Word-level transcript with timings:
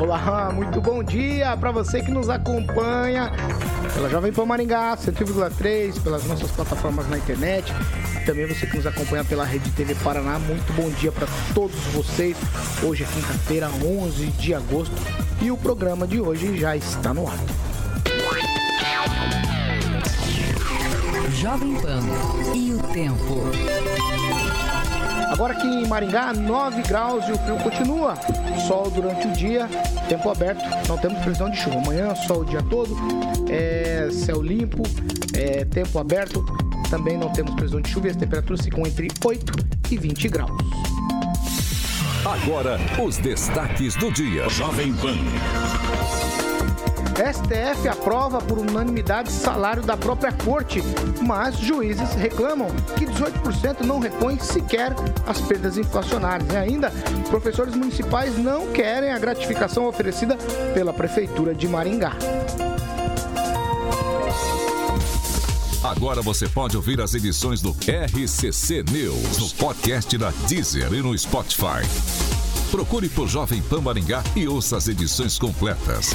Olá, 0.00 0.50
muito 0.54 0.80
bom 0.80 1.02
dia 1.02 1.56
para 1.56 1.70
você 1.72 2.02
que 2.02 2.10
nos 2.10 2.28
acompanha 2.28 3.32
pela 3.94 4.08
Jovem 4.08 4.32
Pan 4.32 4.46
Maringá, 4.46 4.96
100,3, 4.96 6.02
pelas 6.02 6.24
nossas 6.24 6.50
plataformas 6.50 7.08
na 7.08 7.18
internet 7.18 7.72
também 8.28 8.44
você 8.44 8.66
que 8.66 8.76
nos 8.76 8.86
acompanha 8.86 9.24
pela 9.24 9.42
Rede 9.42 9.70
TV 9.70 9.94
Paraná. 9.94 10.38
Muito 10.38 10.70
bom 10.74 10.90
dia 10.90 11.10
para 11.10 11.26
todos 11.54 11.74
vocês. 11.94 12.36
Hoje 12.82 13.02
é 13.02 13.06
quinta-feira, 13.06 13.70
11 13.82 14.26
de 14.26 14.52
agosto 14.54 14.94
e 15.40 15.50
o 15.50 15.56
programa 15.56 16.06
de 16.06 16.20
hoje 16.20 16.54
já 16.58 16.76
está 16.76 17.14
no 17.14 17.26
ar. 17.26 17.38
Jovem 21.32 21.74
Pan 21.76 22.02
e 22.54 22.74
o 22.74 22.82
tempo. 22.92 24.47
Agora 25.30 25.52
aqui 25.52 25.66
em 25.66 25.86
Maringá, 25.86 26.32
9 26.32 26.82
graus 26.82 27.26
e 27.28 27.32
o 27.32 27.38
frio 27.38 27.56
continua. 27.58 28.14
Sol 28.66 28.90
durante 28.90 29.26
o 29.26 29.32
dia, 29.32 29.68
tempo 30.08 30.30
aberto, 30.30 30.64
não 30.88 30.96
temos 30.96 31.18
previsão 31.20 31.50
de 31.50 31.56
chuva. 31.56 31.78
Amanhã, 31.78 32.14
sol 32.14 32.40
o 32.40 32.44
dia 32.44 32.62
todo, 32.62 32.96
é, 33.48 34.08
céu 34.10 34.42
limpo, 34.42 34.82
é, 35.34 35.64
tempo 35.64 35.98
aberto, 35.98 36.44
também 36.90 37.16
não 37.16 37.30
temos 37.30 37.54
previsão 37.54 37.80
de 37.80 37.90
chuva 37.90 38.08
e 38.08 38.10
as 38.10 38.16
temperaturas 38.16 38.64
ficam 38.64 38.86
entre 38.86 39.08
8 39.24 39.52
e 39.90 39.98
20 39.98 40.28
graus. 40.28 40.50
Agora, 42.24 42.78
os 43.02 43.16
destaques 43.18 43.94
do 43.94 44.10
dia. 44.12 44.48
Jovem 44.48 44.92
Pan. 44.94 45.16
STF 47.18 47.88
aprova 47.88 48.40
por 48.40 48.58
unanimidade 48.58 49.32
salário 49.32 49.82
da 49.82 49.96
própria 49.96 50.30
corte, 50.30 50.80
mas 51.20 51.58
juízes 51.58 52.14
reclamam 52.14 52.68
que 52.96 53.04
18% 53.04 53.80
não 53.80 53.98
repõe 53.98 54.38
sequer 54.38 54.94
as 55.26 55.40
perdas 55.40 55.76
inflacionárias. 55.76 56.48
E 56.52 56.56
ainda, 56.56 56.92
professores 57.28 57.74
municipais 57.74 58.38
não 58.38 58.68
querem 58.68 59.10
a 59.10 59.18
gratificação 59.18 59.86
oferecida 59.86 60.36
pela 60.72 60.92
Prefeitura 60.92 61.52
de 61.52 61.66
Maringá. 61.66 62.12
Agora 65.82 66.22
você 66.22 66.48
pode 66.48 66.76
ouvir 66.76 67.00
as 67.00 67.14
edições 67.14 67.60
do 67.60 67.70
RCC 67.70 68.84
News 68.92 69.38
no 69.38 69.50
podcast 69.56 70.16
da 70.16 70.30
Deezer 70.48 70.92
e 70.92 71.02
no 71.02 71.16
Spotify. 71.18 71.82
Procure 72.70 73.08
por 73.08 73.26
Jovem 73.26 73.60
Pan 73.62 73.80
Maringá 73.80 74.22
e 74.36 74.46
ouça 74.46 74.76
as 74.76 74.86
edições 74.86 75.36
completas. 75.36 76.14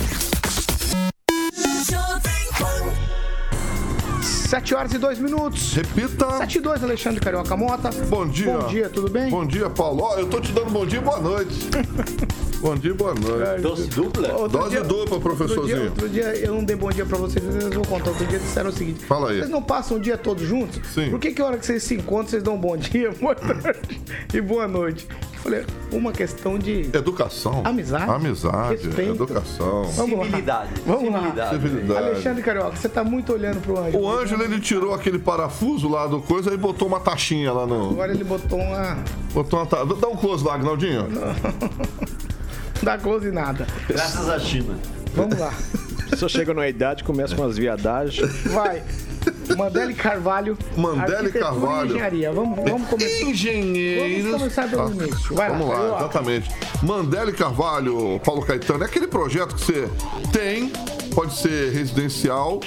7 4.54 4.76
horas 4.76 4.94
e 4.94 5.00
2 5.00 5.18
minutos. 5.18 5.74
Repita. 5.74 6.38
7 6.38 6.60
e 6.60 6.62
2, 6.62 6.84
Alexandre 6.84 7.20
Carioca 7.20 7.58
Mota. 7.58 7.90
Bom 8.08 8.28
dia. 8.28 8.56
Bom 8.56 8.68
dia, 8.68 8.88
tudo 8.88 9.10
bem? 9.10 9.28
Bom 9.28 9.44
dia, 9.44 9.68
Paulo. 9.68 10.04
Ó, 10.04 10.16
eu 10.20 10.30
tô 10.30 10.40
te 10.40 10.52
dando 10.52 10.70
bom 10.70 10.86
dia 10.86 11.00
e 11.00 11.02
boa 11.02 11.20
noite. 11.20 11.70
bom 12.64 12.76
dia 12.76 12.92
e 12.92 12.94
boa 12.94 13.14
noite. 13.14 13.62
Dose 13.62 13.88
dupla? 13.88 14.32
Outro 14.34 14.58
Dose 14.58 14.70
dia- 14.70 14.82
dupla, 14.84 15.00
Outro 15.16 15.20
dia, 15.20 15.20
professorzinho. 15.20 15.84
outro 15.90 16.10
dia 16.10 16.24
eu 16.38 16.54
não 16.56 16.64
dei 16.64 16.76
bom 16.76 16.90
dia 16.90 17.06
pra 17.06 17.18
vocês, 17.18 17.44
mas 17.46 17.64
eu 17.66 17.72
vou 17.72 17.86
contar. 17.86 18.10
Outro 18.12 18.26
dia 18.26 18.40
disseram 18.40 18.70
o 18.70 18.74
seguinte: 18.74 19.06
Fala 19.06 19.30
aí. 19.32 19.38
Vocês 19.40 19.50
não 19.50 19.62
passam 19.62 19.98
o 19.98 20.00
dia 20.00 20.18
todo 20.18 20.44
juntos? 20.46 20.80
Sim. 20.94 21.10
Por 21.10 21.20
que, 21.20 21.32
que 21.34 21.42
a 21.42 21.46
hora 21.46 21.58
que 21.58 21.66
vocês 21.66 21.84
se 21.84 21.94
encontram, 21.96 22.30
vocês 22.30 22.42
dão 22.44 22.58
bom 22.58 22.78
dia, 22.78 23.12
boa 23.20 23.36
tarde 23.36 23.80
e 24.34 24.42
boa 24.42 24.68
noite? 24.68 25.06
Eu 25.36 25.52
falei, 25.52 25.66
uma 25.92 26.14
questão 26.14 26.58
de. 26.58 26.84
Educação. 26.94 27.62
Amizade. 27.66 28.10
Amizade. 28.10 28.86
Respeito. 28.88 29.12
Educação. 29.16 29.84
Vamos 29.92 30.18
lá. 30.20 30.24
Civilidade. 30.26 30.70
Vamos 30.88 31.12
lá. 31.12 31.20
Civilidade. 31.20 31.50
Civilidade. 31.52 32.06
Alexandre 32.08 32.44
Carioca, 32.44 32.76
você 32.78 32.88
tá 32.88 33.04
muito 33.04 33.34
olhando 33.34 33.60
pro 33.62 33.78
Ângelo. 33.78 34.04
O 34.06 34.10
Ângelo, 34.10 34.42
ele 34.42 34.62
tirou 34.62 34.94
aquele 34.94 35.20
parafuso 35.20 35.90
lá 35.90 36.08
do 36.08 36.22
coisa 36.22 36.54
e 36.54 36.56
botou 36.58 36.88
uma 36.88 37.02
taxinha 37.02 37.52
lá 37.52 37.66
no. 37.68 37.90
Agora 37.90 38.14
ele 38.14 38.24
botou 38.24 38.58
uma. 38.58 38.98
Botou 39.34 39.60
uma 39.60 39.66
ta... 39.66 39.84
Dá 39.84 40.08
um 40.08 40.16
close 40.16 40.46
lá, 40.46 40.54
Agnaldinho. 40.56 41.08
Dá 41.10 41.34
close 43.02 43.32
nada. 43.32 43.66
Graças 43.88 44.30
à 44.30 44.40
China. 44.40 44.76
Vamos 45.16 45.38
lá. 45.38 45.54
Só 46.18 46.28
chega 46.28 46.54
na 46.54 46.68
idade, 46.68 47.04
começa 47.04 47.36
com 47.36 47.44
as 47.44 47.58
viadagens. 47.58 48.30
Vai. 48.46 48.84
Mandele 49.58 49.94
Carvalho. 49.94 50.58
Mandele 50.76 51.32
Carvalho. 51.32 51.92
Engenharia. 51.92 52.32
Vamos, 52.32 52.60
vamos 52.70 52.88
começar. 52.90 53.24
Engenheiros. 53.26 54.24
Vamos 54.26 54.38
começar 54.42 54.70
pelo 54.70 54.90
Tá. 54.90 55.04
início. 55.06 55.36
Vai 55.36 55.50
lá, 55.50 55.58
Vamos 55.58 55.70
lá, 55.74 55.76
Carioca. 55.80 56.00
exatamente. 56.04 56.50
Mandele 56.84 57.32
Carvalho, 57.32 58.20
Paulo 58.24 58.46
Caetano, 58.46 58.84
é 58.84 58.88
aquele 58.88 59.08
projeto 59.08 59.56
que 59.56 59.62
você 59.62 59.90
tem, 60.32 60.72
pode 61.14 61.36
ser 61.38 61.72
residencial, 61.72 62.60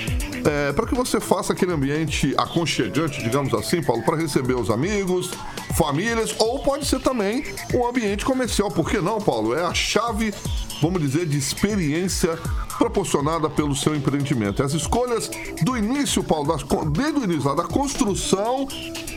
é, 0.44 0.72
para 0.72 0.86
que 0.86 0.94
você 0.94 1.20
faça 1.20 1.52
aquele 1.52 1.72
ambiente 1.72 2.34
aconchegante, 2.36 3.22
digamos 3.22 3.52
assim, 3.54 3.82
Paulo, 3.82 4.02
para 4.02 4.16
receber 4.16 4.54
os 4.54 4.70
amigos, 4.70 5.30
famílias, 5.76 6.34
ou 6.38 6.60
pode 6.60 6.86
ser 6.86 7.00
também 7.00 7.44
um 7.74 7.86
ambiente 7.86 8.24
comercial. 8.24 8.70
Por 8.70 8.88
que 8.88 8.98
não, 8.98 9.20
Paulo? 9.20 9.54
É 9.54 9.64
a 9.64 9.74
chave, 9.74 10.32
vamos 10.80 11.00
dizer, 11.00 11.26
de 11.26 11.36
experiência 11.36 12.38
proporcionada 12.78 13.48
pelo 13.48 13.74
seu 13.74 13.94
empreendimento. 13.94 14.62
As 14.62 14.72
escolhas 14.72 15.30
do 15.62 15.76
início, 15.76 16.22
Paulo, 16.22 16.48
das, 16.48 16.62
desde 16.90 17.20
o 17.20 17.24
início, 17.24 17.48
lá, 17.48 17.54
da 17.54 17.64
construção, 17.64 18.68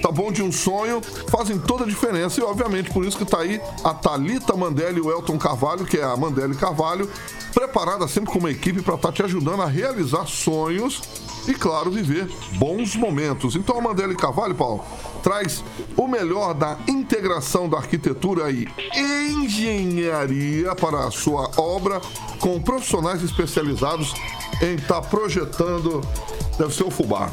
tá 0.02 0.12
bom, 0.12 0.32
de 0.32 0.42
um 0.42 0.52
sonho, 0.52 1.02
fazem 1.30 1.60
toda 1.60 1.84
a 1.84 1.88
diferença. 1.88 2.40
E, 2.40 2.44
obviamente, 2.44 2.92
por 2.92 3.06
isso 3.06 3.18
que 3.18 3.26
tá 3.26 3.40
aí 3.40 3.62
a 3.84 3.94
Thalita 3.94 4.56
Mandelli 4.56 4.98
e 4.98 5.02
o 5.02 5.12
Elton 5.12 5.38
Carvalho, 5.38 5.86
que 5.86 5.98
é 5.98 6.04
a 6.04 6.16
Mandelli 6.16 6.56
Carvalho, 6.56 7.10
preparada 7.54 8.08
sempre 8.08 8.32
com 8.32 8.40
uma 8.40 8.52
equipe 8.52 8.82
para 8.82 8.96
estar 8.96 9.12
te 9.12 9.24
ajudando 9.24 9.62
a 9.62 9.66
realizar 9.66 10.26
sonhos 10.28 11.02
e, 11.48 11.54
claro, 11.54 11.92
viver 11.92 12.30
bons 12.54 12.96
momentos. 12.96 13.56
Então, 13.56 13.78
a 13.78 13.82
Mandelli 13.82 14.16
Carvalho, 14.16 14.56
Paulo, 14.56 14.84
traz 15.20 15.64
o 15.96 16.08
melhor 16.08 16.54
da 16.54 16.78
integração 16.88 17.70
da 17.70 17.78
arquitetura 17.78 18.52
e 18.52 18.68
engenharia 18.96 20.76
para 20.76 21.06
a 21.06 21.12
sua 21.12 21.52
obra, 21.58 22.02
com 22.40 22.62
profissionais 22.62 23.24
especializados 23.24 24.14
em 24.62 24.76
estar 24.76 25.02
projetando, 25.02 26.02
deve 26.58 26.74
ser 26.74 26.84
o 26.84 26.92
fubá, 26.92 27.32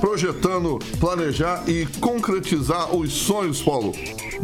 projetando, 0.00 0.78
planejar 0.98 1.64
e 1.68 1.86
concretizar 2.00 2.94
os 2.94 3.12
sonhos, 3.12 3.62
Paulo, 3.62 3.92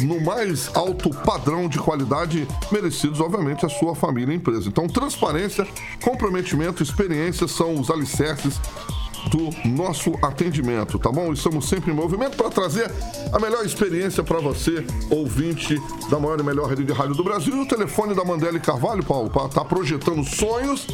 no 0.03 0.21
mais 0.21 0.71
alto 0.75 1.11
padrão 1.11 1.69
de 1.69 1.79
qualidade 1.79 2.47
merecidos, 2.71 3.21
obviamente, 3.21 3.67
a 3.67 3.69
sua 3.69 3.95
família 3.95 4.33
e 4.33 4.37
empresa. 4.37 4.69
Então, 4.69 4.87
transparência, 4.87 5.67
comprometimento, 6.03 6.83
experiência 6.83 7.49
são 7.49 7.79
os 7.79 7.91
alicerces 7.91 8.61
do 9.29 9.51
nosso 9.69 10.13
atendimento, 10.23 10.99
tá 10.99 11.11
bom? 11.11 11.33
Estamos 11.33 11.69
sempre 11.69 11.91
em 11.91 11.95
movimento 11.95 12.37
para 12.37 12.51
trazer 12.51 12.91
a 13.33 13.39
melhor 13.39 13.65
experiência 13.65 14.23
para 14.23 14.39
você, 14.39 14.85
ouvinte 15.11 15.81
da 16.11 16.19
maior 16.19 16.41
e 16.41 16.43
melhor 16.43 16.69
rede 16.69 16.85
de 16.85 16.93
rádio 16.93 17.15
do 17.15 17.25
Brasil. 17.25 17.57
E 17.57 17.61
o 17.61 17.67
telefone 17.67 18.15
da 18.15 18.25
Mandela 18.25 18.59
Carvalho, 18.59 19.05
Paulo, 19.05 19.31
estar 19.47 19.65
projetando 19.65 20.25
sonhos 20.25 20.87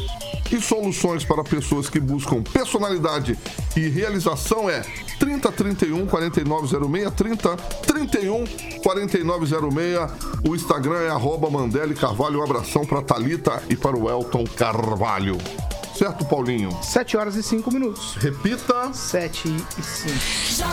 e 0.51 0.61
soluções 0.61 1.23
para 1.23 1.43
pessoas 1.43 1.89
que 1.89 1.99
buscam 1.99 2.43
personalidade 2.43 3.37
e 3.75 3.87
realização 3.87 4.69
é 4.69 4.81
3031 5.19 6.05
4906 6.05 7.13
30 7.13 7.57
31 7.87 8.45
4906. 8.83 10.11
O 10.47 10.55
Instagram 10.55 10.99
é 10.99 11.09
arroba 11.09 11.49
Mandele 11.49 11.95
Carvalho. 11.95 12.39
Um 12.39 12.43
abração 12.43 12.85
para 12.85 13.01
Talita 13.01 13.61
e 13.69 13.75
para 13.75 13.97
o 13.97 14.09
Elton 14.09 14.43
Carvalho. 14.55 15.37
Certo, 15.95 16.25
Paulinho? 16.25 16.69
7 16.83 17.15
horas 17.15 17.35
e 17.35 17.43
5 17.43 17.71
minutos. 17.71 18.15
Repita. 18.15 18.91
7 18.93 19.47
e 19.47 19.81
5. 19.83 20.65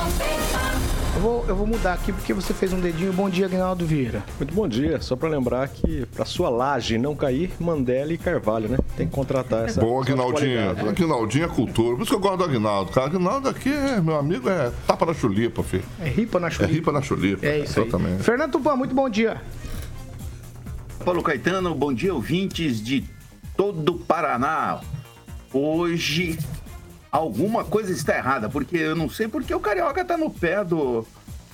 Eu 1.15 1.21
vou, 1.21 1.45
eu 1.47 1.55
vou 1.55 1.67
mudar 1.67 1.93
aqui 1.93 2.13
porque 2.13 2.35
você 2.35 2.53
fez 2.53 2.73
um 2.73 2.81
dedinho. 2.81 3.13
Bom 3.13 3.31
dia, 3.31 3.47
Aguinaldo 3.47 3.87
Vieira. 3.87 4.25
Muito 4.39 4.53
bom 4.53 4.67
dia. 4.67 5.01
Só 5.01 5.15
pra 5.15 5.29
lembrar 5.29 5.69
que 5.69 6.07
pra 6.07 6.25
sua 6.25 6.49
laje 6.49 6.99
não 6.99 7.15
cair, 7.15 7.53
Mandela 7.61 8.13
e 8.13 8.19
Carvalho, 8.19 8.69
né? 8.69 8.79
Tem 8.97 9.07
que 9.07 9.15
contratar 9.15 9.67
essa. 9.67 9.81
Aguinaldinho. 9.81 10.35
qualidade, 10.35 10.83
né? 10.83 10.91
Aguinaldinho 10.91 11.45
é 11.45 11.49
cultura. 11.49 11.95
Por 11.97 12.03
isso 12.03 12.11
que 12.11 12.17
eu 12.17 12.21
gosto 12.21 12.39
do 12.39 12.45
Aguinaldo. 12.45 12.91
Cara, 12.91 13.07
Aguinaldo 13.07 13.49
aqui, 13.49 13.71
é, 13.73 14.01
meu 14.01 14.17
amigo, 14.17 14.49
é 14.49 14.73
tapa 14.89 15.07
na 15.07 15.15
chulipa, 15.15 15.63
filho. 15.63 15.85
É 16.01 16.09
ripa 16.09 16.41
na 16.41 16.49
É 16.49 16.51
chuva. 16.51 16.67
ripa 16.67 16.91
na 16.91 17.01
chulipa. 17.01 17.47
É 17.47 17.61
isso 17.61 17.79
aí. 17.79 17.87
Exatamente. 17.87 18.23
Fernando 18.25 18.51
Tupan, 18.53 18.75
muito 18.75 18.95
bom 18.95 19.09
dia. 19.09 19.41
Paulo 21.05 21.23
Caetano, 21.23 21.73
bom 21.75 21.93
dia, 21.93 22.13
ouvintes 22.13 22.83
de 22.83 23.05
todo 23.57 23.93
o 23.93 23.99
Paraná. 23.99 24.81
Hoje, 25.53 26.39
alguma 27.11 27.65
coisa 27.65 27.93
está 27.93 28.17
errada, 28.17 28.49
porque 28.49 28.77
eu 28.77 28.97
não 28.97 29.09
sei 29.11 29.29
porque 29.29 29.55
o 29.55 29.61
Carioca 29.61 30.05
tá 30.05 30.17
no 30.17 30.31
pé 30.31 30.65
do, 30.65 31.07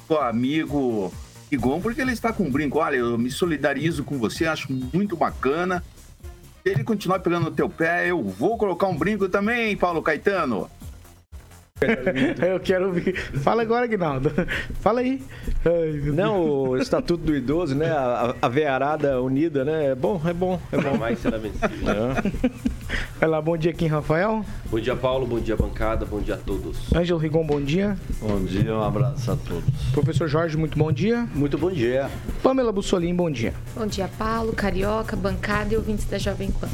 do 0.08 0.16
amigo 0.18 1.12
Igon, 1.50 1.80
porque 1.80 2.00
ele 2.00 2.12
está 2.12 2.32
com 2.32 2.44
um 2.44 2.50
brinco. 2.50 2.78
Olha, 2.78 2.96
eu 2.96 3.18
me 3.18 3.30
solidarizo 3.30 4.04
com 4.04 4.18
você, 4.18 4.46
acho 4.46 4.72
muito 4.72 5.16
bacana. 5.16 5.82
Se 6.62 6.70
ele 6.70 6.84
continuar 6.84 7.20
pegando 7.20 7.44
no 7.44 7.50
teu 7.50 7.68
pé, 7.68 8.10
eu 8.10 8.22
vou 8.22 8.56
colocar 8.56 8.86
um 8.86 8.96
brinco 8.96 9.28
também, 9.28 9.76
Paulo 9.76 10.02
Caetano. 10.02 10.70
Eu 12.46 12.58
quero 12.60 12.86
ouvir. 12.86 13.16
Fala 13.40 13.62
agora, 13.62 13.86
Guinaldo. 13.86 14.32
Fala 14.80 15.00
aí. 15.00 15.22
Ai, 15.64 16.10
não, 16.12 16.70
o 16.70 16.76
Estatuto 16.76 17.24
do 17.24 17.36
Idoso, 17.36 17.74
né? 17.74 17.90
A, 17.90 18.34
a 18.40 18.48
vearada 18.48 19.20
unida, 19.20 19.64
né? 19.64 19.92
É 19.92 19.94
bom, 19.94 20.20
é 20.24 20.32
bom, 20.32 20.60
é 20.72 20.76
bom. 20.76 20.98
Vai 20.98 21.16
ser 21.16 21.38
vencido. 21.38 21.68
É. 21.88 22.58
Vai 23.20 23.28
lá, 23.28 23.40
bom 23.40 23.56
dia 23.56 23.70
aqui, 23.70 23.86
Rafael. 23.86 24.44
Bom 24.70 24.80
dia, 24.80 24.96
Paulo. 24.96 25.26
Bom 25.26 25.40
dia, 25.40 25.56
bancada. 25.56 26.04
Bom 26.04 26.20
dia 26.20 26.34
a 26.34 26.38
todos. 26.38 26.92
Ângelo 26.94 27.18
Rigon, 27.18 27.46
bom 27.46 27.60
dia. 27.60 27.96
Bom 28.20 28.40
dia, 28.44 28.74
um 28.74 28.82
abraço 28.82 29.30
a 29.30 29.36
todos. 29.36 29.74
Professor 29.92 30.28
Jorge, 30.28 30.56
muito 30.56 30.76
bom 30.76 30.90
dia. 30.90 31.28
Muito 31.34 31.56
bom 31.58 31.70
dia. 31.70 32.10
Pamela 32.42 32.72
Bussolim, 32.72 33.14
bom 33.14 33.30
dia. 33.30 33.54
Bom 33.74 33.86
dia, 33.86 34.08
Paulo, 34.18 34.52
Carioca, 34.52 35.16
bancada 35.16 35.74
e 35.74 35.76
ouvintes 35.76 36.06
da 36.06 36.18
Jovem 36.18 36.50
Pan. 36.50 36.68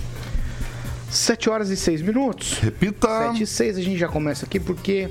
7 1.15 1.49
horas 1.49 1.71
e 1.71 1.77
6 1.77 2.03
minutos. 2.03 2.59
Repita. 2.59 3.07
7 3.29 3.43
e 3.43 3.47
6 3.47 3.79
a 3.79 3.81
gente 3.81 3.99
já 3.99 4.09
começa 4.09 4.45
aqui 4.45 4.59
porque 4.59 5.09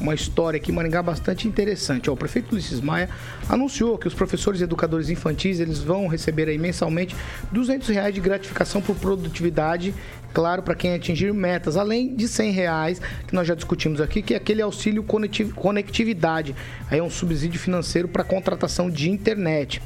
uma 0.00 0.14
história 0.14 0.56
aqui 0.56 0.70
em 0.70 0.74
Maringá 0.74 1.02
bastante 1.02 1.46
interessante. 1.48 2.08
o 2.08 2.16
prefeito 2.16 2.52
Ulisses 2.52 2.80
Maia 2.80 3.08
anunciou 3.48 3.98
que 3.98 4.06
os 4.06 4.14
professores 4.14 4.60
e 4.60 4.64
educadores 4.64 5.10
infantis 5.10 5.60
eles 5.60 5.78
vão 5.78 6.06
receber 6.06 6.48
aí 6.48 6.58
mensalmente 6.58 7.14
200 7.50 7.88
reais 7.88 8.14
de 8.14 8.20
gratificação 8.20 8.80
por 8.80 8.96
produtividade, 8.96 9.94
claro, 10.32 10.62
para 10.62 10.74
quem 10.74 10.94
atingir 10.94 11.32
metas, 11.32 11.76
além 11.76 12.14
de 12.14 12.26
100 12.28 12.50
reais 12.52 13.00
que 13.26 13.34
nós 13.34 13.46
já 13.46 13.54
discutimos 13.54 14.00
aqui, 14.00 14.22
que 14.22 14.34
é 14.34 14.36
aquele 14.36 14.62
auxílio 14.62 15.04
conectividade, 15.04 16.54
aí 16.90 16.98
é 16.98 17.02
um 17.02 17.10
subsídio 17.10 17.60
financeiro 17.60 18.08
para 18.08 18.24
contratação 18.24 18.90
de 18.90 19.10
internet. 19.10 19.82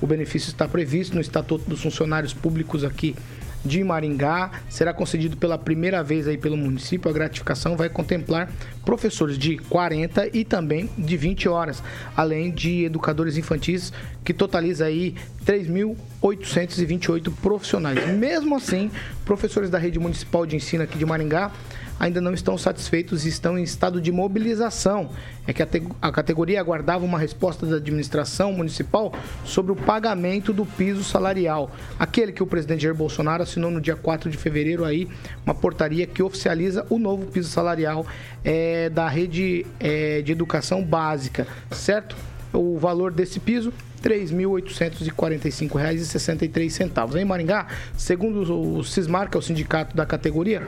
O 0.00 0.06
benefício 0.06 0.48
está 0.50 0.66
previsto 0.66 1.14
no 1.14 1.20
Estatuto 1.20 1.68
dos 1.68 1.82
Funcionários 1.82 2.32
Públicos 2.32 2.84
aqui 2.84 3.14
de 3.64 3.82
Maringá. 3.84 4.50
Será 4.68 4.92
concedido 4.92 5.36
pela 5.36 5.58
primeira 5.58 6.02
vez 6.02 6.26
aí 6.26 6.36
pelo 6.36 6.56
município. 6.56 7.10
A 7.10 7.14
gratificação 7.14 7.76
vai 7.76 7.88
contemplar 7.88 8.50
professores 8.84 9.38
de 9.38 9.58
40 9.58 10.36
e 10.36 10.44
também 10.44 10.90
de 10.96 11.16
20 11.16 11.48
horas, 11.48 11.82
além 12.16 12.50
de 12.50 12.84
educadores 12.84 13.36
infantis, 13.36 13.92
que 14.24 14.32
totaliza 14.32 14.86
aí 14.86 15.14
3.828 15.44 17.32
profissionais. 17.40 18.08
Mesmo 18.16 18.56
assim, 18.56 18.90
professores 19.24 19.70
da 19.70 19.78
rede 19.78 19.98
municipal 19.98 20.44
de 20.46 20.56
ensino 20.56 20.82
aqui 20.82 20.98
de 20.98 21.06
Maringá 21.06 21.52
ainda 22.00 22.20
não 22.20 22.32
estão 22.32 22.56
satisfeitos 22.56 23.26
e 23.26 23.28
estão 23.28 23.58
em 23.58 23.62
estado 23.62 24.00
de 24.00 24.10
mobilização. 24.10 25.10
É 25.46 25.52
que 25.52 25.62
a, 25.62 25.66
categoria 26.10 26.58
aguardava 26.58 27.04
uma 27.04 27.18
resposta 27.18 27.66
da 27.66 27.76
administração 27.76 28.54
municipal 28.54 29.12
sobre 29.44 29.72
o 29.72 29.76
pagamento 29.76 30.50
do 30.52 30.64
piso 30.64 31.04
salarial. 31.04 31.70
Aquele 31.98 32.32
que 32.32 32.42
o 32.42 32.46
presidente 32.46 32.84
Jair 32.84 32.94
Bolsonaro 32.94 33.42
assinou 33.42 33.70
no 33.70 33.80
dia 33.80 33.96
4 33.96 34.30
de 34.30 34.38
fevereiro 34.38 34.84
aí, 34.84 35.08
uma 35.44 35.54
portaria 35.54 36.06
que 36.06 36.22
oficializa 36.22 36.86
o 36.88 36.98
novo 36.98 37.26
piso 37.26 37.50
salarial 37.50 38.06
é, 38.42 38.88
da 38.88 39.06
rede 39.06 39.66
é, 39.78 40.22
de 40.22 40.32
educação 40.32 40.82
básica, 40.82 41.46
certo? 41.70 42.16
O 42.52 42.78
valor 42.78 43.12
desse 43.12 43.38
piso 43.38 43.72
R$ 44.02 44.24
3.845,63. 44.24 47.20
Em 47.20 47.24
Maringá, 47.24 47.68
segundo 47.96 48.78
o 48.78 48.82
Cismar, 48.82 49.28
que 49.28 49.36
é 49.36 49.38
o 49.38 49.42
sindicato 49.42 49.96
da 49.96 50.04
categoria, 50.06 50.62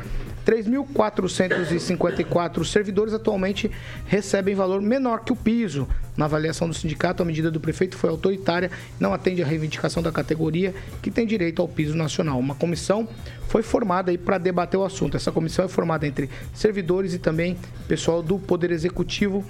3.454 0.46 2.64
servidores 2.64 3.14
atualmente 3.14 3.70
recebem 4.06 4.54
valor 4.54 4.80
menor 4.80 5.24
que 5.24 5.32
o 5.32 5.36
piso. 5.36 5.88
Na 6.16 6.26
avaliação 6.26 6.68
do 6.68 6.74
sindicato, 6.74 7.22
a 7.22 7.26
medida 7.26 7.50
do 7.50 7.58
prefeito 7.58 7.96
foi 7.96 8.10
autoritária 8.10 8.70
não 9.00 9.14
atende 9.14 9.42
à 9.42 9.46
reivindicação 9.46 10.02
da 10.02 10.12
categoria, 10.12 10.74
que 11.00 11.10
tem 11.10 11.26
direito 11.26 11.62
ao 11.62 11.68
piso 11.68 11.96
nacional. 11.96 12.38
Uma 12.38 12.54
comissão 12.54 13.08
foi 13.48 13.62
formada 13.62 14.16
para 14.18 14.36
debater 14.38 14.78
o 14.78 14.84
assunto. 14.84 15.16
Essa 15.16 15.32
comissão 15.32 15.64
é 15.64 15.68
formada 15.68 16.06
entre 16.06 16.28
servidores 16.52 17.14
e 17.14 17.18
também 17.18 17.56
pessoal 17.88 18.22
do 18.22 18.38
Poder 18.38 18.70
Executivo 18.70 19.42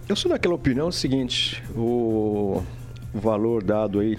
eu 0.08 0.16
sou 0.16 0.30
daquela 0.30 0.54
opinião 0.54 0.90
seguinte, 0.90 1.62
o, 1.74 2.62
valor 3.12 3.62
dado 3.62 4.00
aí 4.00 4.18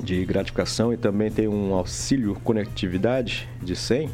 de 0.00 0.24
gratificação 0.24 0.92
e 0.92 0.96
também 0.96 1.30
tem 1.30 1.48
um 1.48 1.74
auxílio 1.74 2.38
conectividade 2.44 3.48
de 3.62 3.74
100, 3.74 4.10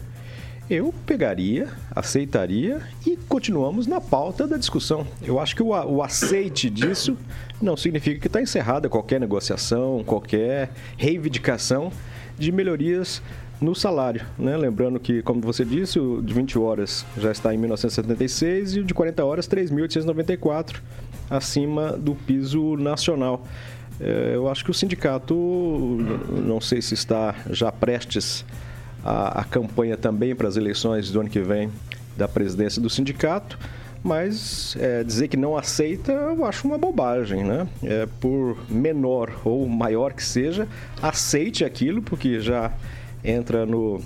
eu 0.68 0.94
pegaria, 1.04 1.68
aceitaria 1.90 2.80
e 3.04 3.16
continuamos 3.16 3.86
na 3.88 4.00
pauta 4.00 4.46
da 4.46 4.56
discussão. 4.56 5.04
Eu 5.20 5.40
acho 5.40 5.56
que 5.56 5.62
o, 5.62 5.68
o 5.68 6.02
aceite 6.02 6.70
disso 6.70 7.16
não 7.60 7.76
significa 7.76 8.20
que 8.20 8.28
está 8.28 8.40
encerrada 8.40 8.88
qualquer 8.88 9.18
negociação, 9.18 10.04
qualquer 10.04 10.70
reivindicação 10.96 11.90
de 12.38 12.52
melhorias 12.52 13.20
no 13.60 13.74
salário, 13.74 14.24
né? 14.38 14.56
Lembrando 14.56 14.98
que, 14.98 15.22
como 15.22 15.40
você 15.40 15.64
disse, 15.64 16.00
o 16.00 16.22
de 16.22 16.32
20 16.32 16.58
horas 16.58 17.04
já 17.16 17.30
está 17.30 17.54
em 17.54 17.58
1976 17.58 18.76
e 18.76 18.80
o 18.80 18.84
de 18.84 18.94
40 18.94 19.24
horas 19.24 19.48
3.894 19.48 20.80
acima 21.28 21.92
do 21.92 22.14
piso 22.14 22.76
nacional. 22.76 23.44
É, 24.00 24.32
eu 24.34 24.48
acho 24.48 24.64
que 24.64 24.70
o 24.70 24.74
sindicato, 24.74 25.34
não 26.46 26.60
sei 26.60 26.80
se 26.80 26.94
está 26.94 27.34
já 27.50 27.70
prestes 27.70 28.44
a, 29.04 29.40
a 29.40 29.44
campanha 29.44 29.96
também 29.96 30.34
para 30.34 30.48
as 30.48 30.56
eleições 30.56 31.10
do 31.10 31.20
ano 31.20 31.28
que 31.28 31.40
vem 31.40 31.70
da 32.16 32.26
presidência 32.26 32.80
do 32.80 32.88
sindicato, 32.88 33.58
mas 34.02 34.74
é, 34.78 35.04
dizer 35.04 35.28
que 35.28 35.36
não 35.36 35.56
aceita 35.56 36.12
eu 36.12 36.44
acho 36.46 36.66
uma 36.66 36.78
bobagem, 36.78 37.44
né? 37.44 37.68
É, 37.82 38.08
por 38.18 38.56
menor 38.70 39.30
ou 39.44 39.68
maior 39.68 40.14
que 40.14 40.24
seja, 40.24 40.66
aceite 41.02 41.62
aquilo, 41.64 42.00
porque 42.00 42.40
já 42.40 42.72
entra 43.24 43.66
no, 43.66 44.00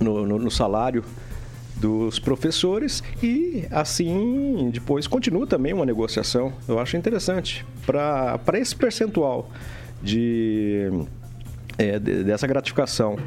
no, 0.00 0.26
no, 0.26 0.38
no 0.38 0.50
salário 0.50 1.04
dos 1.76 2.18
professores 2.18 3.02
e 3.22 3.66
assim 3.70 4.70
depois 4.72 5.06
continua 5.06 5.46
também 5.46 5.72
uma 5.72 5.84
negociação. 5.84 6.52
Eu 6.68 6.78
acho 6.78 6.96
interessante. 6.96 7.64
Para 7.84 8.58
esse 8.58 8.74
percentual 8.74 9.50
de, 10.02 10.90
é, 11.76 11.98
dessa 11.98 12.46
gratificação 12.46 13.18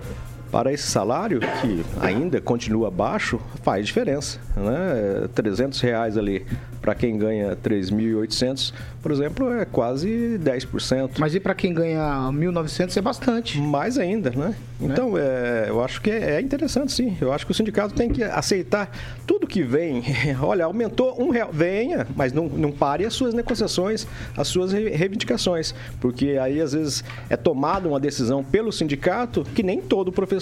para 0.51 0.71
esse 0.71 0.87
salário, 0.87 1.39
que 1.39 1.83
ainda 1.99 2.39
continua 2.39 2.89
baixo, 2.89 3.39
faz 3.63 3.85
diferença. 3.85 4.39
Né? 4.55 5.27
300 5.33 5.79
reais 5.81 6.17
ali 6.17 6.45
para 6.81 6.95
quem 6.95 7.17
ganha 7.17 7.53
3.800, 7.57 8.73
por 9.01 9.11
exemplo, 9.11 9.51
é 9.51 9.65
quase 9.65 10.39
10%. 10.41 11.11
Mas 11.17 11.35
e 11.35 11.39
para 11.39 11.53
quem 11.53 11.73
ganha 11.73 12.29
1.900 12.31 12.95
é 12.95 13.01
bastante. 13.01 13.59
Mais 13.59 13.97
ainda, 13.97 14.29
né? 14.29 14.55
Então, 14.79 15.13
né? 15.13 15.21
é, 15.21 15.65
eu 15.67 15.83
acho 15.83 15.99
que 16.01 16.09
é, 16.09 16.35
é 16.35 16.41
interessante, 16.41 16.93
sim. 16.93 17.17
Eu 17.19 17.33
acho 17.33 17.45
que 17.45 17.51
o 17.51 17.55
sindicato 17.55 17.93
tem 17.93 18.09
que 18.09 18.23
aceitar 18.23 18.89
tudo 19.25 19.45
que 19.45 19.63
vem. 19.63 20.01
Olha, 20.41 20.63
aumentou 20.63 21.21
um 21.21 21.29
real, 21.29 21.49
venha, 21.51 22.07
mas 22.15 22.31
não, 22.31 22.47
não 22.47 22.71
pare 22.71 23.05
as 23.05 23.13
suas 23.13 23.33
negociações, 23.33 24.07
as 24.37 24.47
suas 24.47 24.71
reivindicações, 24.71 25.75
porque 25.99 26.37
aí 26.41 26.61
às 26.61 26.71
vezes 26.71 27.03
é 27.29 27.35
tomada 27.35 27.87
uma 27.87 27.99
decisão 27.99 28.43
pelo 28.43 28.71
sindicato 28.71 29.43
que 29.53 29.61
nem 29.61 29.81
todo 29.81 30.09
professor 30.11 30.36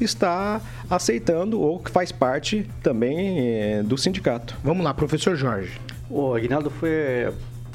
está 0.00 0.60
aceitando 0.88 1.60
ou 1.60 1.78
que 1.78 1.90
faz 1.90 2.12
parte 2.12 2.68
também 2.82 3.40
é, 3.40 3.82
do 3.82 3.96
sindicato. 3.96 4.56
Vamos 4.62 4.84
lá, 4.84 4.92
professor 4.94 5.36
Jorge. 5.36 5.80
O 6.10 6.34
Aguinaldo 6.34 6.70
foi 6.70 7.32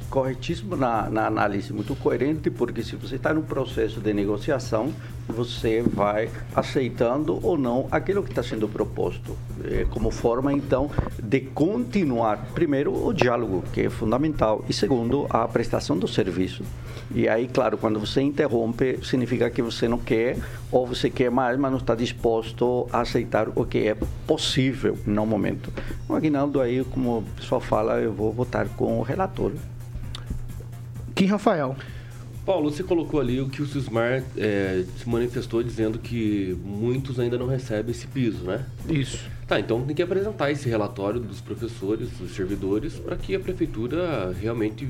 corretíssimo 0.10 0.76
na, 0.76 1.10
na, 1.10 1.28
análise, 1.28 1.72
muito 1.72 1.96
coerente, 1.96 2.50
porque 2.50 2.84
se 2.84 2.96
você 2.96 3.16
está 3.16 3.34
no 3.34 3.44
processo 3.44 4.00
de 4.00 4.14
negociação, 4.14 4.92
você 5.28 5.82
vai 5.82 6.30
aceitando 6.56 7.40
ou 7.46 7.58
não 7.58 7.88
aquilo 7.92 8.24
que 8.24 8.32
está 8.32 8.42
sendo 8.42 8.68
proposto, 8.68 9.38
eh, 9.64 9.86
como 9.90 10.10
forma 10.10 10.52
então 10.52 10.90
de 11.22 11.42
continuar, 11.42 12.50
primeiro, 12.54 12.92
o 13.06 13.14
diálogo, 13.14 13.64
que 13.72 13.82
é 13.82 13.90
fundamental, 13.90 14.66
e 14.68 14.74
segundo, 14.74 15.28
a 15.30 15.48
prestação 15.48 15.98
do 15.98 16.08
serviço. 16.08 16.64
E 17.14 17.28
aí, 17.28 17.48
claro, 17.48 17.78
quando 17.78 18.00
você 18.00 18.22
interrompe, 18.22 19.00
significa 19.04 19.50
que 19.50 19.62
você 19.62 19.88
não 19.88 20.00
quer, 20.00 20.38
ou 20.72 20.86
você 20.86 21.10
quer 21.10 21.30
mais, 21.30 21.58
mas 21.58 21.72
não 21.72 21.80
está 21.80 21.94
disposto 21.96 22.88
a 22.92 23.02
aceitar 23.02 23.50
o 23.56 23.66
que 23.66 23.88
é 23.88 23.96
possível 24.28 24.98
no 25.06 25.26
momento. 25.26 25.72
O 26.08 26.16
Aguinaldo, 26.16 26.60
aí, 26.62 26.84
como 26.84 27.20
o 27.20 27.24
pessoal 27.36 27.62
fala, 27.62 28.00
eu 28.00 28.12
vou 28.12 28.32
votar 28.32 28.68
com 28.70 29.00
o 29.00 29.02
relator. 29.02 29.52
Kim 31.20 31.26
Rafael. 31.26 31.76
Paulo, 32.46 32.72
você 32.72 32.82
colocou 32.82 33.20
ali 33.20 33.42
o 33.42 33.50
que 33.50 33.62
o 33.62 33.68
Sismar 33.68 34.24
é, 34.38 34.86
se 34.98 35.08
manifestou 35.10 35.62
dizendo 35.62 36.00
que 36.00 36.58
muitos 36.64 37.20
ainda 37.20 37.38
não 37.38 37.46
recebem 37.46 37.92
esse 37.92 38.08
piso, 38.08 38.46
né? 38.46 38.66
Isso. 38.88 39.30
Tá, 39.46 39.60
então 39.60 39.82
tem 39.84 39.94
que 39.94 40.02
apresentar 40.02 40.50
esse 40.50 40.70
relatório 40.70 41.20
dos 41.20 41.42
professores, 41.42 42.10
dos 42.12 42.34
servidores, 42.34 42.94
para 42.94 43.18
que 43.18 43.36
a 43.36 43.40
prefeitura 43.40 44.34
realmente 44.40 44.88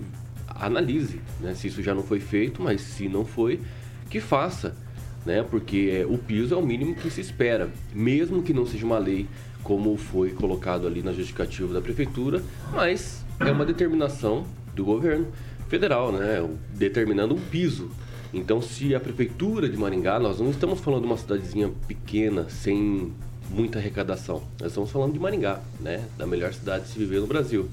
analise, 0.48 1.19
né? 1.41 1.55
Se 1.55 1.67
isso 1.67 1.81
já 1.81 1.95
não 1.95 2.03
foi 2.03 2.19
feito, 2.19 2.62
mas 2.62 2.79
se 2.81 3.09
não 3.09 3.25
foi, 3.25 3.59
que 4.07 4.19
faça, 4.19 4.77
né? 5.25 5.43
Porque 5.50 5.89
é, 5.91 6.05
o 6.05 6.19
piso 6.19 6.53
é 6.53 6.57
o 6.57 6.63
mínimo 6.63 6.93
que 6.93 7.09
se 7.09 7.21
espera, 7.21 7.71
mesmo 7.91 8.43
que 8.43 8.53
não 8.53 8.67
seja 8.67 8.86
uma 8.86 9.00
lei 9.00 9.25
como 9.63 9.98
foi 9.98 10.29
colocado 10.29 10.86
ali 10.86 11.01
na 11.01 11.12
justificativa 11.12 11.74
da 11.74 11.81
prefeitura, 11.81 12.43
mas 12.71 13.25
é 13.39 13.51
uma 13.51 13.65
determinação 13.65 14.45
do 14.75 14.86
governo 14.86 15.27
federal, 15.69 16.11
né? 16.11 16.45
Determinando 16.73 17.35
um 17.35 17.39
piso. 17.39 17.89
Então, 18.33 18.61
se 18.61 18.93
a 18.93 18.99
prefeitura 18.99 19.69
de 19.69 19.77
Maringá, 19.77 20.19
nós 20.19 20.39
não 20.39 20.49
estamos 20.51 20.79
falando 20.79 21.01
de 21.01 21.07
uma 21.07 21.17
cidadezinha 21.17 21.71
pequena, 21.88 22.47
sem 22.49 23.11
muita 23.49 23.79
arrecadação. 23.79 24.43
Nós 24.59 24.69
estamos 24.69 24.91
falando 24.91 25.13
de 25.13 25.19
Maringá, 25.19 25.61
né? 25.79 26.05
Da 26.17 26.27
melhor 26.27 26.53
cidade 26.53 26.85
de 26.85 26.89
se 26.91 26.99
viver 26.99 27.19
no 27.19 27.27
Brasil. 27.27 27.69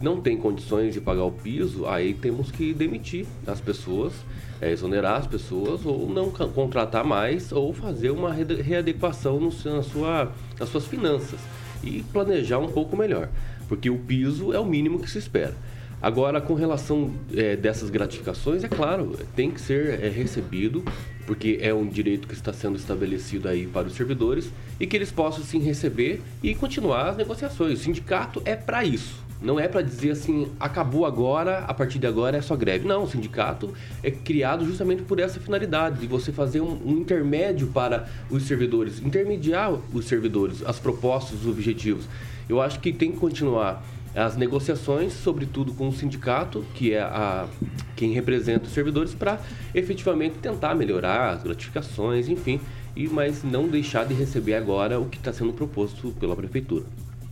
Não 0.00 0.18
tem 0.20 0.38
condições 0.38 0.94
de 0.94 1.00
pagar 1.00 1.24
o 1.24 1.32
piso, 1.32 1.86
aí 1.86 2.14
temos 2.14 2.50
que 2.50 2.72
demitir 2.72 3.26
as 3.46 3.60
pessoas, 3.60 4.14
é, 4.58 4.70
exonerar 4.70 5.20
as 5.20 5.26
pessoas, 5.26 5.84
ou 5.84 6.08
não 6.08 6.30
contratar 6.30 7.04
mais, 7.04 7.52
ou 7.52 7.74
fazer 7.74 8.10
uma 8.10 8.32
readequação 8.32 9.38
no 9.38 9.50
na 9.64 9.82
sua, 9.82 10.32
nas 10.58 10.70
suas 10.70 10.86
finanças. 10.86 11.38
E 11.84 12.02
planejar 12.04 12.58
um 12.58 12.68
pouco 12.68 12.96
melhor. 12.96 13.28
Porque 13.68 13.90
o 13.90 13.98
piso 13.98 14.54
é 14.54 14.58
o 14.58 14.64
mínimo 14.64 14.98
que 14.98 15.10
se 15.10 15.18
espera. 15.18 15.54
Agora, 16.02 16.40
com 16.40 16.54
relação 16.54 17.12
é, 17.34 17.56
dessas 17.56 17.90
gratificações, 17.90 18.64
é 18.64 18.68
claro, 18.68 19.18
tem 19.36 19.50
que 19.50 19.60
ser 19.60 20.02
é, 20.02 20.08
recebido, 20.08 20.82
porque 21.26 21.58
é 21.60 21.74
um 21.74 21.86
direito 21.86 22.26
que 22.26 22.32
está 22.32 22.52
sendo 22.52 22.76
estabelecido 22.76 23.48
aí 23.48 23.66
para 23.66 23.86
os 23.86 23.94
servidores 23.94 24.50
e 24.78 24.86
que 24.86 24.96
eles 24.96 25.12
possam 25.12 25.44
sim 25.44 25.58
receber 25.58 26.22
e 26.42 26.54
continuar 26.54 27.10
as 27.10 27.16
negociações. 27.18 27.80
O 27.80 27.82
sindicato 27.82 28.40
é 28.46 28.56
para 28.56 28.82
isso. 28.82 29.30
Não 29.42 29.58
é 29.58 29.66
para 29.66 29.80
dizer 29.80 30.10
assim, 30.10 30.50
acabou 30.58 31.06
agora, 31.06 31.60
a 31.60 31.72
partir 31.72 31.98
de 31.98 32.06
agora 32.06 32.36
é 32.36 32.42
só 32.42 32.54
greve. 32.56 32.86
Não, 32.86 33.04
o 33.04 33.08
sindicato 33.08 33.72
é 34.02 34.10
criado 34.10 34.66
justamente 34.66 35.02
por 35.02 35.18
essa 35.18 35.40
finalidade, 35.40 36.00
de 36.00 36.06
você 36.06 36.30
fazer 36.30 36.60
um, 36.60 36.78
um 36.84 36.98
intermédio 36.98 37.68
para 37.68 38.06
os 38.30 38.42
servidores, 38.44 39.00
intermediar 39.00 39.72
os 39.94 40.06
servidores, 40.06 40.62
as 40.64 40.78
propostas, 40.78 41.40
os 41.40 41.46
objetivos. 41.46 42.06
Eu 42.48 42.60
acho 42.60 42.80
que 42.80 42.92
tem 42.92 43.12
que 43.12 43.18
continuar 43.18 43.82
as 44.14 44.36
negociações, 44.36 45.12
sobretudo 45.12 45.72
com 45.72 45.88
o 45.88 45.92
sindicato, 45.92 46.64
que 46.74 46.94
é 46.94 47.00
a, 47.00 47.46
quem 47.94 48.12
representa 48.12 48.66
os 48.66 48.72
servidores, 48.72 49.14
para 49.14 49.38
efetivamente 49.74 50.38
tentar 50.38 50.74
melhorar 50.74 51.30
as 51.30 51.42
gratificações, 51.42 52.28
enfim, 52.28 52.60
e 52.96 53.08
mas 53.08 53.42
não 53.44 53.68
deixar 53.68 54.04
de 54.04 54.14
receber 54.14 54.54
agora 54.54 54.98
o 54.98 55.06
que 55.06 55.16
está 55.16 55.32
sendo 55.32 55.52
proposto 55.52 56.10
pela 56.18 56.34
prefeitura. 56.34 56.84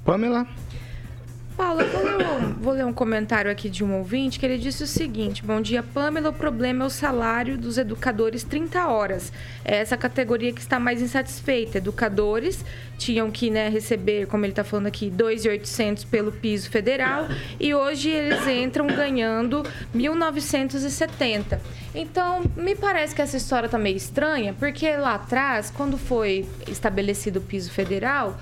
Pamela. 0.05 0.47
Paulo, 1.59 1.81
eu 1.81 1.89
vou 1.89 2.03
ler, 2.05 2.25
um, 2.25 2.53
vou 2.53 2.73
ler 2.73 2.87
um 2.87 2.93
comentário 2.93 3.51
aqui 3.51 3.69
de 3.69 3.83
um 3.83 3.99
ouvinte 3.99 4.39
que 4.39 4.47
ele 4.47 4.59
disse 4.59 4.85
o 4.85 4.87
seguinte: 4.87 5.45
Bom 5.45 5.61
dia, 5.61 5.83
Pamela. 5.83 6.29
O 6.29 6.33
problema 6.33 6.85
é 6.85 6.87
o 6.87 6.91
salário 6.91 7.59
dos 7.59 7.77
educadores 7.77 8.45
30 8.45 8.87
horas. 8.87 9.33
É 9.65 9.79
essa 9.79 9.97
categoria 9.97 10.53
que 10.53 10.61
está 10.61 10.79
mais 10.79 11.03
insatisfeita. 11.03 11.79
Educadores 11.79 12.65
tinham 12.97 13.29
que 13.33 13.51
né, 13.51 13.69
receber, 13.69 14.29
como 14.29 14.45
ele 14.45 14.53
está 14.53 14.63
falando 14.63 14.87
aqui, 14.87 15.11
2.800 15.11 16.07
pelo 16.07 16.31
piso 16.31 16.71
federal 16.71 17.27
e 17.59 17.75
hoje 17.75 18.09
eles 18.09 18.47
entram 18.47 18.87
ganhando 18.87 19.65
1.970. 19.93 21.59
Então, 21.93 22.45
me 22.57 22.77
parece 22.77 23.17
que 23.17 23.23
essa 23.23 23.37
história 23.37 23.67
está 23.67 23.79
meio 23.79 23.97
estranha, 23.97 24.55
porque 24.57 24.97
lá 24.97 25.17
atrás, 25.17 25.73
quando 25.77 25.99
foi 25.99 26.47
estabelecido 26.69 27.41
o 27.41 27.43
piso 27.43 27.73
federal, 27.73 28.39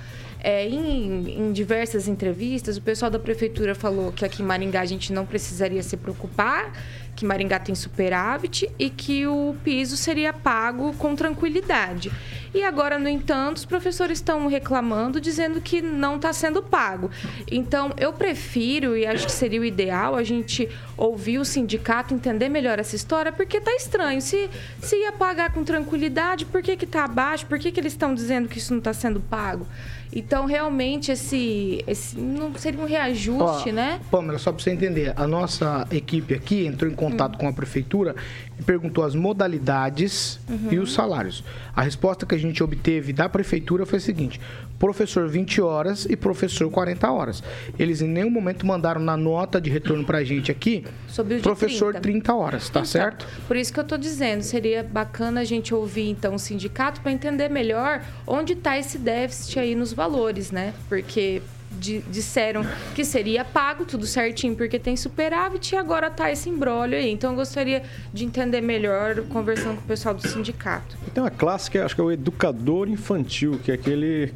é, 0.46 0.64
em, 0.64 1.40
em 1.40 1.52
diversas 1.52 2.06
entrevistas, 2.06 2.76
o 2.76 2.80
pessoal 2.80 3.10
da 3.10 3.18
prefeitura 3.18 3.74
falou 3.74 4.12
que 4.12 4.24
aqui 4.24 4.42
em 4.42 4.46
Maringá 4.46 4.80
a 4.80 4.84
gente 4.84 5.12
não 5.12 5.26
precisaria 5.26 5.82
se 5.82 5.96
preocupar, 5.96 6.72
que 7.16 7.24
Maringá 7.24 7.58
tem 7.58 7.74
superávit 7.74 8.70
e 8.78 8.88
que 8.88 9.26
o 9.26 9.56
piso 9.64 9.96
seria 9.96 10.32
pago 10.32 10.92
com 10.94 11.16
tranquilidade. 11.16 12.12
E 12.54 12.62
agora, 12.62 12.96
no 12.96 13.08
entanto, 13.08 13.56
os 13.56 13.64
professores 13.64 14.18
estão 14.18 14.46
reclamando, 14.46 15.20
dizendo 15.20 15.60
que 15.60 15.82
não 15.82 16.14
está 16.14 16.32
sendo 16.32 16.62
pago. 16.62 17.10
Então, 17.50 17.92
eu 17.96 18.12
prefiro, 18.12 18.96
e 18.96 19.04
acho 19.04 19.26
que 19.26 19.32
seria 19.32 19.60
o 19.60 19.64
ideal, 19.64 20.14
a 20.14 20.22
gente 20.22 20.68
ouvir 20.96 21.38
o 21.38 21.44
sindicato, 21.44 22.14
entender 22.14 22.48
melhor 22.48 22.78
essa 22.78 22.94
história, 22.94 23.32
porque 23.32 23.60
tá 23.60 23.74
estranho. 23.74 24.22
Se, 24.22 24.48
se 24.80 24.96
ia 24.96 25.10
pagar 25.10 25.52
com 25.52 25.64
tranquilidade, 25.64 26.44
por 26.44 26.62
que 26.62 26.76
que 26.76 26.86
tá 26.86 27.04
abaixo? 27.04 27.46
Por 27.46 27.58
que 27.58 27.72
que 27.72 27.80
eles 27.80 27.94
estão 27.94 28.14
dizendo 28.14 28.48
que 28.48 28.58
isso 28.58 28.72
não 28.72 28.78
está 28.78 28.92
sendo 28.92 29.20
pago? 29.20 29.66
Então, 30.12 30.46
realmente, 30.46 31.12
esse, 31.12 31.84
esse 31.86 32.18
não 32.18 32.54
seria 32.54 32.80
um 32.80 32.86
reajuste, 32.86 33.70
Ó, 33.70 33.72
né? 33.72 34.00
Pamela, 34.10 34.38
só 34.38 34.52
para 34.52 34.62
você 34.62 34.70
entender, 34.70 35.12
a 35.16 35.26
nossa 35.26 35.86
equipe 35.90 36.32
aqui 36.34 36.64
entrou 36.66 36.90
em 36.90 36.94
contato 36.94 37.36
com 37.38 37.46
a 37.48 37.52
prefeitura 37.52 38.14
e 38.58 38.62
perguntou 38.62 39.04
as 39.04 39.14
modalidades 39.14 40.38
Uhum. 40.48 40.72
e 40.72 40.78
os 40.78 40.92
salários. 40.92 41.42
A 41.74 41.82
resposta 41.82 42.24
que 42.24 42.34
a 42.34 42.38
gente 42.38 42.62
obteve 42.62 43.12
da 43.12 43.28
prefeitura 43.28 43.84
foi 43.84 43.98
a 43.98 44.00
seguinte: 44.00 44.40
professor 44.78 45.28
20 45.28 45.60
horas 45.60 46.06
e 46.08 46.16
professor 46.16 46.70
40 46.70 47.10
horas. 47.10 47.42
Eles 47.78 48.00
em 48.02 48.08
nenhum 48.08 48.30
momento 48.30 48.66
mandaram 48.66 49.00
na 49.00 49.16
nota 49.16 49.60
de 49.60 49.70
retorno 49.70 50.04
pra 50.04 50.22
gente 50.24 50.50
aqui 50.50 50.84
Sobre 51.08 51.34
o 51.34 51.36
de 51.38 51.42
professor 51.42 51.92
30. 51.92 52.00
30 52.00 52.34
horas, 52.34 52.64
tá 52.68 52.80
Então, 52.80 52.84
certo? 52.84 53.26
Por 53.46 53.56
isso 53.56 53.72
que 53.72 53.80
eu 53.80 53.84
tô 53.84 53.96
dizendo, 53.96 54.42
seria 54.42 54.82
bacana 54.82 55.40
a 55.40 55.44
gente 55.44 55.74
ouvir 55.74 56.08
então 56.10 56.34
o 56.34 56.38
sindicato 56.38 57.00
para 57.00 57.12
entender 57.12 57.48
melhor 57.48 58.02
onde 58.26 58.52
está 58.52 58.78
esse 58.78 58.98
déficit 58.98 59.58
aí 59.58 59.74
nos 59.74 59.92
valores, 59.92 60.50
né? 60.50 60.74
Porque 60.88 61.40
di- 61.72 62.02
disseram 62.10 62.64
que 62.94 63.04
seria 63.04 63.44
pago 63.44 63.84
tudo 63.84 64.06
certinho 64.06 64.54
porque 64.54 64.78
tem 64.78 64.96
superávit 64.96 65.74
e 65.74 65.76
agora 65.78 66.10
tá 66.10 66.30
esse 66.30 66.48
embrólio 66.48 66.96
aí. 66.98 67.10
Então 67.10 67.30
eu 67.30 67.36
gostaria 67.36 67.82
de 68.12 68.24
entender 68.24 68.60
melhor 68.60 69.22
conversando 69.28 69.76
com 69.76 69.82
o 69.82 69.86
pessoal 69.86 70.14
do 70.14 70.26
sindicato. 70.26 70.96
Então 71.10 71.24
a 71.24 71.30
clássica, 71.30 71.84
acho 71.84 71.94
que 71.94 72.00
é 72.00 72.04
o 72.04 72.12
educador 72.12 72.88
infantil, 72.88 73.58
que 73.64 73.70
é 73.70 73.74
aquele 73.74 74.32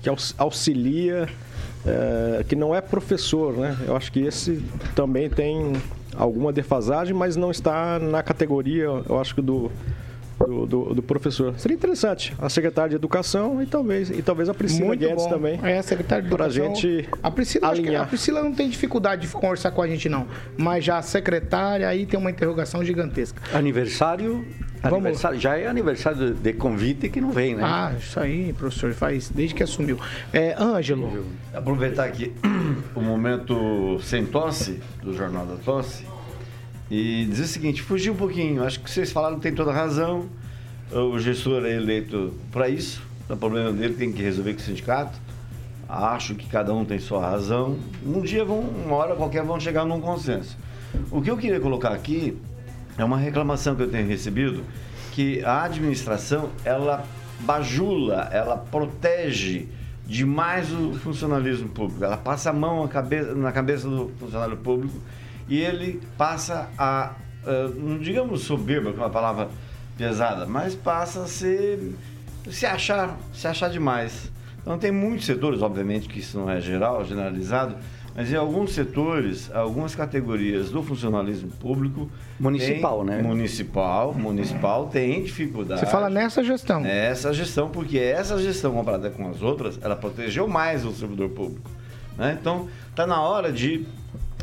que 0.00 0.08
aux- 0.08 0.34
auxilia, 0.38 1.28
é, 1.86 2.44
que 2.48 2.56
não 2.56 2.74
é 2.74 2.80
professor, 2.80 3.56
né? 3.56 3.76
Eu 3.86 3.96
acho 3.96 4.10
que 4.12 4.20
esse 4.20 4.62
também 4.94 5.28
tem 5.30 5.72
alguma 6.16 6.52
defasagem, 6.52 7.14
mas 7.14 7.36
não 7.36 7.50
está 7.50 7.98
na 7.98 8.22
categoria, 8.22 8.84
eu 8.84 9.20
acho 9.20 9.34
que 9.34 9.40
do, 9.42 9.70
do, 10.38 10.66
do- 10.66 10.94
do 10.94 11.02
professor. 11.02 11.54
Seria 11.58 11.74
interessante 11.76 12.34
a 12.38 12.48
secretária 12.48 12.90
de 12.90 12.96
Educação 12.96 13.62
e 13.62 13.66
talvez, 13.66 14.10
e 14.10 14.22
talvez 14.22 14.48
a 14.48 14.54
Priscila 14.54 14.88
Muito 14.88 15.00
Guedes 15.00 15.24
bom. 15.24 15.28
também. 15.30 15.60
É, 15.62 15.80
secretária 15.82 16.22
de 16.22 16.28
Educação. 16.28 16.74
gente 16.74 17.08
a 17.22 17.30
Priscila, 17.30 17.68
acho 17.68 17.80
que 17.80 17.86
alinhar. 17.88 18.02
a 18.04 18.06
Priscila 18.06 18.42
não 18.42 18.52
tem 18.54 18.68
dificuldade 18.68 19.22
de 19.26 19.28
conversar 19.28 19.70
com 19.70 19.82
a 19.82 19.86
gente, 19.86 20.08
não. 20.08 20.26
Mas 20.56 20.84
já 20.84 20.98
a 20.98 21.02
secretária 21.02 21.86
aí 21.88 22.06
tem 22.06 22.18
uma 22.18 22.30
interrogação 22.30 22.82
gigantesca. 22.84 23.40
Aniversário, 23.56 24.44
Vamos 24.82 24.98
aniversário 24.98 25.38
já 25.38 25.58
é 25.58 25.66
aniversário 25.66 26.32
de 26.32 26.52
convite 26.54 27.08
que 27.10 27.20
não 27.20 27.30
vem, 27.30 27.54
né? 27.54 27.62
Ah, 27.64 27.92
isso 27.98 28.18
aí, 28.18 28.52
professor, 28.52 28.92
faz 28.94 29.28
desde 29.28 29.54
que 29.54 29.62
assumiu. 29.62 29.98
É, 30.32 30.54
Ângelo. 30.58 31.26
Aproveitar 31.52 32.04
aqui 32.04 32.32
o 32.94 33.00
momento 33.00 34.00
sem 34.02 34.24
tosse, 34.24 34.80
do 35.02 35.12
Jornal 35.12 35.44
da 35.44 35.56
Tosse, 35.56 36.06
e 36.90 37.26
dizer 37.26 37.44
o 37.44 37.46
seguinte, 37.46 37.82
fugir 37.82 38.10
um 38.10 38.16
pouquinho, 38.16 38.64
acho 38.64 38.80
que 38.80 38.90
vocês 38.90 39.12
falaram 39.12 39.38
tem 39.38 39.54
toda 39.54 39.70
a 39.70 39.74
razão, 39.74 40.28
o 40.90 41.18
gestor 41.18 41.64
é 41.64 41.76
eleito 41.76 42.34
para 42.50 42.68
isso, 42.68 43.02
o 43.28 43.36
problema 43.36 43.70
dele, 43.72 43.94
tem 43.94 44.10
que 44.10 44.22
resolver 44.22 44.54
com 44.54 44.60
o 44.60 44.62
sindicato, 44.62 45.16
acho 45.88 46.34
que 46.34 46.48
cada 46.48 46.72
um 46.72 46.84
tem 46.84 46.98
sua 46.98 47.20
razão, 47.20 47.78
um 48.04 48.20
dia, 48.20 48.44
vão, 48.44 48.60
uma 48.60 48.96
hora 48.96 49.14
qualquer, 49.14 49.44
vão 49.44 49.60
chegar 49.60 49.84
num 49.84 50.00
consenso. 50.00 50.56
O 51.10 51.22
que 51.22 51.30
eu 51.30 51.36
queria 51.36 51.60
colocar 51.60 51.90
aqui 51.90 52.36
é 53.00 53.04
uma 53.04 53.18
reclamação 53.18 53.74
que 53.74 53.82
eu 53.82 53.90
tenho 53.90 54.06
recebido, 54.06 54.64
que 55.12 55.42
a 55.44 55.64
administração, 55.64 56.50
ela 56.64 57.04
bajula, 57.40 58.28
ela 58.32 58.56
protege 58.56 59.68
demais 60.06 60.72
o 60.72 60.94
funcionalismo 60.94 61.68
público. 61.68 62.04
Ela 62.04 62.16
passa 62.16 62.50
a 62.50 62.52
mão 62.52 62.88
na 63.36 63.52
cabeça, 63.52 63.88
do 63.88 64.10
funcionário 64.18 64.56
público 64.56 64.98
e 65.48 65.58
ele 65.58 66.00
passa 66.18 66.68
a, 66.76 67.14
ah, 67.46 67.70
não 67.74 67.98
digamos 67.98 68.42
soberba, 68.42 68.92
que 68.92 68.98
é 68.98 69.02
uma 69.02 69.10
palavra 69.10 69.48
pesada, 69.96 70.46
mas 70.46 70.74
passa 70.74 71.22
a 71.22 71.26
ser 71.26 71.94
se 72.50 72.66
achar, 72.66 73.16
se 73.32 73.46
achar 73.46 73.70
demais. 73.70 74.30
Então 74.60 74.78
tem 74.78 74.90
muitos 74.90 75.26
setores, 75.26 75.62
obviamente 75.62 76.08
que 76.08 76.18
isso 76.18 76.38
não 76.38 76.50
é 76.50 76.60
geral, 76.60 77.04
generalizado, 77.04 77.76
mas 78.20 78.30
em 78.30 78.36
alguns 78.36 78.72
setores, 78.74 79.50
algumas 79.54 79.94
categorias 79.94 80.68
do 80.70 80.82
funcionalismo 80.82 81.48
público 81.52 82.10
Municipal, 82.38 82.98
tem- 82.98 83.06
né? 83.16 83.22
Municipal, 83.22 84.12
municipal 84.12 84.88
tem 84.88 85.22
dificuldade. 85.24 85.80
Você 85.80 85.86
fala 85.86 86.10
nessa 86.10 86.44
gestão. 86.44 86.84
Essa 86.84 87.32
gestão, 87.32 87.70
porque 87.70 87.98
essa 87.98 88.36
gestão 88.38 88.72
comparada 88.74 89.08
com 89.08 89.26
as 89.30 89.40
outras, 89.40 89.78
ela 89.80 89.96
protegeu 89.96 90.46
mais 90.46 90.84
o 90.84 90.92
servidor 90.92 91.30
público. 91.30 91.70
né? 92.18 92.36
Então, 92.38 92.68
está 92.90 93.06
na 93.06 93.22
hora 93.22 93.50
de 93.50 93.86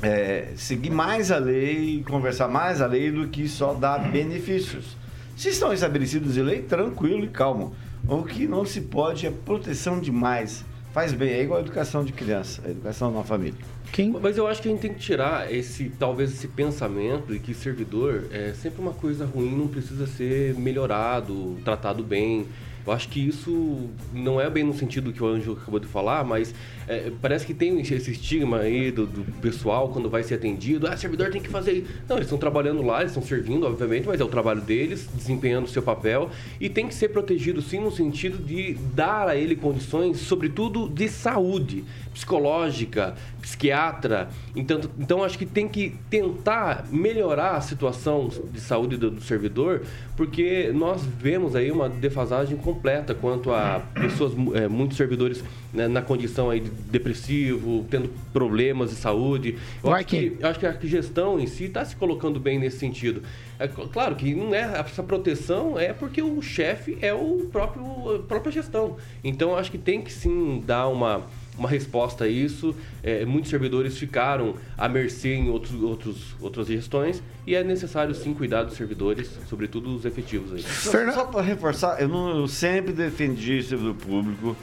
é, 0.01 0.47
seguir 0.55 0.89
mais 0.89 1.31
a 1.31 1.37
lei, 1.37 2.03
conversar 2.07 2.47
mais 2.47 2.81
a 2.81 2.87
lei 2.87 3.11
do 3.11 3.27
que 3.27 3.47
só 3.47 3.75
dar 3.75 3.99
benefícios. 4.11 4.97
Se 5.35 5.49
estão 5.49 5.71
estabelecidos 5.71 6.35
em 6.35 6.41
lei, 6.41 6.61
tranquilo 6.63 7.23
e 7.25 7.27
calmo. 7.27 7.75
O 8.07 8.23
que 8.23 8.47
não 8.47 8.65
se 8.65 8.81
pode 8.81 9.27
é 9.27 9.31
proteção 9.31 9.99
demais. 9.99 10.65
Faz 10.97 11.13
bem, 11.13 11.29
é 11.29 11.43
igual 11.43 11.59
a 11.59 11.61
educação 11.61 12.03
de 12.03 12.11
criança, 12.11 12.59
a 12.65 12.71
educação 12.71 13.11
na 13.11 13.23
família. 13.23 13.59
Quem? 13.93 14.09
Mas 14.09 14.35
eu 14.35 14.47
acho 14.47 14.59
que 14.63 14.67
a 14.67 14.71
gente 14.71 14.81
tem 14.81 14.91
que 14.91 14.99
tirar 14.99 15.53
esse, 15.53 15.91
talvez 15.91 16.31
esse 16.33 16.47
pensamento 16.47 17.33
de 17.33 17.37
que 17.37 17.53
servidor 17.53 18.25
é 18.31 18.51
sempre 18.55 18.81
uma 18.81 18.93
coisa 18.93 19.23
ruim, 19.23 19.55
não 19.55 19.67
precisa 19.67 20.07
ser 20.07 20.55
melhorado, 20.55 21.55
tratado 21.63 22.03
bem. 22.03 22.47
Eu 22.87 22.93
acho 22.93 23.09
que 23.09 23.19
isso 23.19 23.89
não 24.13 24.39
é 24.39 24.49
bem 24.49 24.63
no 24.63 24.73
sentido 24.73 25.11
que 25.11 25.21
o 25.21 25.27
Anjo 25.27 25.57
acabou 25.61 25.77
de 25.77 25.87
falar, 25.87 26.23
mas 26.23 26.55
é, 26.87 27.11
parece 27.21 27.45
que 27.45 27.53
tem 27.53 27.77
esse 27.81 28.11
estigma 28.11 28.59
aí 28.59 28.91
do, 28.91 29.05
do 29.05 29.29
pessoal 29.41 29.89
quando 29.89 30.09
vai 30.09 30.23
ser 30.23 30.35
atendido. 30.35 30.87
Ah, 30.87 30.95
servidor 30.95 31.29
tem 31.29 31.41
que 31.41 31.49
fazer. 31.49 31.85
Não, 32.07 32.15
eles 32.15 32.27
estão 32.27 32.37
trabalhando 32.37 32.81
lá, 32.81 33.01
eles 33.01 33.11
estão 33.11 33.21
servindo, 33.21 33.67
obviamente, 33.67 34.07
mas 34.07 34.21
é 34.21 34.23
o 34.23 34.29
trabalho 34.29 34.61
deles, 34.61 35.05
desempenhando 35.13 35.65
o 35.65 35.67
seu 35.67 35.83
papel. 35.83 36.29
E 36.61 36.69
tem 36.69 36.87
que 36.87 36.95
ser 36.95 37.09
protegido, 37.09 37.61
sim, 37.61 37.81
no 37.81 37.91
sentido 37.91 38.37
de 38.37 38.75
dar 38.93 39.27
a 39.27 39.35
ele 39.35 39.57
condições, 39.57 40.21
sobretudo 40.21 40.87
de 40.87 41.09
saúde 41.09 41.83
psicológica, 42.13 43.15
psiquiatra. 43.41 44.29
Então, 44.55 44.79
então 44.97 45.23
acho 45.23 45.37
que 45.37 45.45
tem 45.45 45.67
que 45.67 45.93
tentar 46.09 46.87
melhorar 46.89 47.51
a 47.51 47.61
situação 47.61 48.27
de 48.51 48.59
saúde 48.59 48.97
do, 48.97 49.11
do 49.11 49.21
servidor, 49.21 49.83
porque 50.15 50.71
nós 50.73 51.05
vemos 51.05 51.55
aí 51.55 51.69
uma 51.71 51.87
defasagem 51.87 52.57
completa 52.57 52.76
quanto 53.21 53.51
a 53.51 53.81
pessoas, 53.93 54.33
é, 54.55 54.67
muitos 54.67 54.97
servidores 54.97 55.43
né, 55.73 55.87
na 55.87 56.01
condição 56.01 56.49
aí 56.49 56.59
de 56.59 56.69
depressivo, 56.69 57.85
tendo 57.89 58.09
problemas 58.31 58.89
de 58.91 58.95
saúde. 58.95 59.57
Eu 59.83 59.91
acho 59.93 60.07
que, 60.07 60.37
eu 60.39 60.47
acho 60.49 60.59
que 60.59 60.65
a 60.65 60.77
gestão 60.81 61.39
em 61.39 61.47
si 61.47 61.65
está 61.65 61.83
se 61.83 61.95
colocando 61.95 62.39
bem 62.39 62.59
nesse 62.59 62.77
sentido. 62.77 63.21
É 63.59 63.67
cl- 63.67 63.87
claro 63.89 64.15
que 64.15 64.33
não 64.35 64.53
é 64.53 64.79
essa 64.79 65.01
proteção 65.03 65.77
é 65.79 65.93
porque 65.93 66.21
o 66.21 66.41
chefe 66.41 66.97
é 67.01 67.13
o 67.13 67.47
próprio 67.51 68.15
a 68.15 68.19
própria 68.19 68.51
gestão. 68.51 68.97
Então 69.23 69.49
eu 69.51 69.57
acho 69.57 69.71
que 69.71 69.77
tem 69.77 70.01
que 70.01 70.11
sim 70.13 70.61
dar 70.65 70.87
uma 70.87 71.23
uma 71.57 71.69
resposta 71.69 72.25
a 72.25 72.27
isso. 72.27 72.75
É, 73.03 73.25
muitos 73.25 73.49
servidores 73.49 73.97
ficaram 73.97 74.55
à 74.77 74.87
mercê 74.87 75.33
em 75.35 75.49
outros, 75.49 75.81
outros, 75.81 76.35
outras 76.39 76.67
gestões 76.67 77.21
e 77.45 77.55
é 77.55 77.63
necessário 77.63 78.13
sim 78.13 78.33
cuidar 78.33 78.63
dos 78.63 78.75
servidores, 78.75 79.29
sobretudo 79.49 79.95
os 79.95 80.05
efetivos 80.05 80.53
aí. 80.53 80.61
Só, 80.61 81.11
só 81.11 81.25
para 81.25 81.41
reforçar, 81.41 82.01
eu, 82.01 82.07
não, 82.07 82.41
eu 82.41 82.47
sempre 82.47 82.91
defendi 82.91 83.59
o 83.59 83.63
servidor 83.63 83.95
público. 83.95 84.55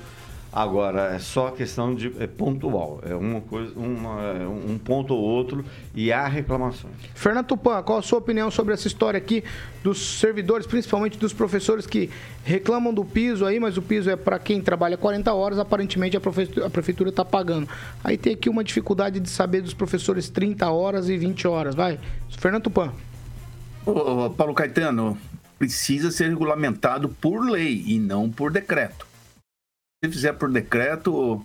Agora, 0.56 1.12
é 1.12 1.18
só 1.18 1.50
questão 1.50 1.92
de 1.96 2.14
é 2.20 2.28
pontual. 2.28 3.00
É 3.02 3.12
uma 3.12 3.40
coisa, 3.40 3.76
uma, 3.76 4.22
é 4.22 4.46
um 4.46 4.78
ponto 4.78 5.12
ou 5.12 5.20
outro 5.20 5.64
e 5.92 6.12
há 6.12 6.28
reclamações. 6.28 6.94
Fernando 7.12 7.46
Tupan, 7.46 7.82
qual 7.82 7.98
a 7.98 8.02
sua 8.02 8.20
opinião 8.20 8.48
sobre 8.52 8.72
essa 8.72 8.86
história 8.86 9.18
aqui 9.18 9.42
dos 9.82 10.20
servidores, 10.20 10.64
principalmente 10.64 11.18
dos 11.18 11.32
professores 11.32 11.88
que 11.88 12.08
reclamam 12.44 12.94
do 12.94 13.04
piso 13.04 13.44
aí, 13.44 13.58
mas 13.58 13.76
o 13.76 13.82
piso 13.82 14.08
é 14.08 14.14
para 14.14 14.38
quem 14.38 14.60
trabalha 14.60 14.96
40 14.96 15.34
horas, 15.34 15.58
aparentemente 15.58 16.16
a 16.16 16.20
prefeitura 16.70 17.10
está 17.10 17.24
pagando. 17.24 17.68
Aí 18.04 18.16
tem 18.16 18.34
aqui 18.34 18.48
uma 18.48 18.62
dificuldade 18.62 19.18
de 19.18 19.30
saber 19.30 19.60
dos 19.60 19.74
professores 19.74 20.28
30 20.28 20.70
horas 20.70 21.08
e 21.08 21.16
20 21.16 21.48
horas. 21.48 21.74
Vai, 21.74 21.98
Fernando 22.38 22.62
Tupan. 22.62 22.92
Ô, 23.84 23.90
ô, 23.90 24.30
Paulo 24.30 24.54
Caetano, 24.54 25.18
precisa 25.58 26.12
ser 26.12 26.28
regulamentado 26.28 27.08
por 27.08 27.40
lei 27.44 27.82
e 27.88 27.98
não 27.98 28.30
por 28.30 28.52
decreto. 28.52 29.13
Se 30.04 30.10
fizer 30.10 30.34
por 30.34 30.50
decreto, 30.50 31.42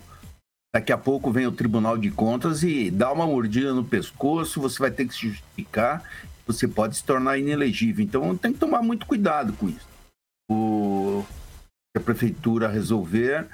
daqui 0.74 0.92
a 0.92 0.98
pouco 0.98 1.32
vem 1.32 1.46
o 1.46 1.52
Tribunal 1.52 1.96
de 1.96 2.10
Contas 2.10 2.62
e 2.62 2.90
dá 2.90 3.10
uma 3.10 3.26
mordida 3.26 3.72
no 3.72 3.82
pescoço, 3.82 4.60
você 4.60 4.78
vai 4.78 4.90
ter 4.90 5.08
que 5.08 5.14
se 5.14 5.28
justificar, 5.28 6.04
você 6.46 6.68
pode 6.68 6.98
se 6.98 7.02
tornar 7.02 7.38
inelegível. 7.38 8.04
Então 8.04 8.36
tem 8.36 8.52
que 8.52 8.58
tomar 8.58 8.82
muito 8.82 9.06
cuidado 9.06 9.54
com 9.54 9.66
isso. 9.66 9.88
O 10.50 11.24
que 11.90 12.02
a 12.02 12.04
prefeitura 12.04 12.68
resolver 12.68 13.48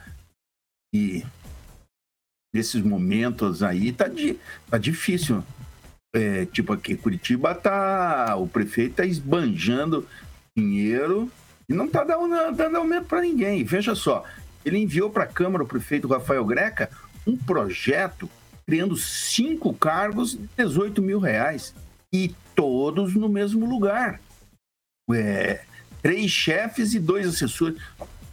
e 0.93 1.25
nesses 2.53 2.83
momentos 2.83 3.63
aí 3.63 3.93
tá, 3.93 4.09
di, 4.09 4.37
tá 4.69 4.77
difícil. 4.77 5.45
É, 6.17 6.47
tipo 6.47 6.73
aqui, 6.73 6.97
Curitiba 6.97 7.55
tá. 7.55 8.35
O 8.35 8.49
prefeito 8.49 8.97
tá 8.97 9.07
esbanjando 9.07 10.05
dinheiro 10.59 11.31
e 11.69 11.75
não 11.75 11.87
tá 11.87 12.03
dando, 12.03 12.57
dando 12.57 12.77
aumento 12.77 13.07
para 13.07 13.21
ninguém. 13.21 13.63
Veja 13.63 13.95
só, 13.95 14.25
ele 14.67 14.79
enviou 14.79 15.09
para 15.09 15.23
a 15.23 15.29
Câmara 15.29 15.63
o 15.63 15.67
prefeito 15.67 16.09
Rafael 16.09 16.45
Greca 16.45 16.91
um 17.25 17.37
projeto 17.37 18.29
criando 18.67 18.97
cinco 18.97 19.73
cargos 19.73 20.33
de 20.33 20.49
18 20.59 21.01
mil 21.01 21.21
reais 21.21 21.73
e 22.13 22.35
todos 22.55 23.15
no 23.15 23.29
mesmo 23.29 23.65
lugar. 23.65 24.21
É, 25.13 25.65
três 26.03 26.31
chefes 26.33 26.95
e 26.95 26.99
dois 26.99 27.29
assessores. 27.29 27.81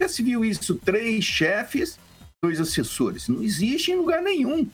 Já 0.00 0.08
se 0.08 0.24
viu 0.24 0.44
isso? 0.44 0.74
Três 0.74 1.24
chefes, 1.24 2.00
dois 2.42 2.60
assessores. 2.60 3.28
Não 3.28 3.40
existe 3.40 3.92
em 3.92 3.96
lugar 3.96 4.20
nenhum. 4.20 4.68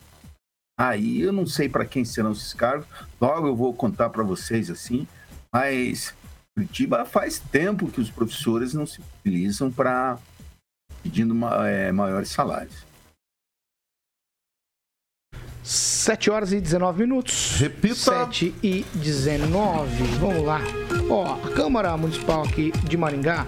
Aí 0.79 1.21
eu 1.21 1.31
não 1.31 1.45
sei 1.45 1.69
para 1.69 1.85
quem 1.85 2.07
serão 2.07 2.33
esses 2.33 2.55
cargos. 2.55 2.87
Logo 3.21 3.47
eu 3.47 3.55
vou 3.55 3.75
contar 3.75 4.09
para 4.09 4.23
vocês 4.23 4.71
assim. 4.71 5.07
Mas 5.53 6.15
Curitiba 6.57 7.05
faz 7.05 7.39
tempo 7.39 7.91
que 7.91 8.01
os 8.01 8.11
professores 8.11 8.73
não 8.73 8.87
se 8.87 9.03
utilizam 9.21 9.71
para 9.71 10.19
pedindo 11.03 11.35
ma- 11.35 11.69
é, 11.69 11.91
maiores 11.93 12.29
salários. 12.31 12.89
7 15.63 16.31
horas 16.31 16.53
e 16.53 16.61
19 16.61 17.01
minutos. 17.03 17.57
Repita. 17.59 17.95
7 17.95 18.55
e 18.63 18.85
19. 18.95 20.03
Vamos 20.19 20.45
lá. 20.45 20.61
Ó, 21.09 21.35
a 21.47 21.53
Câmara 21.55 21.97
Municipal 21.97 22.43
aqui 22.43 22.73
de 22.89 22.97
Maringá, 22.97 23.47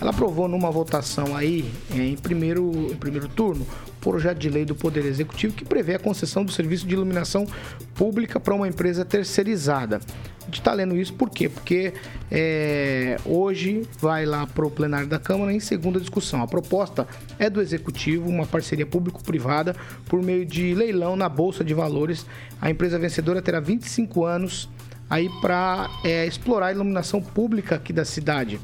ela 0.00 0.10
aprovou 0.10 0.46
numa 0.46 0.70
votação 0.70 1.34
aí, 1.36 1.72
em 1.90 2.16
primeiro, 2.16 2.70
em 2.92 2.96
primeiro 2.96 3.28
turno, 3.28 3.66
projeto 4.04 4.38
de 4.38 4.50
lei 4.50 4.66
do 4.66 4.74
Poder 4.74 5.06
Executivo 5.06 5.54
que 5.54 5.64
prevê 5.64 5.94
a 5.94 5.98
concessão 5.98 6.44
do 6.44 6.52
serviço 6.52 6.86
de 6.86 6.94
iluminação 6.94 7.46
pública 7.94 8.38
para 8.38 8.54
uma 8.54 8.68
empresa 8.68 9.02
terceirizada. 9.04 9.98
A 10.42 10.44
gente 10.44 10.60
está 10.60 10.74
lendo 10.74 10.94
isso 10.94 11.14
por 11.14 11.30
quê? 11.30 11.48
Porque 11.48 11.94
eh, 12.30 13.16
hoje 13.24 13.88
vai 13.98 14.26
lá 14.26 14.46
para 14.46 14.66
o 14.66 14.70
plenário 14.70 15.06
da 15.06 15.18
Câmara 15.18 15.54
em 15.54 15.58
segunda 15.58 15.98
discussão. 15.98 16.42
A 16.42 16.46
proposta 16.46 17.08
é 17.38 17.48
do 17.48 17.62
Executivo, 17.62 18.28
uma 18.28 18.44
parceria 18.44 18.84
público-privada 18.84 19.74
por 20.04 20.22
meio 20.22 20.44
de 20.44 20.74
leilão 20.74 21.16
na 21.16 21.30
Bolsa 21.30 21.64
de 21.64 21.72
Valores. 21.72 22.26
A 22.60 22.70
empresa 22.70 22.98
vencedora 22.98 23.40
terá 23.40 23.58
25 23.58 24.26
anos 24.26 24.68
aí 25.08 25.30
para 25.40 25.88
explorar 26.26 26.66
a 26.66 26.72
iluminação 26.72 27.22
pública 27.22 27.76
aqui 27.76 27.92
da 27.92 28.04
cidade. 28.04 28.60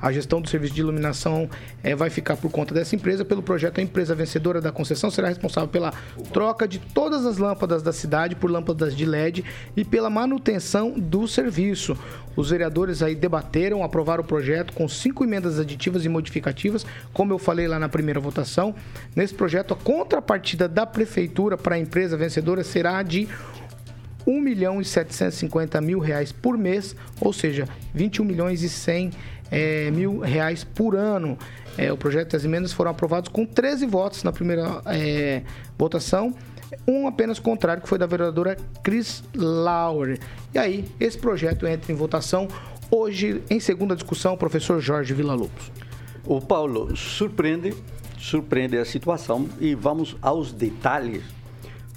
A 0.00 0.12
gestão 0.12 0.40
do 0.40 0.48
serviço 0.48 0.74
de 0.74 0.80
iluminação 0.80 1.48
eh, 1.82 1.94
vai 1.94 2.10
ficar 2.10 2.36
por 2.36 2.50
conta 2.50 2.72
dessa 2.72 2.94
empresa. 2.94 3.24
Pelo 3.24 3.42
projeto, 3.42 3.78
a 3.78 3.82
empresa 3.82 4.14
vencedora 4.14 4.60
da 4.60 4.70
concessão 4.70 5.10
será 5.10 5.28
responsável 5.28 5.68
pela 5.68 5.92
troca 6.32 6.68
de 6.68 6.78
todas 6.78 7.26
as 7.26 7.38
lâmpadas 7.38 7.82
da 7.82 7.92
cidade 7.92 8.36
por 8.36 8.50
lâmpadas 8.50 8.96
de 8.96 9.04
LED 9.04 9.44
e 9.76 9.84
pela 9.84 10.08
manutenção 10.08 10.92
do 10.92 11.26
serviço. 11.26 11.96
Os 12.36 12.50
vereadores 12.50 13.02
aí 13.02 13.16
debateram, 13.16 13.82
aprovaram 13.82 14.22
o 14.22 14.26
projeto 14.26 14.72
com 14.72 14.88
cinco 14.88 15.24
emendas 15.24 15.58
aditivas 15.58 16.04
e 16.04 16.08
modificativas, 16.08 16.86
como 17.12 17.32
eu 17.32 17.38
falei 17.38 17.66
lá 17.66 17.80
na 17.80 17.88
primeira 17.88 18.20
votação. 18.20 18.74
Nesse 19.16 19.34
projeto, 19.34 19.74
a 19.74 19.76
contrapartida 19.76 20.68
da 20.68 20.86
prefeitura 20.86 21.56
para 21.56 21.74
a 21.74 21.78
empresa 21.78 22.16
vencedora 22.16 22.62
será 22.62 23.02
de 23.02 23.28
1 24.28 24.40
milhão 24.40 24.80
e 24.80 24.84
750 24.84 25.80
mil 25.80 25.98
reais 25.98 26.30
por 26.30 26.58
mês, 26.58 26.94
ou 27.18 27.32
seja, 27.32 27.66
21 27.94 28.24
milhões 28.24 28.62
e 28.62 28.68
100 28.68 29.10
eh, 29.50 29.90
mil 29.90 30.20
reais 30.20 30.64
por 30.64 30.96
ano. 30.96 31.38
Eh, 31.76 31.92
o 31.92 31.96
projeto 31.96 32.32
e 32.32 32.36
as 32.36 32.44
emendas 32.44 32.72
foram 32.72 32.90
aprovados 32.90 33.28
com 33.28 33.46
13 33.46 33.86
votos 33.86 34.22
na 34.22 34.32
primeira 34.32 34.82
eh, 34.86 35.42
votação, 35.78 36.34
um 36.86 37.06
apenas 37.06 37.38
contrário, 37.38 37.82
que 37.82 37.88
foi 37.88 37.98
da 37.98 38.06
vereadora 38.06 38.56
Cris 38.82 39.22
Lauer. 39.34 40.18
E 40.52 40.58
aí, 40.58 40.84
esse 40.98 41.16
projeto 41.16 41.66
entra 41.66 41.92
em 41.92 41.94
votação 41.94 42.48
hoje, 42.90 43.42
em 43.48 43.60
segunda 43.60 43.94
discussão, 43.94 44.34
o 44.34 44.36
professor 44.36 44.80
Jorge 44.80 45.14
Villa-Lobos. 45.14 45.70
O 46.24 46.40
Paulo 46.40 46.94
surpreende, 46.96 47.74
surpreende 48.18 48.76
a 48.76 48.84
situação 48.84 49.48
e 49.60 49.74
vamos 49.74 50.16
aos 50.20 50.52
detalhes. 50.52 51.37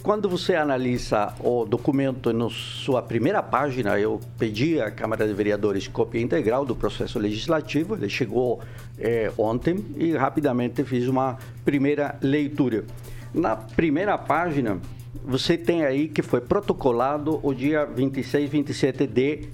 Quando 0.02 0.28
você 0.28 0.56
analisa 0.56 1.34
o 1.40 1.64
documento 1.64 2.34
na 2.34 2.50
sua 2.50 3.02
primeira 3.02 3.44
página, 3.44 4.00
eu 4.00 4.20
pedi 4.38 4.82
à 4.82 4.90
Câmara 4.90 5.28
de 5.28 5.34
Vereadores 5.34 5.88
cópia 5.88 6.20
integral 6.20 6.66
do 6.66 6.76
processo 6.76 7.20
legislativo, 7.20 7.96
ele 7.96 8.10
chegou 8.10 8.62
é, 8.98 9.32
ontem 9.38 9.86
e 9.96 10.14
rapidamente 10.14 10.84
fiz 10.84 11.08
uma 11.08 11.38
primeira 11.64 12.18
leitura. 12.22 12.84
Na 13.34 13.56
primeira 13.56 14.18
página, 14.18 14.80
você 15.24 15.58
tem 15.58 15.86
aí 15.86 16.08
que 16.08 16.22
foi 16.22 16.42
protocolado 16.42 17.40
o 17.44 17.54
dia 17.54 17.86
26, 17.86 18.50
27 18.50 19.08
de 19.08 19.50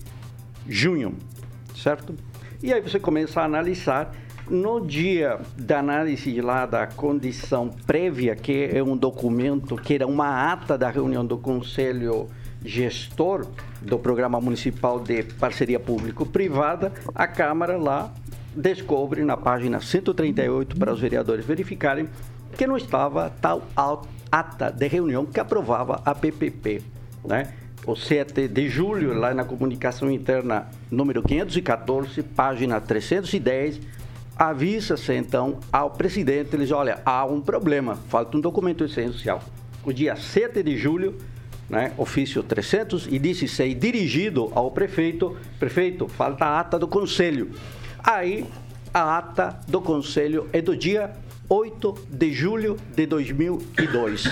junho, 0.67 1.15
certo? 1.75 2.15
E 2.63 2.73
aí 2.73 2.81
você 2.81 2.99
começa 2.99 3.41
a 3.41 3.45
analisar 3.45 4.15
no 4.49 4.79
dia 4.79 5.39
da 5.57 5.79
análise 5.79 6.39
lá 6.41 6.65
da 6.65 6.87
condição 6.87 7.69
prévia, 7.85 8.35
que 8.35 8.69
é 8.73 8.81
um 8.81 8.95
documento 8.95 9.75
que 9.75 9.95
era 9.95 10.07
uma 10.07 10.51
ata 10.51 10.77
da 10.77 10.89
reunião 10.89 11.25
do 11.25 11.37
Conselho 11.37 12.27
Gestor 12.63 13.47
do 13.81 13.99
Programa 13.99 14.39
Municipal 14.39 14.99
de 14.99 15.23
Parceria 15.23 15.79
Público-Privada, 15.79 16.91
a 17.13 17.27
Câmara 17.27 17.77
lá 17.77 18.11
descobre 18.55 19.23
na 19.23 19.37
página 19.37 19.79
138 19.79 20.75
para 20.77 20.91
os 20.91 20.99
vereadores 20.99 21.45
verificarem 21.45 22.09
que 22.57 22.65
não 22.65 22.77
estava 22.77 23.29
tal 23.41 23.61
ata 24.31 24.71
de 24.71 24.87
reunião 24.87 25.25
que 25.25 25.39
aprovava 25.39 26.01
a 26.03 26.15
PPP, 26.15 26.81
né? 27.25 27.53
O 27.85 27.95
7 27.95 28.47
de 28.47 28.67
julho, 28.67 29.13
lá 29.13 29.33
na 29.33 29.45
comunicação 29.45 30.11
interna 30.11 30.67
número 30.91 31.21
514, 31.21 32.21
página 32.23 32.81
310, 32.81 33.79
avisa-se 34.37 35.13
então 35.13 35.59
ao 35.71 35.89
presidente, 35.91 36.53
ele 36.53 36.63
diz, 36.63 36.71
olha, 36.71 37.01
há 37.05 37.25
um 37.25 37.41
problema, 37.41 37.95
falta 38.07 38.37
um 38.37 38.41
documento 38.41 38.83
essencial. 38.83 39.41
O 39.83 39.91
dia 39.91 40.15
7 40.15 40.61
de 40.61 40.77
julho, 40.77 41.17
né, 41.69 41.93
ofício 41.97 42.43
316, 42.43 43.79
dirigido 43.79 44.51
ao 44.53 44.69
prefeito, 44.71 45.35
prefeito, 45.59 46.07
falta 46.07 46.45
a 46.45 46.59
ata 46.59 46.77
do 46.77 46.87
conselho. 46.87 47.51
Aí, 48.03 48.45
a 48.93 49.17
ata 49.17 49.59
do 49.67 49.81
conselho 49.81 50.47
é 50.53 50.61
do 50.61 50.75
dia 50.75 51.11
8 51.49 52.07
de 52.09 52.31
julho 52.31 52.77
de 52.95 53.05
2002. 53.05 54.25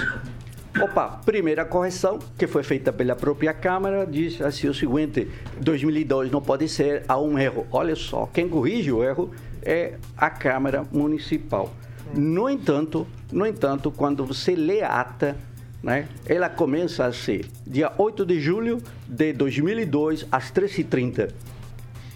Opa, 0.82 1.22
primeira 1.26 1.63
correção 1.63 2.20
que 2.38 2.46
foi 2.48 2.62
feita 2.62 2.91
pela 2.91 3.15
própria 3.15 3.54
Câmara 3.54 4.06
diz 4.06 4.41
assim 4.41 4.68
o 4.68 4.74
seguinte: 4.74 5.26
2002 5.62 6.30
não 6.30 6.41
pode 6.41 6.68
ser, 6.68 7.06
há 7.08 7.18
um 7.18 7.39
erro. 7.39 7.65
Olha 7.72 7.96
só, 7.96 8.26
quem 8.34 8.50
corrige 8.50 8.91
o 8.91 9.02
erro 9.02 9.32
é 9.65 9.95
a 10.15 10.30
Câmara 10.30 10.86
Municipal. 10.91 11.73
No 12.13 12.49
entanto, 12.49 13.08
no 13.32 13.45
entanto, 13.45 13.91
quando 13.91 14.25
você 14.25 14.56
lê 14.56 14.82
a 14.82 15.01
ata, 15.01 15.36
né, 15.82 16.08
ela 16.25 16.49
começa 16.49 17.06
a 17.06 17.12
ser 17.12 17.45
dia 17.65 17.91
8 17.97 18.25
de 18.25 18.39
julho 18.39 18.82
de 19.08 19.34
2002, 19.34 20.28
às 20.32 20.51
13h30. 20.51 21.32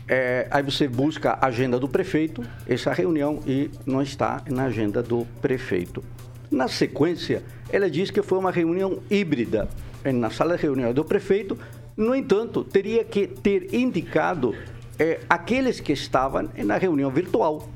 É, 0.08 0.48
aí 0.50 0.64
você 0.64 0.88
busca 0.88 1.34
a 1.34 1.48
agenda 1.48 1.78
do 1.78 1.88
prefeito, 1.88 2.44
essa 2.68 2.94
reunião, 2.94 3.42
e 3.46 3.70
não 3.86 4.02
está 4.02 4.42
na 4.50 4.66
agenda 4.66 5.04
do 5.04 5.26
prefeito. 5.42 6.04
Na 6.50 6.68
sequência, 6.68 7.44
ela 7.72 7.90
diz 7.90 8.10
que 8.10 8.24
foi 8.24 8.40
uma 8.40 8.52
reunião 8.52 9.00
híbrida 9.10 9.70
na 10.04 10.30
sala 10.30 10.56
de 10.56 10.64
reunião 10.64 10.94
do 10.94 11.04
prefeito, 11.04 11.58
no 11.96 12.16
entanto, 12.16 12.64
teria 12.64 13.04
que 13.04 13.28
ter 13.28 13.76
indicado 13.76 14.56
é, 15.00 15.22
aqueles 15.30 15.80
que 15.80 15.94
estavam 15.94 16.50
na 16.58 16.78
reunião 16.78 17.10
virtual. 17.10 17.68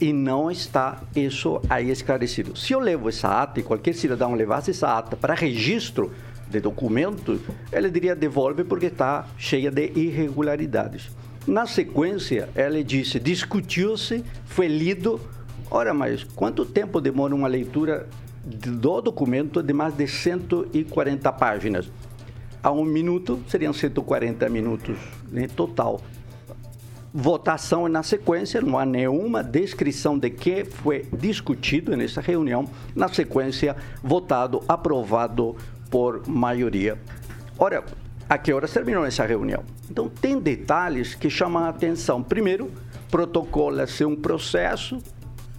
E 0.00 0.12
não 0.12 0.50
está 0.50 1.00
isso 1.14 1.62
aí 1.70 1.88
esclarecido. 1.88 2.56
Se 2.56 2.72
eu 2.72 2.80
levo 2.80 3.08
essa 3.08 3.42
ata 3.42 3.60
e 3.60 3.62
qualquer 3.62 3.94
cidadão 3.94 4.34
levasse 4.34 4.72
essa 4.72 4.98
ata 4.98 5.16
para 5.16 5.34
registro 5.34 6.12
de 6.50 6.58
documento, 6.58 7.40
ele 7.72 7.88
diria 7.88 8.14
devolve 8.14 8.64
porque 8.64 8.86
está 8.86 9.24
cheia 9.38 9.70
de 9.70 9.92
irregularidades. 9.94 11.10
Na 11.46 11.64
sequência, 11.64 12.48
ela 12.56 12.82
disse, 12.82 13.20
discutiu-se, 13.20 14.24
foi 14.46 14.66
lido. 14.66 15.20
Ora, 15.70 15.94
mas 15.94 16.24
quanto 16.24 16.66
tempo 16.66 17.00
demora 17.00 17.34
uma 17.34 17.48
leitura 17.48 18.08
do 18.44 19.00
documento 19.00 19.62
de 19.62 19.72
mais 19.72 19.94
de 19.94 20.08
140 20.08 21.32
páginas? 21.32 21.90
A 22.62 22.72
um 22.72 22.84
minuto 22.84 23.40
seriam 23.46 23.72
140 23.72 24.48
minutos 24.48 24.96
né, 25.30 25.46
total 25.46 26.00
votação 27.16 27.86
na 27.86 28.02
sequência, 28.02 28.60
não 28.60 28.76
há 28.76 28.84
nenhuma 28.84 29.40
descrição 29.40 30.18
de 30.18 30.28
que 30.30 30.64
foi 30.64 31.06
discutido 31.16 31.96
nessa 31.96 32.20
reunião, 32.20 32.68
na 32.92 33.06
sequência, 33.06 33.76
votado, 34.02 34.64
aprovado 34.66 35.54
por 35.88 36.26
maioria. 36.26 36.98
Ora, 37.56 37.84
a 38.28 38.36
que 38.36 38.52
horas 38.52 38.72
terminou 38.72 39.06
essa 39.06 39.24
reunião? 39.24 39.62
Então, 39.88 40.08
tem 40.08 40.40
detalhes 40.40 41.14
que 41.14 41.30
chamam 41.30 41.62
a 41.62 41.68
atenção. 41.68 42.20
Primeiro, 42.20 42.68
protocola-se 43.08 44.04
um 44.04 44.16
processo 44.16 44.98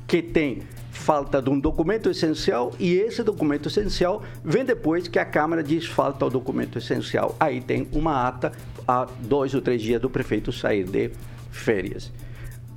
que 0.06 0.22
tem 0.22 0.64
falta 0.92 1.42
de 1.42 1.50
um 1.50 1.60
documento 1.60 2.10
essencial 2.10 2.74
e 2.80 2.96
esse 2.96 3.24
documento 3.24 3.70
essencial 3.70 4.24
vem 4.44 4.66
depois 4.66 5.08
que 5.08 5.20
a 5.20 5.26
Câmara 5.26 5.64
diz 5.64 5.86
falta 5.86 6.26
o 6.26 6.30
documento 6.30 6.80
essencial. 6.80 7.34
Aí 7.40 7.62
tem 7.62 7.88
uma 7.94 8.28
ata 8.28 8.52
a 8.86 9.08
dois 9.20 9.54
ou 9.54 9.62
três 9.62 9.82
dias 9.82 10.02
do 10.02 10.10
prefeito 10.10 10.52
sair 10.52 10.84
de 10.84 11.12
férias. 11.56 12.12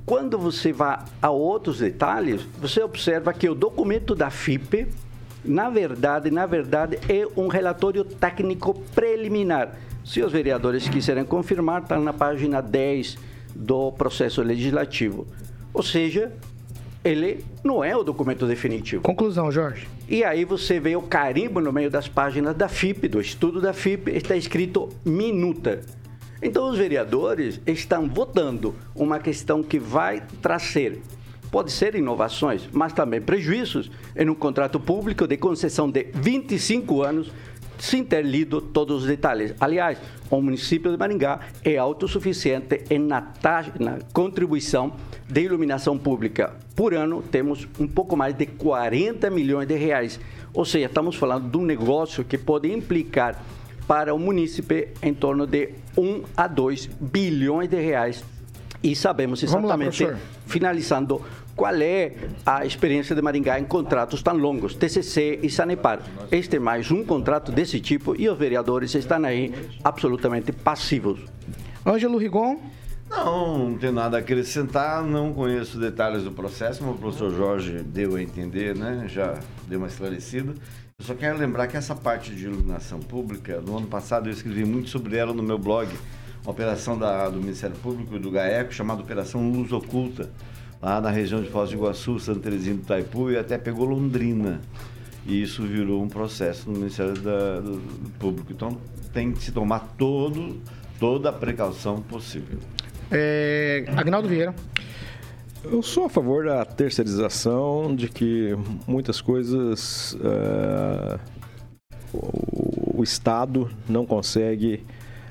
Quando 0.05 0.39
você 0.39 0.73
vai 0.73 0.97
a 1.21 1.29
outros 1.29 1.79
detalhes, 1.79 2.41
você 2.59 2.81
observa 2.81 3.31
que 3.31 3.47
o 3.47 3.53
documento 3.53 4.15
da 4.15 4.31
FIPE, 4.31 4.87
na 5.45 5.69
verdade, 5.69 6.31
na 6.31 6.45
verdade, 6.45 6.99
é 7.07 7.27
um 7.39 7.47
relatório 7.47 8.03
técnico 8.03 8.73
preliminar. 8.95 9.77
Se 10.03 10.21
os 10.23 10.31
vereadores 10.31 10.89
quiserem 10.89 11.23
confirmar, 11.23 11.83
está 11.83 11.99
na 11.99 12.11
página 12.11 12.61
10 12.61 13.17
do 13.55 13.91
processo 13.91 14.41
legislativo. 14.41 15.27
Ou 15.71 15.83
seja, 15.83 16.31
ele 17.03 17.45
não 17.63 17.83
é 17.83 17.95
o 17.95 18.03
documento 18.03 18.47
definitivo. 18.47 19.03
Conclusão, 19.03 19.51
Jorge. 19.51 19.87
E 20.07 20.23
aí 20.23 20.43
você 20.43 20.79
vê 20.79 20.95
o 20.95 21.01
carimbo 21.01 21.61
no 21.61 21.71
meio 21.71 21.89
das 21.89 22.07
páginas 22.07 22.55
da 22.55 22.67
FIP, 22.67 23.07
do 23.07 23.21
estudo 23.21 23.61
da 23.61 23.73
FIP, 23.73 24.11
está 24.11 24.35
escrito 24.35 24.89
minuta. 25.05 25.81
Então, 26.41 26.69
os 26.69 26.77
vereadores 26.77 27.59
estão 27.65 28.07
votando 28.07 28.73
uma 28.95 29.19
questão 29.19 29.61
que 29.61 29.77
vai 29.77 30.23
trazer, 30.41 31.01
pode 31.51 31.71
ser 31.71 31.95
inovações, 31.95 32.69
mas 32.71 32.93
também 32.93 33.21
prejuízos 33.21 33.91
em 34.15 34.29
um 34.29 34.35
contrato 34.35 34.79
público 34.79 35.27
de 35.27 35.35
concessão 35.35 35.89
de 35.91 36.07
25 36.13 37.01
anos, 37.01 37.31
sem 37.77 38.03
ter 38.03 38.25
lido 38.25 38.61
todos 38.61 39.03
os 39.03 39.07
detalhes. 39.07 39.53
Aliás, 39.59 39.97
o 40.29 40.41
município 40.41 40.91
de 40.91 40.97
Maringá 40.97 41.39
é 41.63 41.77
autossuficiente 41.77 42.83
em 42.89 42.99
na, 42.99 43.21
taxa, 43.21 43.73
na 43.79 43.99
contribuição 44.13 44.93
de 45.27 45.41
iluminação 45.41 45.97
pública. 45.97 46.55
Por 46.75 46.93
ano, 46.93 47.21
temos 47.21 47.67
um 47.79 47.87
pouco 47.87 48.15
mais 48.15 48.35
de 48.35 48.45
40 48.45 49.29
milhões 49.29 49.67
de 49.67 49.75
reais. 49.75 50.19
Ou 50.53 50.65
seja, 50.65 50.87
estamos 50.87 51.15
falando 51.15 51.49
de 51.49 51.57
um 51.57 51.63
negócio 51.63 52.23
que 52.23 52.37
pode 52.37 52.71
implicar 52.71 53.41
para 53.89 54.13
o 54.13 54.19
munícipe 54.19 54.89
em 55.01 55.15
torno 55.15 55.47
de 55.47 55.71
1 55.97 56.23
a 56.37 56.45
2 56.45 56.91
bilhões 57.01 57.67
de 57.67 57.81
reais. 57.81 58.23
E 58.83 58.95
sabemos 58.95 59.41
exatamente, 59.41 60.05
lá, 60.05 60.15
finalizando, 60.45 61.19
qual 61.55 61.73
é 61.73 62.13
a 62.45 62.63
experiência 62.63 63.15
de 63.15 63.21
Maringá 63.23 63.59
em 63.59 63.65
contratos 63.65 64.21
tão 64.21 64.37
longos, 64.37 64.75
TCC 64.75 65.39
e 65.41 65.49
Sanepar. 65.49 66.01
Este 66.31 66.57
é 66.57 66.59
mais 66.59 66.91
um 66.91 67.03
contrato 67.03 67.51
desse 67.51 67.79
tipo 67.79 68.15
e 68.15 68.29
os 68.29 68.37
vereadores 68.37 68.93
estão 68.93 69.25
aí 69.25 69.51
absolutamente 69.83 70.51
passivos. 70.51 71.21
Ângelo 71.83 72.19
Rigon. 72.19 72.59
Não, 73.09 73.69
não 73.69 73.77
tenho 73.79 73.91
nada 73.91 74.17
a 74.17 74.19
acrescentar, 74.19 75.01
não 75.01 75.33
conheço 75.33 75.79
detalhes 75.79 76.23
do 76.23 76.31
processo, 76.31 76.83
mas 76.83 76.93
o 76.93 76.97
professor 76.99 77.31
Jorge 77.31 77.79
deu 77.81 78.17
a 78.17 78.21
entender, 78.21 78.75
né? 78.75 79.07
Já 79.07 79.39
deu 79.67 79.79
uma 79.79 79.87
esclarecida. 79.87 80.53
Eu 80.99 81.05
só 81.05 81.15
quero 81.15 81.37
lembrar 81.37 81.67
que 81.67 81.77
essa 81.77 81.95
parte 81.95 82.35
de 82.35 82.43
iluminação 82.43 82.99
pública, 82.99 83.61
no 83.61 83.77
ano 83.77 83.87
passado 83.87 84.27
eu 84.27 84.33
escrevi 84.33 84.65
muito 84.65 84.89
sobre 84.89 85.15
ela 85.15 85.33
no 85.33 85.41
meu 85.41 85.57
blog, 85.57 85.87
uma 86.43 86.51
operação 86.51 86.99
da, 86.99 87.29
do 87.29 87.39
Ministério 87.39 87.75
Público 87.77 88.17
e 88.17 88.19
do 88.19 88.29
GAECO 88.29 88.73
chamada 88.73 89.01
Operação 89.01 89.49
Luz 89.49 89.71
Oculta, 89.71 90.29
lá 90.81 90.99
na 90.99 91.09
região 91.09 91.41
de 91.41 91.49
Foz 91.49 91.69
do 91.69 91.77
Iguaçu, 91.77 92.19
Santa 92.19 92.41
Teresinha 92.41 92.75
do 92.75 92.81
Taipu 92.81 93.31
e 93.31 93.37
até 93.37 93.57
pegou 93.57 93.85
Londrina. 93.85 94.59
E 95.25 95.41
isso 95.41 95.63
virou 95.63 96.03
um 96.03 96.09
processo 96.09 96.69
no 96.69 96.77
Ministério 96.77 97.13
da, 97.13 97.61
do, 97.61 97.77
do 97.77 98.09
Público. 98.19 98.51
Então 98.51 98.77
tem 99.13 99.31
que 99.31 99.41
se 99.41 99.53
tomar 99.53 99.79
todo, 99.97 100.59
toda 100.99 101.29
a 101.29 101.33
precaução 101.33 102.01
possível. 102.01 102.59
É, 103.09 103.85
Agnaldo 103.95 104.27
Vieira. 104.27 104.53
Eu 105.63 105.83
sou 105.83 106.05
a 106.05 106.09
favor 106.09 106.45
da 106.45 106.63
terceirização, 106.63 107.93
de 107.93 108.07
que 108.07 108.55
muitas 108.87 109.19
coisas 109.19 110.13
uh, 110.13 111.19
o, 112.13 112.99
o, 112.99 113.03
Estado 113.03 113.69
não 113.87 114.05
consegue, 114.05 114.85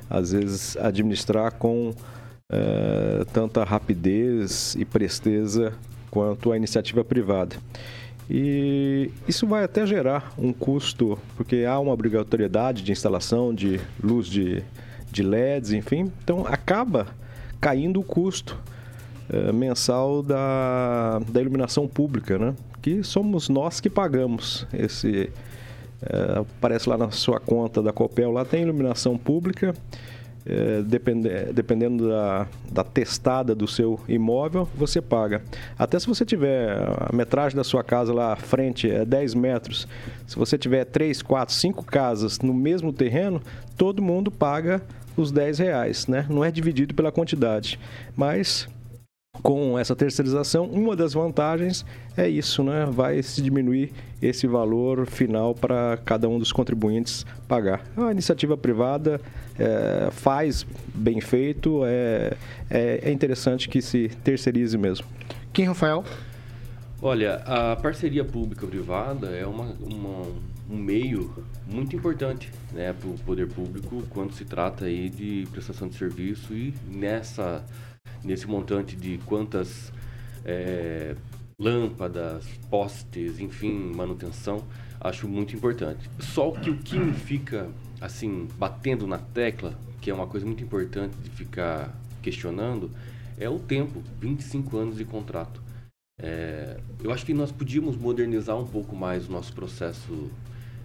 às 0.08 0.32
vezes, 0.32 0.76
administrar 0.76 1.52
com 1.52 1.90
uh, 1.90 3.24
tanta 3.32 3.64
rapidez 3.64 4.74
e 4.78 4.84
presteza 4.84 5.72
quanto 6.10 6.52
a 6.52 6.56
iniciativa 6.58 7.02
privada. 7.02 7.56
E 8.28 9.10
isso 9.26 9.46
vai 9.46 9.64
até 9.64 9.86
gerar 9.86 10.34
um 10.36 10.52
custo, 10.52 11.18
porque 11.38 11.64
há 11.64 11.80
uma 11.80 11.92
obrigatoriedade 11.92 12.82
de 12.82 12.92
instalação 12.92 13.54
de 13.54 13.80
luz 14.02 14.26
de, 14.26 14.62
de 15.10 15.22
LEDs, 15.22 15.72
enfim. 15.72 16.12
Então 16.22 16.46
acaba 16.46 17.06
caindo 17.58 17.98
o 17.98 18.04
custo 18.04 18.58
é, 19.30 19.52
mensal 19.52 20.22
da, 20.22 21.20
da 21.28 21.40
iluminação 21.40 21.86
pública, 21.86 22.38
né? 22.38 22.54
Que 22.80 23.02
somos 23.02 23.48
nós 23.48 23.80
que 23.80 23.90
pagamos 23.90 24.66
esse. 24.72 25.30
É, 26.00 26.38
aparece 26.38 26.88
lá 26.88 26.96
na 26.96 27.10
sua 27.10 27.40
conta 27.40 27.82
da 27.82 27.92
Copel, 27.92 28.30
lá 28.30 28.44
tem 28.44 28.62
iluminação 28.62 29.18
pública 29.18 29.74
depende, 30.86 31.28
dependendo 31.52 32.08
da, 32.08 32.46
da 32.70 32.84
testada 32.84 33.54
do 33.54 33.66
seu 33.66 34.00
imóvel, 34.08 34.68
você 34.74 35.00
paga. 35.00 35.42
Até 35.78 35.98
se 35.98 36.06
você 36.06 36.24
tiver 36.24 36.70
a 36.98 37.14
metragem 37.14 37.56
da 37.56 37.64
sua 37.64 37.84
casa 37.84 38.14
lá 38.14 38.32
à 38.32 38.36
frente 38.36 38.90
é 38.90 39.04
10 39.04 39.34
metros, 39.34 39.86
se 40.26 40.36
você 40.36 40.56
tiver 40.56 40.84
3, 40.84 41.20
4, 41.20 41.54
5 41.54 41.84
casas 41.84 42.38
no 42.38 42.54
mesmo 42.54 42.92
terreno, 42.92 43.42
todo 43.76 44.02
mundo 44.02 44.30
paga 44.30 44.82
os 45.16 45.30
10 45.30 45.58
reais, 45.58 46.06
né? 46.06 46.24
Não 46.28 46.44
é 46.44 46.50
dividido 46.50 46.94
pela 46.94 47.12
quantidade. 47.12 47.78
Mas 48.16 48.68
com 49.42 49.78
essa 49.78 49.94
terceirização, 49.94 50.64
uma 50.66 50.96
das 50.96 51.12
vantagens 51.12 51.84
é 52.16 52.28
isso, 52.28 52.62
né? 52.62 52.86
Vai 52.90 53.22
se 53.22 53.40
diminuir 53.42 53.92
esse 54.20 54.46
valor 54.46 55.06
final 55.06 55.54
para 55.54 55.98
cada 56.04 56.28
um 56.28 56.38
dos 56.38 56.52
contribuintes 56.52 57.24
pagar. 57.46 57.82
A 57.96 58.10
iniciativa 58.10 58.56
privada 58.56 59.20
é, 59.58 60.08
faz 60.10 60.66
bem 60.94 61.20
feito, 61.20 61.82
é, 61.84 62.36
é, 62.68 63.00
é 63.04 63.12
interessante 63.12 63.68
que 63.68 63.80
se 63.80 64.08
terceirize 64.24 64.76
mesmo. 64.76 65.06
Quem, 65.52 65.66
Rafael? 65.66 66.04
Olha, 67.00 67.36
a 67.46 67.76
parceria 67.76 68.24
pública-privada 68.24 69.28
é 69.28 69.46
uma, 69.46 69.76
uma, 69.80 70.26
um 70.68 70.76
meio 70.76 71.32
muito 71.64 71.94
importante 71.94 72.50
né, 72.72 72.92
para 72.92 73.08
o 73.08 73.14
poder 73.18 73.46
público 73.46 74.02
quando 74.10 74.32
se 74.32 74.44
trata 74.44 74.86
aí 74.86 75.08
de 75.08 75.46
prestação 75.52 75.88
de 75.88 75.94
serviço 75.94 76.52
e 76.52 76.74
nessa 76.88 77.64
nesse 78.24 78.46
montante 78.46 78.96
de 78.96 79.18
quantas 79.26 79.92
é, 80.44 81.14
lâmpadas, 81.58 82.46
postes, 82.70 83.40
enfim, 83.40 83.92
manutenção, 83.94 84.64
acho 85.00 85.28
muito 85.28 85.54
importante. 85.54 86.08
Só 86.18 86.50
que 86.52 86.70
o 86.70 86.78
que 86.78 86.98
me 86.98 87.12
fica, 87.12 87.68
assim, 88.00 88.48
batendo 88.56 89.06
na 89.06 89.18
tecla, 89.18 89.78
que 90.00 90.10
é 90.10 90.14
uma 90.14 90.26
coisa 90.26 90.46
muito 90.46 90.62
importante 90.62 91.16
de 91.16 91.30
ficar 91.30 91.94
questionando, 92.22 92.90
é 93.38 93.48
o 93.48 93.58
tempo 93.58 94.02
25 94.20 94.76
anos 94.76 94.96
de 94.96 95.04
contrato. 95.04 95.60
É, 96.20 96.80
eu 97.02 97.12
acho 97.12 97.24
que 97.24 97.34
nós 97.34 97.52
podíamos 97.52 97.96
modernizar 97.96 98.56
um 98.56 98.66
pouco 98.66 98.96
mais 98.96 99.28
o 99.28 99.32
nosso 99.32 99.52
processo 99.52 100.30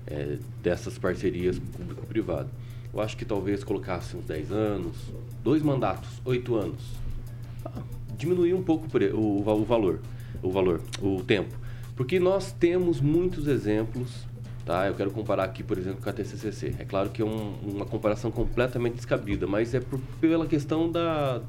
é, 0.05 0.37
dessas 0.61 0.97
parcerias 0.97 1.57
público-privado. 1.57 2.49
Eu 2.93 3.01
acho 3.01 3.17
que 3.17 3.25
talvez 3.25 3.63
colocasse 3.63 4.15
uns 4.15 4.25
10 4.25 4.51
anos, 4.51 4.95
dois 5.43 5.63
mandatos, 5.63 6.21
8 6.23 6.55
anos 6.55 7.02
diminuir 8.17 8.53
um 8.53 8.63
pouco 8.63 8.87
o, 9.13 9.65
valor, 9.65 9.99
o 10.41 10.51
valor, 10.51 10.81
o 11.01 11.21
tempo. 11.23 11.55
Porque 11.95 12.19
nós 12.19 12.51
temos 12.51 12.99
muitos 12.99 13.47
exemplos, 13.47 14.25
tá? 14.65 14.87
Eu 14.87 14.95
quero 14.95 15.11
comparar 15.11 15.43
aqui, 15.43 15.61
por 15.61 15.77
exemplo, 15.77 16.01
com 16.01 16.09
a 16.09 16.13
TCCC. 16.13 16.75
É 16.79 16.85
claro 16.85 17.09
que 17.09 17.21
é 17.21 17.25
um, 17.25 17.53
uma 17.63 17.85
comparação 17.85 18.31
completamente 18.31 18.95
descabida, 18.95 19.45
mas 19.45 19.73
é 19.73 19.79
por, 19.79 19.99
pela 20.19 20.47
questão 20.47 20.91
da, 20.91 21.41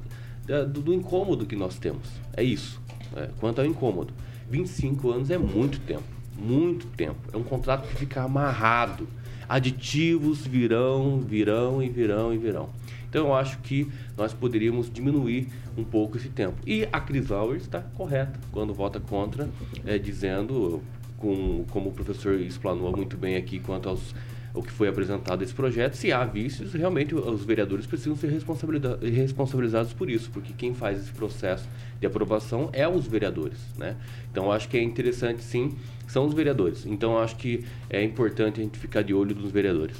da 0.45 0.63
do, 0.63 0.81
do, 0.81 0.93
incômodo 0.93 1.45
que 1.45 1.55
nós 1.55 1.79
temos. 1.79 2.07
É 2.35 2.43
isso. 2.43 2.79
É, 3.15 3.29
quanto 3.39 3.59
ao 3.59 3.65
incômodo. 3.65 4.13
25 4.49 5.11
anos 5.11 5.31
é 5.31 5.37
muito 5.37 5.79
tempo. 5.79 6.03
Muito 6.37 6.85
tempo. 6.87 7.17
É 7.33 7.37
um 7.37 7.43
contrato 7.43 7.87
que 7.87 7.95
fica 7.95 8.21
amarrado. 8.21 9.07
Aditivos 9.47 10.45
virão, 10.45 11.19
virão 11.21 11.81
e 11.81 11.89
virão 11.89 12.33
e 12.33 12.37
virão. 12.37 12.69
Então 13.15 13.27
eu 13.27 13.33
acho 13.33 13.59
que 13.59 13.89
nós 14.17 14.33
poderíamos 14.33 14.91
diminuir 14.91 15.47
um 15.77 15.85
pouco 15.85 16.17
esse 16.17 16.27
tempo. 16.27 16.57
E 16.67 16.85
a 16.91 16.99
Chris 16.99 17.29
Lauer 17.29 17.55
está 17.55 17.79
correta 17.79 18.37
quando 18.51 18.73
vota 18.73 18.99
contra, 18.99 19.47
é, 19.85 19.97
dizendo, 19.97 20.83
com, 21.17 21.63
como 21.71 21.91
o 21.91 21.93
professor 21.93 22.37
explanou 22.41 22.93
muito 22.93 23.15
bem 23.15 23.37
aqui 23.37 23.57
quanto 23.57 23.87
aos 23.87 24.13
o 24.53 24.61
que 24.61 24.71
foi 24.71 24.89
apresentado 24.89 25.41
esse 25.43 25.53
projeto, 25.53 25.95
se 25.95 26.13
há 26.13 26.23
vícios, 26.23 26.73
realmente 26.73 27.13
os 27.13 27.43
vereadores 27.43 27.85
precisam 27.85 28.15
ser 28.15 28.29
responsabilizados 28.29 29.91
por 29.91 30.09
isso, 30.09 30.29
porque 30.31 30.53
quem 30.53 30.73
faz 30.73 30.99
esse 30.99 31.11
processo 31.11 31.67
de 31.99 32.07
aprovação 32.07 32.69
é 32.71 32.87
os 32.87 33.05
vereadores, 33.05 33.59
né? 33.77 33.97
Então 34.31 34.49
acho 34.49 34.69
que 34.69 34.77
é 34.77 34.81
interessante 34.81 35.43
sim, 35.43 35.75
são 36.07 36.25
os 36.25 36.33
vereadores. 36.33 36.85
Então 36.85 37.17
acho 37.17 37.35
que 37.35 37.65
é 37.89 38.01
importante 38.01 38.61
a 38.61 38.63
gente 38.63 38.79
ficar 38.79 39.03
de 39.03 39.13
olho 39.13 39.35
nos 39.35 39.51
vereadores. 39.51 39.97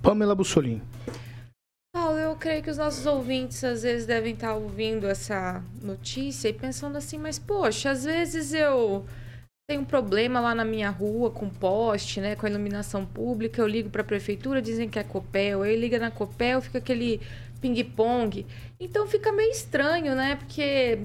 Pamela 0.00 0.36
Bussolini 0.36 0.80
creio 2.38 2.62
que 2.62 2.70
os 2.70 2.78
nossos 2.78 3.04
ouvintes 3.06 3.62
às 3.64 3.82
vezes 3.82 4.06
devem 4.06 4.34
estar 4.34 4.54
ouvindo 4.54 5.06
essa 5.06 5.62
notícia 5.82 6.48
e 6.48 6.52
pensando 6.52 6.96
assim, 6.96 7.18
mas 7.18 7.38
poxa, 7.38 7.90
às 7.90 8.04
vezes 8.04 8.52
eu 8.54 9.04
tenho 9.68 9.82
um 9.82 9.84
problema 9.84 10.40
lá 10.40 10.54
na 10.54 10.64
minha 10.64 10.88
rua 10.88 11.30
com 11.30 11.50
poste, 11.50 12.20
né, 12.20 12.34
com 12.34 12.46
a 12.46 12.50
iluminação 12.50 13.04
pública, 13.04 13.60
eu 13.60 13.66
ligo 13.66 13.90
para 13.90 14.00
a 14.00 14.04
prefeitura, 14.04 14.62
dizem 14.62 14.88
que 14.88 14.98
é 14.98 15.02
Copel, 15.02 15.62
aí 15.62 15.76
liga 15.76 15.98
na 15.98 16.10
Copel, 16.10 16.62
fica 16.62 16.78
aquele 16.78 17.20
ping-pong. 17.60 18.46
Então 18.80 19.06
fica 19.06 19.32
meio 19.32 19.50
estranho, 19.50 20.14
né? 20.14 20.36
Porque 20.36 21.00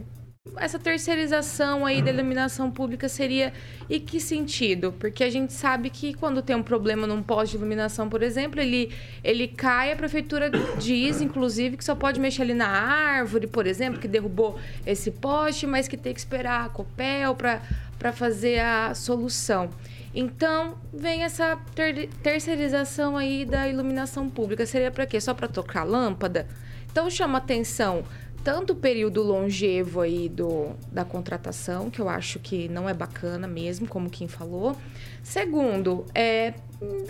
essa 0.58 0.78
terceirização 0.78 1.86
aí 1.86 2.02
da 2.02 2.12
iluminação 2.12 2.70
pública 2.70 3.08
seria 3.08 3.54
em 3.90 4.00
que 4.00 4.20
sentido? 4.20 4.92
Porque 4.92 5.24
a 5.24 5.30
gente 5.30 5.54
sabe 5.54 5.90
que 5.90 6.14
quando 6.14 6.42
tem 6.42 6.56
um 6.56 6.64
problema 6.64 7.08
num 7.08 7.24
poste 7.24 7.52
de 7.52 7.58
iluminação, 7.58 8.10
por 8.10 8.22
exemplo, 8.22 8.60
ele, 8.60 8.92
ele 9.24 9.48
cai, 9.48 9.92
a 9.92 9.96
prefeitura 9.96 10.50
diz, 10.78 11.22
inclusive, 11.22 11.78
que 11.78 11.84
só 11.84 11.96
pode 11.96 12.20
mexer 12.20 12.42
ali 12.42 12.54
na 12.54 12.68
árvore, 12.68 13.48
por 13.48 13.66
exemplo, 13.66 14.00
que 14.00 14.08
derrubou 14.08 14.60
esse 14.86 15.12
poste, 15.12 15.66
mas 15.66 15.88
que 15.88 15.96
tem 15.96 16.14
que 16.14 16.20
esperar 16.20 16.66
a 16.66 16.70
COPEL 16.70 17.36
para 17.36 18.12
fazer 18.12 18.60
a 18.60 18.94
solução. 18.94 19.70
Então, 20.14 20.78
vem 20.94 21.24
essa 21.24 21.58
ter 21.74 22.10
terceirização 22.22 23.18
aí 23.18 23.46
da 23.46 23.68
iluminação 23.68 24.30
pública. 24.30 24.66
Seria 24.66 24.92
para 24.92 25.06
quê? 25.06 25.20
Só 25.20 25.34
para 25.34 25.48
tocar 25.48 25.84
lâmpada? 25.84 26.48
Então, 26.92 27.10
chama 27.10 27.40
atenção 27.40 28.04
tanto 28.44 28.74
o 28.74 28.76
período 28.76 29.24
longevo 29.24 30.02
aí 30.02 30.28
do, 30.28 30.72
da 30.92 31.06
contratação, 31.06 31.90
que 31.90 32.00
eu 32.00 32.10
acho 32.10 32.40
que 32.40 32.68
não 32.68 32.90
é 32.90 32.94
bacana 32.94 33.48
mesmo, 33.48 33.88
como 33.88 34.10
quem 34.10 34.28
falou. 34.28 34.76
Segundo, 35.24 36.06
é, 36.14 36.54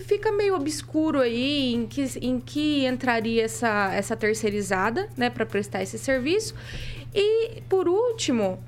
fica 0.05 0.31
meio 0.31 0.55
obscuro 0.55 1.19
aí 1.19 1.73
em 1.73 1.87
que, 1.87 2.03
em 2.21 2.39
que 2.39 2.85
entraria 2.85 3.43
essa, 3.43 3.91
essa 3.93 4.15
terceirizada, 4.15 5.09
né, 5.17 5.29
para 5.29 5.45
prestar 5.45 5.81
esse 5.81 5.97
serviço. 5.97 6.53
E, 7.13 7.61
por 7.67 7.87
último, 7.87 8.59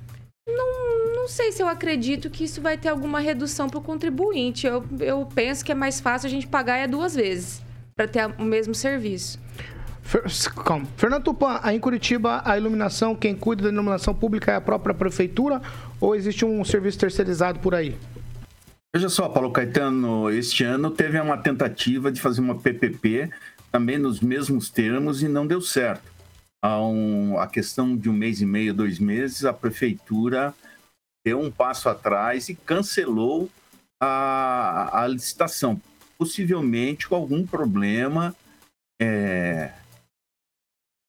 não, 0.48 1.14
não 1.14 1.28
sei 1.28 1.52
se 1.52 1.62
eu 1.62 1.68
acredito 1.68 2.28
que 2.28 2.44
isso 2.44 2.60
vai 2.60 2.76
ter 2.76 2.88
alguma 2.88 3.20
redução 3.20 3.68
para 3.68 3.78
o 3.78 3.82
contribuinte. 3.82 4.66
Eu, 4.66 4.84
eu 5.00 5.26
penso 5.32 5.64
que 5.64 5.70
é 5.70 5.74
mais 5.74 6.00
fácil 6.00 6.26
a 6.26 6.30
gente 6.30 6.46
pagar 6.48 6.78
é 6.78 6.88
duas 6.88 7.14
vezes 7.14 7.62
para 7.94 8.08
ter 8.08 8.26
o 8.26 8.42
mesmo 8.42 8.74
serviço. 8.74 9.38
Calma. 10.64 10.86
Fernando 10.96 11.24
Tupan, 11.24 11.60
aí 11.62 11.76
em 11.76 11.80
Curitiba 11.80 12.42
a 12.44 12.56
iluminação, 12.56 13.14
quem 13.14 13.34
cuida 13.34 13.64
da 13.64 13.68
iluminação 13.70 14.14
pública 14.14 14.52
é 14.52 14.56
a 14.56 14.60
própria 14.60 14.94
prefeitura 14.94 15.60
ou 16.00 16.14
existe 16.14 16.44
um 16.44 16.64
serviço 16.64 16.98
terceirizado 16.98 17.58
por 17.58 17.74
aí? 17.74 17.96
Veja 18.94 19.08
só, 19.08 19.28
Paulo 19.28 19.50
Caetano, 19.50 20.30
este 20.30 20.64
ano 20.64 20.90
teve 20.90 21.20
uma 21.20 21.36
tentativa 21.36 22.10
de 22.10 22.20
fazer 22.20 22.40
uma 22.40 22.54
PPP 22.54 23.30
também 23.70 23.98
nos 23.98 24.20
mesmos 24.20 24.70
termos 24.70 25.22
e 25.22 25.28
não 25.28 25.46
deu 25.46 25.60
certo. 25.60 26.10
Há 26.62 26.80
um, 26.80 27.38
a 27.38 27.46
questão 27.46 27.96
de 27.96 28.08
um 28.08 28.12
mês 28.12 28.40
e 28.40 28.46
meio, 28.46 28.72
dois 28.72 28.98
meses, 28.98 29.44
a 29.44 29.52
prefeitura 29.52 30.54
deu 31.24 31.40
um 31.40 31.50
passo 31.50 31.88
atrás 31.88 32.48
e 32.48 32.54
cancelou 32.54 33.50
a, 34.00 35.02
a 35.02 35.06
licitação, 35.06 35.80
possivelmente 36.16 37.08
com 37.08 37.16
algum 37.16 37.46
problema 37.46 38.34
é, 39.00 39.72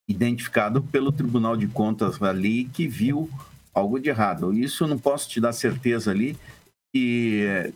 identificado 0.07 0.81
pelo 0.81 1.11
Tribunal 1.11 1.57
de 1.57 1.67
Contas 1.67 2.21
ali 2.21 2.65
que 2.65 2.87
viu 2.87 3.29
algo 3.73 3.99
de 3.99 4.09
errado. 4.09 4.53
Isso 4.53 4.83
eu 4.83 4.87
não 4.87 4.97
posso 4.97 5.29
te 5.29 5.39
dar 5.41 5.53
certeza 5.53 6.11
ali 6.11 6.37
que 6.93 7.73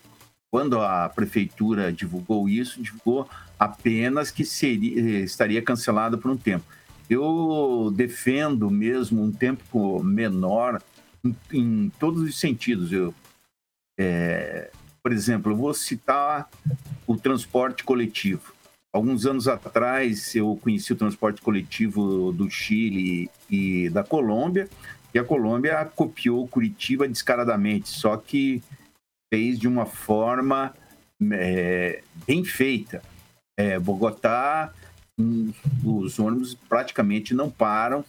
quando 0.51 0.79
a 0.81 1.07
prefeitura 1.09 1.91
divulgou 1.91 2.49
isso, 2.49 2.81
divulgou 2.81 3.29
apenas 3.59 4.31
que 4.31 4.43
seria, 4.43 5.19
estaria 5.19 5.61
cancelado 5.61 6.17
por 6.17 6.31
um 6.31 6.37
tempo. 6.37 6.65
Eu 7.09 7.91
defendo 7.95 8.69
mesmo 8.69 9.23
um 9.23 9.31
tempo 9.31 10.01
menor 10.01 10.81
em, 11.23 11.35
em 11.51 11.89
todos 11.99 12.21
os 12.21 12.39
sentidos. 12.39 12.91
Eu, 12.91 13.13
é, 13.99 14.71
por 15.03 15.11
exemplo, 15.11 15.51
eu 15.51 15.55
vou 15.55 15.73
citar 15.73 16.49
o 17.05 17.15
transporte 17.17 17.83
coletivo. 17.83 18.53
Alguns 18.93 19.25
anos 19.25 19.47
atrás, 19.47 20.35
eu 20.35 20.59
conheci 20.61 20.91
o 20.91 20.97
transporte 20.97 21.41
coletivo 21.41 22.33
do 22.33 22.49
Chile 22.49 23.29
e 23.49 23.89
da 23.89 24.03
Colômbia, 24.03 24.67
e 25.13 25.19
a 25.19 25.23
Colômbia 25.23 25.85
copiou 25.95 26.47
Curitiba 26.47 27.07
descaradamente, 27.07 27.87
só 27.87 28.17
que 28.17 28.61
fez 29.33 29.57
de 29.57 29.67
uma 29.67 29.85
forma 29.85 30.73
é, 31.31 32.03
bem 32.27 32.43
feita. 32.43 33.01
É, 33.57 33.79
Bogotá, 33.79 34.73
hum, 35.17 35.53
os 35.83 36.19
ônibus 36.19 36.55
praticamente 36.67 37.33
não 37.33 37.49
param, 37.49 38.03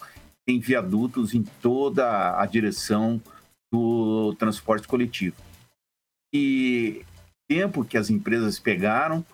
tem 0.44 0.58
viadutos 0.58 1.32
em 1.32 1.44
toda 1.60 2.40
a 2.40 2.44
direção 2.46 3.20
do 3.72 4.34
transporte 4.34 4.88
coletivo. 4.88 5.36
E 6.34 7.04
tempo 7.48 7.84
que 7.84 7.96
as 7.96 8.10
empresas 8.10 8.58
pegaram, 8.58 9.24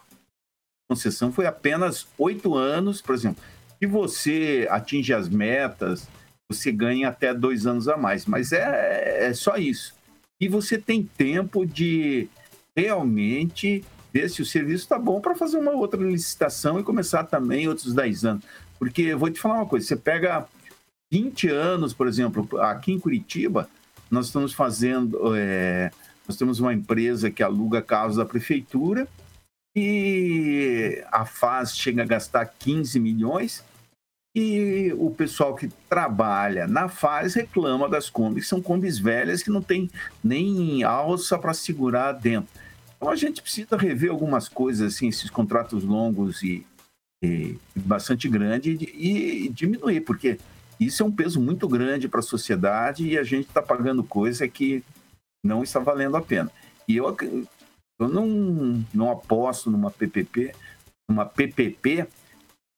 concessão 0.88 1.30
foi 1.30 1.46
apenas 1.46 2.06
oito 2.16 2.54
anos, 2.54 3.02
por 3.02 3.14
exemplo. 3.14 3.42
Se 3.78 3.86
você 3.86 4.66
atinge 4.70 5.12
as 5.12 5.28
metas, 5.28 6.08
você 6.50 6.72
ganha 6.72 7.08
até 7.08 7.34
dois 7.34 7.66
anos 7.66 7.88
a 7.88 7.96
mais, 7.96 8.24
mas 8.24 8.52
é, 8.52 9.28
é 9.28 9.34
só 9.34 9.56
isso. 9.56 9.94
E 10.40 10.48
você 10.48 10.78
tem 10.78 11.02
tempo 11.02 11.66
de 11.66 12.28
realmente 12.74 13.84
ver 14.12 14.30
se 14.30 14.40
o 14.40 14.46
serviço 14.46 14.84
está 14.84 14.98
bom 14.98 15.20
para 15.20 15.34
fazer 15.34 15.58
uma 15.58 15.72
outra 15.72 16.00
licitação 16.00 16.80
e 16.80 16.84
começar 16.84 17.24
também 17.24 17.68
outros 17.68 17.92
10 17.92 18.24
anos. 18.24 18.44
Porque 18.78 19.14
vou 19.14 19.30
te 19.30 19.40
falar 19.40 19.56
uma 19.56 19.66
coisa: 19.66 19.86
você 19.86 19.96
pega 19.96 20.46
20 21.10 21.48
anos, 21.48 21.92
por 21.92 22.06
exemplo, 22.06 22.48
aqui 22.60 22.92
em 22.92 22.98
Curitiba, 22.98 23.68
nós 24.10 24.26
estamos 24.26 24.52
fazendo. 24.54 25.34
É, 25.36 25.90
nós 26.26 26.36
temos 26.36 26.60
uma 26.60 26.72
empresa 26.72 27.30
que 27.30 27.42
aluga 27.42 27.82
carros 27.82 28.16
da 28.16 28.24
prefeitura 28.24 29.08
e 29.76 31.04
a 31.10 31.24
FAS 31.24 31.76
chega 31.76 32.02
a 32.02 32.06
gastar 32.06 32.46
15 32.46 32.98
milhões 32.98 33.64
e 34.34 34.92
o 34.96 35.10
pessoal 35.10 35.54
que 35.54 35.68
trabalha 35.88 36.66
na 36.66 36.88
FAS 36.88 37.34
reclama 37.34 37.88
das 37.88 38.08
combis, 38.08 38.46
são 38.46 38.60
combis 38.60 38.98
velhas 38.98 39.42
que 39.42 39.50
não 39.50 39.62
tem 39.62 39.90
nem 40.22 40.84
alça 40.84 41.38
para 41.38 41.54
segurar 41.54 42.12
dentro. 42.12 42.48
Então 42.96 43.10
a 43.10 43.16
gente 43.16 43.40
precisa 43.40 43.76
rever 43.76 44.10
algumas 44.10 44.48
coisas, 44.48 44.94
assim, 44.94 45.08
esses 45.08 45.30
contratos 45.30 45.82
longos 45.84 46.42
e, 46.42 46.66
e 47.22 47.56
bastante 47.74 48.28
grande 48.28 48.72
e, 48.94 49.46
e, 49.46 49.48
diminuir, 49.48 50.02
porque 50.02 50.38
isso 50.78 51.02
é 51.02 51.06
um 51.06 51.12
peso 51.12 51.40
muito 51.40 51.66
grande 51.66 52.08
para 52.08 52.20
a 52.20 52.22
sociedade 52.22 53.06
e 53.06 53.18
a 53.18 53.22
gente 53.22 53.48
está 53.48 53.62
pagando 53.62 54.04
coisa 54.04 54.46
que 54.46 54.84
não 55.44 55.62
está 55.62 55.80
valendo 55.80 56.16
a 56.16 56.22
pena. 56.22 56.50
E 56.86 56.96
eu, 56.96 57.16
eu 57.98 58.08
não, 58.08 58.84
não 58.94 59.10
aposto 59.10 59.70
numa 59.70 59.90
PPP, 59.90 60.54
numa 61.08 61.26
PPP, 61.26 62.06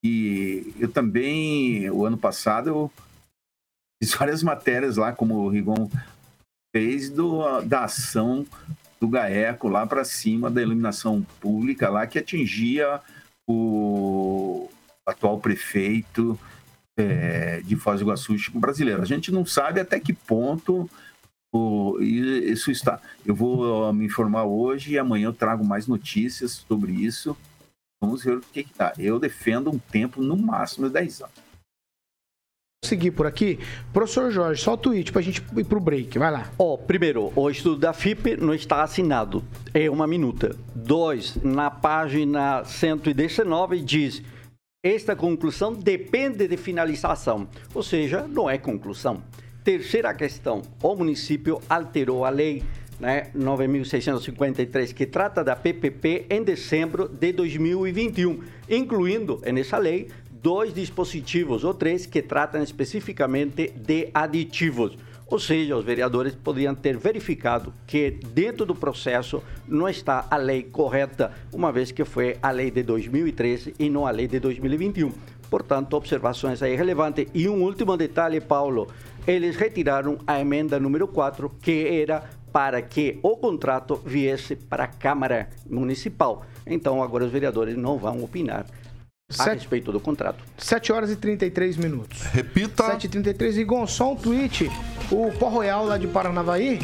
e 0.03 0.75
eu 0.79 0.91
também, 0.91 1.91
o 1.91 2.07
ano 2.07 2.17
passado, 2.17 2.69
eu 2.69 2.93
fiz 4.03 4.15
várias 4.15 4.43
matérias 4.43 4.97
lá, 4.97 5.13
como 5.13 5.35
o 5.35 5.49
Rigon 5.49 5.91
fez, 6.75 7.11
do, 7.11 7.61
da 7.63 7.85
ação 7.85 8.47
do 8.99 9.09
GAECO 9.09 9.69
lá 9.69 9.87
para 9.87 10.05
cima 10.05 10.51
da 10.51 10.63
iluminação 10.63 11.23
pública 11.41 11.89
lá 11.89 12.07
que 12.07 12.19
atingia 12.19 13.01
o 13.49 14.69
atual 15.07 15.41
prefeito 15.41 16.39
é, 16.99 17.61
de 17.63 17.77
Foz 17.77 18.01
do 18.01 18.05
Iguaçu, 18.05 18.37
Brasileiro. 18.55 19.03
A 19.03 19.07
gente 19.07 19.33
não 19.33 19.45
sabe 19.45 19.81
até 19.81 19.99
que 19.99 20.13
ponto 20.13 20.89
isso 22.01 22.71
está. 22.71 23.01
Eu 23.25 23.35
vou 23.35 23.93
me 23.93 24.07
informar 24.07 24.45
hoje 24.45 24.93
e 24.93 24.99
amanhã 24.99 25.27
eu 25.27 25.33
trago 25.33 25.65
mais 25.65 25.87
notícias 25.87 26.65
sobre 26.69 26.93
isso. 26.93 27.37
Vamos 28.03 28.25
ver 28.25 28.39
o 28.39 28.41
que 28.41 28.61
está. 28.61 28.93
Eu 28.99 29.19
defendo 29.19 29.71
um 29.71 29.79
tempo 29.79 30.23
no 30.23 30.37
máximo 30.37 30.87
de 30.87 30.95
10 30.95 31.23
anos 31.23 31.51
seguir 32.91 33.13
por 33.13 33.27
aqui. 33.27 33.59
Professor 33.93 34.31
Jorge, 34.33 34.63
só 34.63 34.73
o 34.73 34.77
tweet 34.77 35.13
pra 35.13 35.23
gente 35.23 35.45
ir 35.57 35.65
pro 35.65 35.79
break, 35.79 36.19
vai 36.19 36.31
lá. 36.31 36.51
Ó, 36.59 36.75
oh, 36.75 36.79
primeiro, 36.79 37.33
o 37.37 37.51
estudo 37.51 37.79
da 37.79 37.93
FIP 37.93 38.37
não 38.37 38.53
está 38.53 38.83
assinado, 38.83 39.45
é 39.73 39.89
uma 39.89 40.07
minuta. 40.07 40.57
Dois, 40.75 41.37
na 41.37 41.71
página 41.71 42.65
119 42.65 43.81
diz, 43.81 44.23
esta 44.83 45.15
conclusão 45.15 45.73
depende 45.73 46.49
de 46.49 46.57
finalização, 46.57 47.47
ou 47.73 47.83
seja, 47.83 48.27
não 48.27 48.51
é 48.51 48.59
conclusão. 48.59 49.23
Terceira 49.63 50.15
questão, 50.15 50.63
o 50.83 50.97
município 50.97 51.61
alterou 51.69 52.25
a 52.25 52.31
lei 52.31 52.63
né, 52.99 53.31
9.653, 53.37 54.95
que 54.95 55.05
trata 55.05 55.45
da 55.45 55.55
PPP 55.55 56.27
em 56.31 56.43
dezembro 56.43 57.07
de 57.07 57.31
2021, 57.33 58.43
incluindo 58.71 59.43
nessa 59.53 59.77
lei 59.77 60.09
dois 60.31 60.73
dispositivos 60.73 61.63
ou 61.63 61.75
três 61.75 62.07
que 62.07 62.23
tratam 62.23 62.63
especificamente 62.63 63.71
de 63.77 64.09
aditivos. 64.15 64.97
Ou 65.27 65.39
seja, 65.39 65.77
os 65.77 65.85
vereadores 65.85 66.35
poderiam 66.35 66.75
ter 66.75 66.97
verificado 66.97 67.73
que 67.87 68.11
dentro 68.11 68.65
do 68.65 68.75
processo 68.75 69.43
não 69.69 69.89
está 69.89 70.27
a 70.31 70.37
lei 70.37 70.63
correta, 70.63 71.33
uma 71.53 71.71
vez 71.71 71.93
que 71.93 72.05
foi 72.05 72.37
a 72.43 72.51
lei 72.51 72.71
de 72.71 72.83
2013 72.83 73.75
e 73.79 73.91
não 73.91 74.07
a 74.07 74.11
lei 74.11 74.27
de 74.27 74.41
2021. 74.41 75.13
Portanto, 75.51 75.95
observações 75.95 76.63
aí 76.63 76.77
relevantes. 76.77 77.27
E 77.35 77.49
um 77.49 77.63
último 77.63 77.97
detalhe, 77.97 78.41
Paulo. 78.41 78.89
Eles 79.27 79.57
retiraram 79.57 80.19
a 80.27 80.41
emenda 80.41 80.79
número 80.79 81.07
4, 81.07 81.51
que 81.61 81.87
era 81.87 82.25
para 82.53 82.83
que 82.83 83.19
o 83.23 83.37
contrato 83.37 83.97
viesse 84.05 84.57
para 84.57 84.85
a 84.85 84.89
Câmara 84.89 85.49
Municipal. 85.69 86.45
Então, 86.67 87.03
agora 87.03 87.25
os 87.25 87.33
vereadores 87.33 87.77
não 87.77 87.97
vão 87.97 88.23
opinar 88.23 88.67
a 89.39 89.45
Sete... 89.45 89.61
respeito 89.61 89.93
do 89.93 90.01
contrato. 90.01 90.43
7 90.59 90.93
horas 90.93 91.11
e 91.11 91.17
33 91.17 91.77
minutos. 91.77 92.23
Repita. 92.23 92.85
7 92.85 93.05
e 93.05 93.09
33 93.09 93.59
Igor, 93.59 93.87
só 93.87 94.13
um 94.13 94.17
tweet. 94.17 94.69
O 95.11 95.31
Pó 95.39 95.49
Royal 95.49 95.87
lá 95.87 95.97
de 95.97 96.09
Paranavaí 96.09 96.81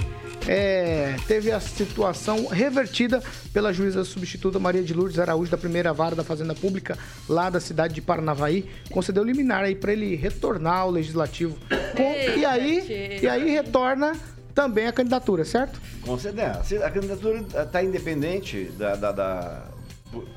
é, 0.49 1.17
teve 1.27 1.51
a 1.51 1.61
situação 1.61 2.47
revertida 2.47 3.23
pela 3.53 3.73
juíza 3.73 4.05
substituta 4.05 4.59
Maria 4.59 4.83
de 4.83 4.95
Lourdes 4.95 5.19
Araújo 5.19 5.51
da 5.51 5.57
primeira 5.57 5.93
vara 5.93 6.15
da 6.15 6.25
Fazenda 6.25 6.55
Pública 6.55 6.97
lá 7.29 7.51
da 7.51 7.61
cidade 7.61 7.95
de 7.95 8.01
Paranavaí. 8.01 8.69
Concedeu 8.91 9.25
liminar 9.25 9.65
aí 9.65 9.75
para 9.75 9.93
ele 9.93 10.15
retornar 10.15 10.81
ao 10.81 10.91
legislativo. 10.91 11.57
Com, 11.97 12.39
e 12.39 12.45
aí, 12.45 13.19
e 13.23 13.29
aí 13.29 13.51
retorna 13.51 14.13
também 14.55 14.87
a 14.87 14.93
candidatura, 14.93 15.45
certo? 15.45 15.81
Conceder. 16.03 16.53
A 16.85 16.91
candidatura 16.91 17.45
está 17.63 17.83
independente 17.83 18.65
da, 18.79 18.97
da, 18.97 19.13
da 19.13 19.63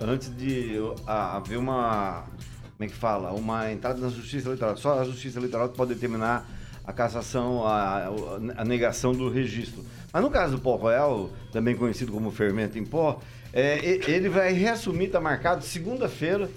antes 0.02 0.36
de 0.36 0.78
haver 1.06 1.58
uma. 1.58 2.26
Como 2.78 2.88
é 2.88 2.92
que 2.92 2.96
fala? 2.96 3.32
Uma 3.32 3.72
entrada 3.72 4.00
na 4.00 4.10
justiça 4.10 4.48
eleitoral. 4.48 4.78
Só 4.78 5.00
a 5.00 5.04
justiça 5.04 5.38
eleitoral 5.38 5.70
pode 5.70 5.94
determinar 5.94 6.50
a 6.90 6.94
cassação, 6.94 7.68
a, 7.68 8.10
a 8.58 8.66
negação 8.66 9.14
do 9.14 9.30
registro. 9.30 9.86
Mas 10.12 10.24
no 10.24 10.32
caso 10.32 10.56
do 10.56 10.62
pó 10.62 10.76
royal, 10.76 11.30
também 11.52 11.76
conhecido 11.76 12.12
como 12.12 12.32
fermento 12.32 12.80
em 12.80 12.84
pó, 12.84 13.22
é, 13.54 13.86
ele 14.10 14.28
vai 14.28 14.52
reassumir, 14.54 15.06
está 15.06 15.22
marcado 15.22 15.64
segunda-feira. 15.64 16.50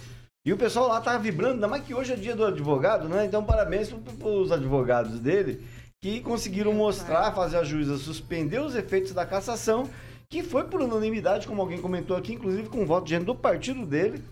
E 0.47 0.51
o 0.51 0.57
pessoal 0.57 0.88
lá 0.88 1.03
tá 1.03 1.18
vibrando, 1.18 1.55
ainda 1.57 1.68
mais 1.68 1.85
que 1.85 1.95
hoje 1.95 2.14
é 2.14 2.16
dia 2.16 2.35
do 2.35 2.47
advogado, 2.47 3.11
né? 3.11 3.27
Então, 3.27 3.45
parabéns 3.45 3.90
para 3.90 4.27
os 4.27 4.51
advogados 4.51 5.21
dele 5.21 5.62
que 6.03 6.21
conseguiram 6.21 6.73
mostrar, 6.73 7.31
fazer 7.33 7.59
a 7.59 7.62
juíza 7.62 7.99
suspender 7.99 8.61
os 8.61 8.75
efeitos 8.75 9.12
da 9.12 9.27
cassação 9.27 9.88
que 10.31 10.42
foi 10.42 10.64
por 10.64 10.81
unanimidade, 10.81 11.47
como 11.47 11.61
alguém 11.61 11.79
comentou 11.79 12.16
aqui, 12.16 12.33
inclusive 12.33 12.71
com 12.71 12.87
voto 12.87 13.07
de 13.07 13.18
do 13.18 13.35
partido 13.35 13.85
dele. 13.85 14.25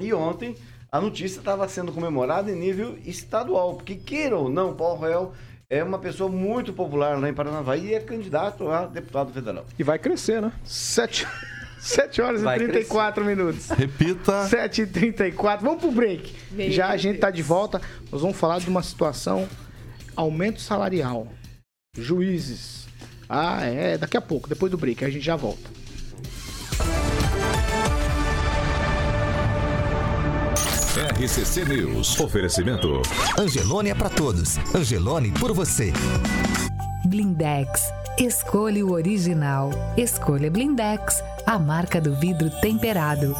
E 0.00 0.14
ontem 0.14 0.56
a 0.92 1.00
notícia 1.00 1.38
estava 1.38 1.66
sendo 1.68 1.90
comemorada 1.90 2.50
em 2.50 2.54
nível 2.54 2.98
estadual, 3.04 3.74
porque 3.76 3.96
queira 3.96 4.36
ou 4.36 4.50
não, 4.50 4.74
Paulo 4.74 5.00
Royal 5.00 5.34
é 5.70 5.82
uma 5.82 5.98
pessoa 5.98 6.28
muito 6.28 6.70
popular 6.74 7.18
lá 7.18 7.30
em 7.30 7.32
Paranavaí 7.32 7.86
e 7.86 7.94
é 7.94 8.00
candidato 8.00 8.68
a 8.68 8.84
deputado 8.84 9.32
federal. 9.32 9.64
E 9.78 9.82
vai 9.82 9.98
crescer, 9.98 10.42
né? 10.42 10.52
Sete... 10.64 11.26
7 11.82 12.22
horas 12.22 12.42
Vai 12.42 12.58
e 12.58 12.60
34 12.60 13.24
crescer. 13.24 13.36
minutos. 13.36 13.68
Repita. 13.70 14.46
7 14.46 14.82
e 14.82 14.86
34. 14.86 15.66
Vamos 15.66 15.82
pro 15.82 15.90
break. 15.90 16.32
Já 16.70 16.90
a 16.90 16.96
gente 16.96 17.18
tá 17.18 17.28
de 17.28 17.42
volta. 17.42 17.82
Nós 18.08 18.20
vamos 18.22 18.36
falar 18.36 18.60
de 18.60 18.68
uma 18.68 18.84
situação 18.84 19.48
aumento 20.14 20.60
salarial. 20.60 21.26
Juízes 21.98 22.82
ah, 23.28 23.64
é, 23.64 23.96
daqui 23.96 24.16
a 24.16 24.20
pouco, 24.20 24.48
depois 24.48 24.70
do 24.70 24.76
break, 24.76 25.04
a 25.04 25.10
gente 25.10 25.24
já 25.24 25.34
volta. 25.34 25.81
RCC 31.22 31.64
News. 31.66 32.18
Oferecimento. 32.18 33.00
Angelone 33.38 33.90
é 33.90 33.94
para 33.94 34.10
todos. 34.10 34.58
Angelone 34.74 35.30
por 35.30 35.52
você. 35.52 35.92
Blindex. 37.06 37.92
Escolha 38.18 38.84
o 38.84 38.90
original. 38.90 39.70
Escolha 39.96 40.50
Blindex, 40.50 41.22
a 41.46 41.60
marca 41.60 42.00
do 42.00 42.12
vidro 42.16 42.50
temperado. 42.60 43.36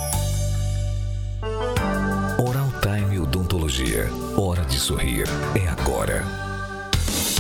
Oral 2.39 2.73
Time 2.81 3.19
Odontologia. 3.19 4.09
Hora 4.37 4.65
de 4.65 4.79
sorrir. 4.79 5.25
É 5.61 5.67
agora. 5.67 6.25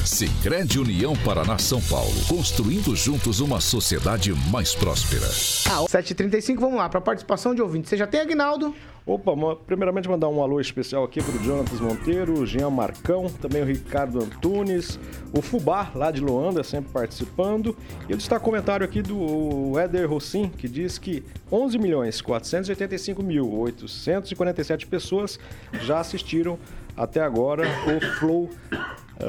Sicredi 0.04 0.80
União 0.80 1.14
Paraná 1.24 1.56
São 1.56 1.80
Paulo, 1.82 2.20
construindo 2.26 2.96
juntos 2.96 3.38
uma 3.38 3.60
sociedade 3.60 4.32
mais 4.50 4.74
próspera. 4.74 5.26
7h35, 5.28 6.58
vamos 6.58 6.78
lá, 6.78 6.88
para 6.88 7.00
participação 7.00 7.54
de 7.54 7.62
ouvintes. 7.62 7.90
Você 7.90 7.96
já 7.96 8.08
tem, 8.08 8.20
Aguinaldo? 8.20 8.74
Opa, 9.04 9.56
primeiramente 9.66 10.08
mandar 10.08 10.28
um 10.28 10.40
alô 10.40 10.60
especial 10.60 11.02
aqui 11.02 11.20
pro 11.20 11.36
Jonatas 11.42 11.80
Monteiro, 11.80 12.38
o 12.38 12.46
Jean 12.46 12.70
Marcão, 12.70 13.28
também 13.28 13.60
o 13.60 13.64
Ricardo 13.64 14.22
Antunes, 14.22 14.96
o 15.36 15.42
Fubá, 15.42 15.90
lá 15.92 16.12
de 16.12 16.20
Luanda, 16.20 16.62
sempre 16.62 16.92
participando. 16.92 17.76
E 18.08 18.12
ele 18.12 18.20
está 18.20 18.38
comentário 18.38 18.84
aqui 18.84 19.02
do 19.02 19.76
Éder 19.76 20.08
Rossim, 20.08 20.48
que 20.48 20.68
diz 20.68 20.98
que 20.98 21.24
11 21.50 21.78
milhões 21.78 22.20
485 22.22 23.22
mil 23.24 23.52
847 23.52 24.86
pessoas 24.86 25.36
já 25.80 25.98
assistiram 25.98 26.56
até 26.96 27.20
agora 27.20 27.64
o 27.86 28.18
Flow, 28.18 28.50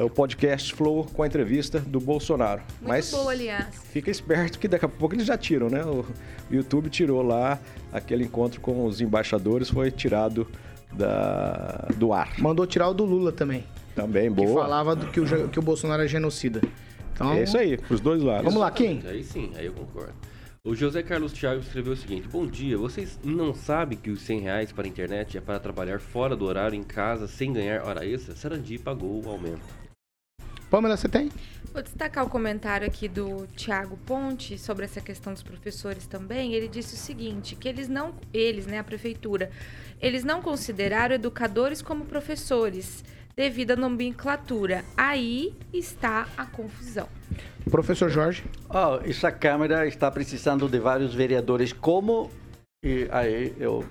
o 0.02 0.10
podcast 0.10 0.74
Flow 0.74 1.04
com 1.12 1.22
a 1.22 1.26
entrevista 1.26 1.78
do 1.80 2.00
Bolsonaro. 2.00 2.62
Muito 2.80 2.88
Mas 2.88 3.10
boa, 3.10 3.30
aliás. 3.32 3.66
fica 3.92 4.10
esperto 4.10 4.58
que 4.58 4.66
daqui 4.66 4.84
a 4.84 4.88
pouco 4.88 5.14
eles 5.14 5.26
já 5.26 5.36
tiram, 5.36 5.68
né? 5.68 5.84
O 5.84 6.04
YouTube 6.50 6.88
tirou 6.90 7.22
lá 7.22 7.58
aquele 7.92 8.24
encontro 8.24 8.60
com 8.60 8.84
os 8.86 9.00
embaixadores, 9.00 9.68
foi 9.70 9.90
tirado 9.90 10.46
da, 10.92 11.88
do 11.96 12.12
ar. 12.12 12.32
Mandou 12.38 12.66
tirar 12.66 12.88
o 12.88 12.94
do 12.94 13.04
Lula 13.04 13.32
também. 13.32 13.64
Também, 13.94 14.24
Que 14.34 14.44
boa. 14.44 14.62
falava 14.62 14.96
do 14.96 15.06
que 15.06 15.20
o, 15.20 15.48
que 15.48 15.58
o 15.58 15.62
Bolsonaro 15.62 16.02
é 16.02 16.08
genocida. 16.08 16.60
Então, 17.12 17.32
É 17.32 17.44
isso 17.44 17.56
aí, 17.56 17.76
pros 17.76 18.00
dois 18.00 18.22
lados. 18.22 18.44
Vamos 18.44 18.60
lá, 18.60 18.70
quem? 18.70 19.02
Aí 19.06 19.22
sim, 19.22 19.52
aí 19.56 19.66
eu 19.66 19.72
concordo. 19.72 20.12
O 20.66 20.74
José 20.74 21.02
Carlos 21.02 21.32
Thiago 21.32 21.60
escreveu 21.60 21.92
o 21.92 21.96
seguinte: 21.96 22.26
Bom 22.26 22.46
dia, 22.46 22.76
vocês 22.78 23.18
não 23.22 23.54
sabem 23.54 23.98
que 23.98 24.10
os 24.10 24.22
100 24.22 24.40
reais 24.40 24.72
para 24.72 24.84
a 24.84 24.88
internet 24.88 25.36
é 25.36 25.40
para 25.40 25.60
trabalhar 25.60 26.00
fora 26.00 26.34
do 26.34 26.44
horário 26.46 26.74
em 26.74 26.82
casa 26.82 27.28
sem 27.28 27.52
ganhar 27.52 27.84
hora 27.86 28.04
extra? 28.04 28.34
Sarandi 28.34 28.78
pagou 28.78 29.22
o 29.24 29.28
aumento. 29.28 29.60
Pamela, 30.74 30.96
você 30.96 31.08
tem? 31.08 31.30
Vou 31.72 31.80
destacar 31.80 32.24
o 32.24 32.28
comentário 32.28 32.84
aqui 32.84 33.06
do 33.06 33.46
Tiago 33.54 33.96
Ponte 34.04 34.58
sobre 34.58 34.84
essa 34.84 35.00
questão 35.00 35.32
dos 35.32 35.40
professores 35.40 36.04
também. 36.04 36.52
Ele 36.52 36.66
disse 36.66 36.94
o 36.94 36.98
seguinte, 36.98 37.54
que 37.54 37.68
eles 37.68 37.88
não, 37.88 38.12
eles, 38.32 38.66
né, 38.66 38.80
a 38.80 38.82
prefeitura, 38.82 39.52
eles 40.02 40.24
não 40.24 40.42
consideraram 40.42 41.14
educadores 41.14 41.80
como 41.80 42.06
professores 42.06 43.04
devido 43.36 43.70
à 43.70 43.76
nomenclatura. 43.76 44.84
Aí 44.96 45.54
está 45.72 46.26
a 46.36 46.44
confusão. 46.44 47.08
Professor 47.70 48.10
Jorge. 48.10 48.42
Ah, 48.68 48.98
essa 49.04 49.30
Câmara 49.30 49.86
está 49.86 50.10
precisando 50.10 50.68
de 50.68 50.80
vários 50.80 51.14
vereadores 51.14 51.72
como... 51.72 52.32
E 52.84 53.08
aí 53.10 53.54
eu 53.58 53.82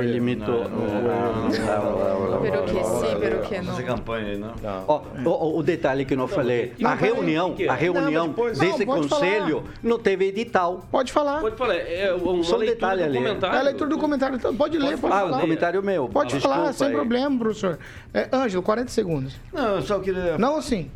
limito... 0.00 0.50
Não, 0.50 0.68
não, 0.68 0.68
não, 0.68 1.42
não, 1.42 1.48
não, 1.48 2.30
não, 2.32 2.40
Pero 2.42 2.64
que 2.64 2.72
não, 2.72 2.84
sim, 2.84 3.12
não, 3.12 3.20
pero 3.20 3.36
não, 3.36 3.42
que 3.44 3.54
não. 3.54 3.62
não. 3.62 3.72
Fazer 3.72 3.82
campanha 3.84 4.26
aí, 4.26 4.36
não? 4.36 4.52
Ó, 4.88 5.02
o, 5.24 5.58
o 5.58 5.62
detalhe 5.62 6.04
que 6.04 6.16
não 6.16 6.26
falei, 6.26 6.72
não, 6.76 6.90
a 6.90 6.94
reunião, 6.94 7.50
o 7.50 7.54
que 7.54 7.62
que 7.62 7.68
é? 7.68 7.70
a 7.70 7.74
reunião 7.74 8.34
Não, 8.36 8.46
desse 8.52 8.84
não, 8.84 8.96
conselho 8.96 9.62
não 9.80 9.96
teve 9.96 10.24
edital. 10.26 10.84
Pode 10.90 11.12
falar. 11.12 11.40
Pode 11.40 11.54
falar, 11.56 11.76
é 11.76 12.12
uma 12.12 12.42
Só 12.42 12.56
um 12.56 12.60
detalhe 12.60 13.04
ali. 13.04 13.18
É 13.18 13.46
a 13.46 13.62
leitura 13.62 13.88
do 13.88 13.98
comentário. 13.98 14.34
Então, 14.34 14.56
pode 14.56 14.76
ler, 14.76 14.98
pode 14.98 15.14
Ah, 15.14 15.20
falar. 15.20 15.36
o 15.36 15.40
comentário 15.40 15.80
meu. 15.80 16.08
Pode 16.08 16.40
falar, 16.40 16.72
sem 16.72 16.90
problema, 16.90 17.38
professor. 17.38 17.78
É, 18.12 18.28
Ângelo, 18.32 18.62
40 18.64 18.90
segundos. 18.90 19.36
Não, 19.52 19.76
eu 19.76 19.82
só 19.82 20.00
queria... 20.00 20.36
Não 20.36 20.56
assim. 20.56 20.90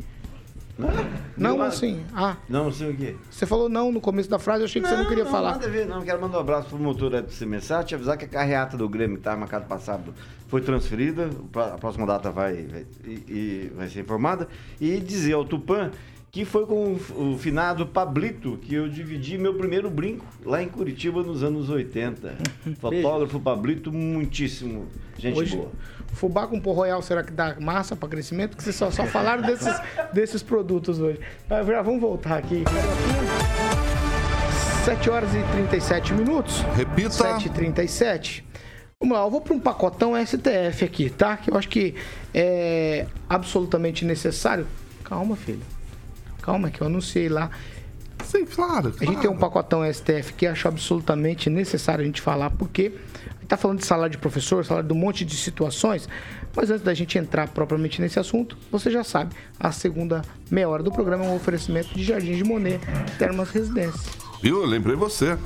Não 1.35 1.61
assim. 1.61 2.03
Ah, 2.13 2.37
Não, 2.47 2.65
não 2.65 2.71
sei 2.71 2.91
o 2.91 2.95
quê. 2.95 3.15
você 3.29 3.45
falou 3.45 3.67
não 3.67 3.91
no 3.91 3.99
começo 3.99 4.29
da 4.29 4.37
frase, 4.37 4.61
eu 4.61 4.65
achei 4.65 4.81
que 4.81 4.87
você 4.87 4.95
não 4.95 5.07
queria 5.07 5.25
falar. 5.25 5.53
Nada 5.53 5.65
a 5.65 5.69
ver, 5.69 5.87
não. 5.87 6.01
Quero 6.01 6.21
mandar 6.21 6.37
um 6.37 6.41
abraço 6.41 6.69
pro 6.69 6.77
motor 6.77 7.21
do 7.21 7.31
Semensat, 7.31 7.93
avisar 7.93 8.17
que 8.17 8.25
a 8.25 8.27
carreata 8.27 8.77
do 8.77 8.87
Grêmio 8.87 9.17
que 9.17 9.21
estava 9.21 9.37
marcada 9.37 9.65
para 9.65 9.79
sábado 9.79 10.13
foi 10.47 10.61
transferida, 10.61 11.29
a 11.55 11.77
próxima 11.77 12.05
data 12.05 12.31
vai, 12.31 12.63
vai, 12.65 12.85
e, 13.05 13.71
vai 13.75 13.87
ser 13.89 14.01
informada, 14.01 14.47
e 14.79 14.99
dizer 14.99 15.33
ao 15.33 15.45
Tupã 15.45 15.91
que 16.31 16.45
foi 16.45 16.65
com 16.65 16.93
o, 17.15 17.33
o 17.33 17.37
finado 17.37 17.85
Pablito 17.85 18.57
que 18.61 18.75
eu 18.75 18.87
dividi 18.87 19.37
meu 19.37 19.55
primeiro 19.55 19.89
brinco 19.89 20.25
lá 20.45 20.61
em 20.61 20.69
Curitiba 20.69 21.23
nos 21.23 21.41
anos 21.43 21.69
80. 21.69 22.35
Fotógrafo 22.79 23.39
Pablito, 23.39 23.91
muitíssimo 23.91 24.87
gente 25.17 25.39
Hoje, 25.39 25.55
boa. 25.55 25.71
Fubá 26.13 26.47
com 26.47 26.59
pó 26.59 26.73
royal, 26.73 27.01
será 27.01 27.23
que 27.23 27.31
dá 27.31 27.55
massa 27.59 27.95
para 27.95 28.09
crescimento? 28.09 28.57
Que 28.57 28.63
vocês 28.63 28.75
só, 28.75 28.89
só 28.91 29.05
falaram 29.05 29.43
desses, 29.43 29.73
desses 30.13 30.43
produtos 30.43 30.99
hoje. 30.99 31.19
Mas 31.49 31.65
já 31.65 31.81
vamos 31.81 32.01
voltar 32.01 32.37
aqui. 32.37 32.63
7 34.85 35.09
horas 35.09 35.29
e 35.35 35.43
37 35.51 36.13
minutos. 36.13 36.61
Repita. 36.75 37.09
7 37.09 37.47
e 37.47 37.49
37 37.49 38.47
Vamos 38.99 39.15
lá, 39.15 39.23
eu 39.23 39.29
vou 39.29 39.41
para 39.41 39.53
um 39.53 39.59
pacotão 39.59 40.13
STF 40.25 40.83
aqui, 40.83 41.07
tá? 41.11 41.37
Que 41.37 41.51
eu 41.51 41.57
acho 41.57 41.69
que 41.69 41.93
é 42.33 43.05
absolutamente 43.29 44.03
necessário. 44.03 44.65
Calma, 45.03 45.35
filho. 45.35 45.61
Calma, 46.41 46.71
que 46.71 46.81
eu 46.81 46.87
anunciei 46.87 47.29
lá. 47.29 47.51
Sim, 48.23 48.45
claro. 48.45 48.93
A 48.99 49.05
gente 49.05 49.21
tem 49.21 49.29
um 49.29 49.37
pacotão 49.37 49.81
STF 49.91 50.33
que 50.33 50.45
acho 50.45 50.67
absolutamente 50.67 51.49
necessário 51.49 52.01
a 52.03 52.05
gente 52.05 52.21
falar, 52.21 52.49
porque 52.51 52.93
a 53.25 53.39
gente 53.39 53.47
tá 53.47 53.57
falando 53.57 53.79
de 53.79 53.85
salário 53.85 54.11
de 54.11 54.17
professor, 54.17 54.65
salário 54.65 54.87
de 54.87 54.93
um 54.93 54.97
monte 54.97 55.23
de 55.23 55.35
situações, 55.35 56.09
mas 56.55 56.69
antes 56.69 56.83
da 56.83 56.93
gente 56.93 57.17
entrar 57.17 57.47
propriamente 57.49 58.01
nesse 58.01 58.19
assunto, 58.19 58.57
você 58.71 58.89
já 58.89 59.03
sabe, 59.03 59.35
a 59.59 59.71
segunda 59.71 60.21
meia 60.49 60.67
hora 60.67 60.83
do 60.83 60.91
programa 60.91 61.25
é 61.25 61.29
um 61.29 61.35
oferecimento 61.35 61.93
de 61.93 62.03
Jardim 62.03 62.35
de 62.35 62.43
Monet, 62.43 62.81
Termas 63.17 63.49
Residência. 63.49 64.11
Viu? 64.41 64.61
Eu 64.61 64.65
lembrei 64.65 64.95
você. 64.95 65.37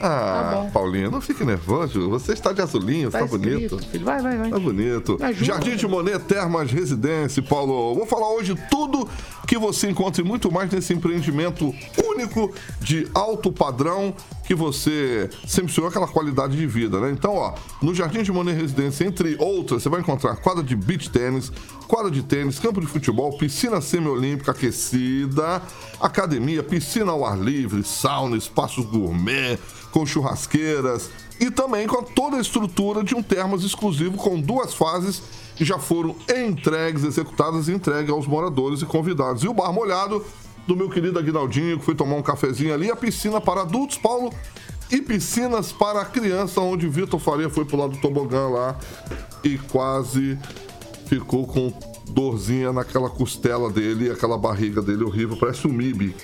Ah, 0.00 0.50
Tá 0.50 0.56
bom. 0.56 0.70
Paulinho, 0.70 1.10
não 1.10 1.20
fique 1.20 1.44
nervoso. 1.44 2.08
Você 2.10 2.32
está 2.32 2.52
de 2.52 2.60
azulinho, 2.60 3.10
tá, 3.10 3.24
bonito. 3.26 3.78
filho. 3.90 4.04
Vai, 4.04 4.20
vai, 4.20 4.36
vai. 4.36 4.50
Tá 4.50 4.58
bonito. 4.58 5.18
Ajuda. 5.22 5.44
Jardim 5.44 5.76
de 5.76 5.86
Monet 5.86 6.18
Termas 6.24 6.70
Residência, 6.70 7.42
Paulo. 7.42 7.94
Vou 7.94 8.06
falar 8.06 8.28
hoje 8.34 8.54
tudo 8.70 9.08
que 9.46 9.56
você 9.58 9.88
encontra 9.90 10.22
e 10.22 10.24
muito 10.24 10.50
mais 10.52 10.70
nesse 10.70 10.92
empreendimento 10.92 11.74
único 12.04 12.52
de 12.80 13.08
alto 13.14 13.52
padrão 13.52 14.14
que 14.46 14.54
você 14.54 15.28
sempre 15.46 15.72
aquela 15.86 16.06
qualidade 16.06 16.56
de 16.56 16.66
vida, 16.66 17.00
né? 17.00 17.10
Então, 17.10 17.34
ó, 17.34 17.54
no 17.82 17.94
Jardim 17.94 18.22
de 18.22 18.30
Monet 18.30 18.56
Residência, 18.56 19.04
entre 19.04 19.36
outras, 19.38 19.82
você 19.82 19.88
vai 19.88 20.00
encontrar 20.00 20.36
quadra 20.36 20.62
de 20.62 20.76
beach 20.76 21.10
tênis, 21.10 21.50
quadra 21.88 22.10
de 22.10 22.22
tênis, 22.22 22.58
campo 22.58 22.80
de 22.80 22.86
futebol, 22.86 23.36
piscina 23.36 23.80
semiolímpica 23.80 24.52
aquecida, 24.52 25.60
academia, 26.00 26.62
piscina 26.62 27.10
ao 27.10 27.24
ar 27.24 27.38
livre, 27.38 27.82
sauna, 27.82 28.36
espaços 28.36 28.86
gourmet, 28.86 29.58
com 29.90 30.06
churrasqueiras 30.06 31.10
e 31.40 31.50
também 31.50 31.86
com 31.86 32.02
toda 32.02 32.36
a 32.36 32.40
estrutura 32.40 33.02
de 33.02 33.14
um 33.14 33.22
termas 33.22 33.64
exclusivo 33.64 34.16
com 34.16 34.40
duas 34.40 34.74
fases 34.74 35.22
que 35.56 35.64
já 35.64 35.78
foram 35.78 36.14
entregues, 36.28 37.02
executadas 37.02 37.68
e 37.68 37.72
entregues 37.72 38.10
aos 38.10 38.26
moradores 38.26 38.82
e 38.82 38.86
convidados. 38.86 39.42
E 39.42 39.48
o 39.48 39.54
bar 39.54 39.72
molhado 39.72 40.24
do 40.66 40.76
meu 40.76 40.88
querido 40.90 41.18
Aguinaldinho, 41.18 41.78
que 41.78 41.84
foi 41.84 41.94
tomar 41.94 42.16
um 42.16 42.22
cafezinho 42.22 42.74
ali, 42.74 42.90
a 42.90 42.96
piscina 42.96 43.40
para 43.40 43.62
adultos, 43.62 43.98
Paulo, 43.98 44.32
e 44.90 45.00
piscinas 45.00 45.72
para 45.72 46.04
criança, 46.04 46.60
onde 46.60 46.88
Vitor 46.88 47.18
Faria 47.18 47.48
foi 47.48 47.64
pro 47.64 47.76
lado 47.76 47.92
do 47.92 47.98
tobogã 47.98 48.48
lá 48.48 48.78
e 49.42 49.58
quase 49.58 50.38
ficou 51.06 51.46
com 51.46 51.72
dorzinha 52.08 52.72
naquela 52.72 53.10
costela 53.10 53.70
dele, 53.70 54.10
aquela 54.10 54.38
barriga 54.38 54.80
dele 54.80 55.04
horrível, 55.04 55.36
parece 55.36 55.66
um 55.66 55.72
MIB. 55.72 56.14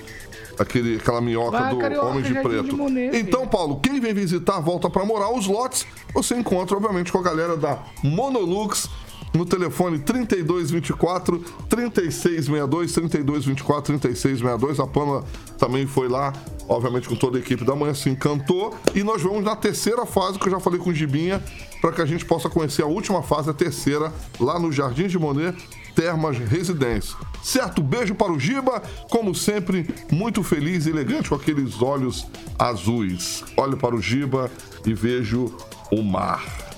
Aquele, 0.58 0.96
aquela 0.96 1.20
minhoca 1.20 1.58
Vai, 1.58 1.70
do 1.70 1.78
Carioca, 1.78 2.06
Homem 2.06 2.22
de 2.22 2.34
Preto. 2.34 2.64
de 2.64 2.72
Monet, 2.72 3.16
então, 3.16 3.48
Paulo, 3.48 3.80
quem 3.80 3.98
vem 3.98 4.12
visitar, 4.12 4.60
volta 4.60 4.90
pra 4.90 5.02
morar. 5.04 5.30
Os 5.32 5.46
lotes 5.46 5.86
você 6.12 6.36
encontra, 6.36 6.76
obviamente, 6.76 7.10
com 7.10 7.18
a 7.18 7.22
galera 7.22 7.56
da 7.56 7.82
Monolux 8.02 8.88
no 9.34 9.46
telefone 9.46 9.98
3224 9.98 11.38
3662 11.68 12.92
3224 12.92 13.98
3662. 13.98 14.80
A 14.80 14.86
Pamela 14.86 15.24
também 15.58 15.86
foi 15.86 16.08
lá, 16.08 16.32
obviamente, 16.68 17.08
com 17.08 17.16
toda 17.16 17.38
a 17.38 17.40
equipe 17.40 17.64
da 17.64 17.74
manhã, 17.74 17.94
se 17.94 18.10
encantou. 18.10 18.76
E 18.94 19.02
nós 19.02 19.22
vamos 19.22 19.44
na 19.44 19.56
terceira 19.56 20.04
fase, 20.04 20.38
que 20.38 20.46
eu 20.46 20.52
já 20.52 20.60
falei 20.60 20.78
com 20.78 20.90
o 20.90 20.94
Gibinha, 20.94 21.42
para 21.80 21.92
que 21.92 22.00
a 22.00 22.06
gente 22.06 22.24
possa 22.24 22.48
conhecer 22.48 22.82
a 22.82 22.86
última 22.86 23.22
fase, 23.22 23.50
a 23.50 23.54
terceira, 23.54 24.12
lá 24.38 24.58
no 24.58 24.70
Jardim 24.70 25.06
de 25.06 25.18
Monet. 25.18 25.56
Termas 25.94 26.38
Residência. 26.38 27.14
Certo? 27.42 27.82
Beijo 27.82 28.14
para 28.14 28.32
o 28.32 28.38
Giba, 28.38 28.82
como 29.10 29.34
sempre, 29.34 29.86
muito 30.10 30.42
feliz 30.42 30.86
e 30.86 30.90
elegante 30.90 31.28
com 31.28 31.34
aqueles 31.34 31.82
olhos 31.82 32.26
azuis. 32.58 33.44
Olho 33.56 33.76
para 33.76 33.94
o 33.94 34.00
Giba 34.00 34.50
e 34.86 34.94
vejo 34.94 35.54
o 35.90 36.02
mar. 36.02 36.71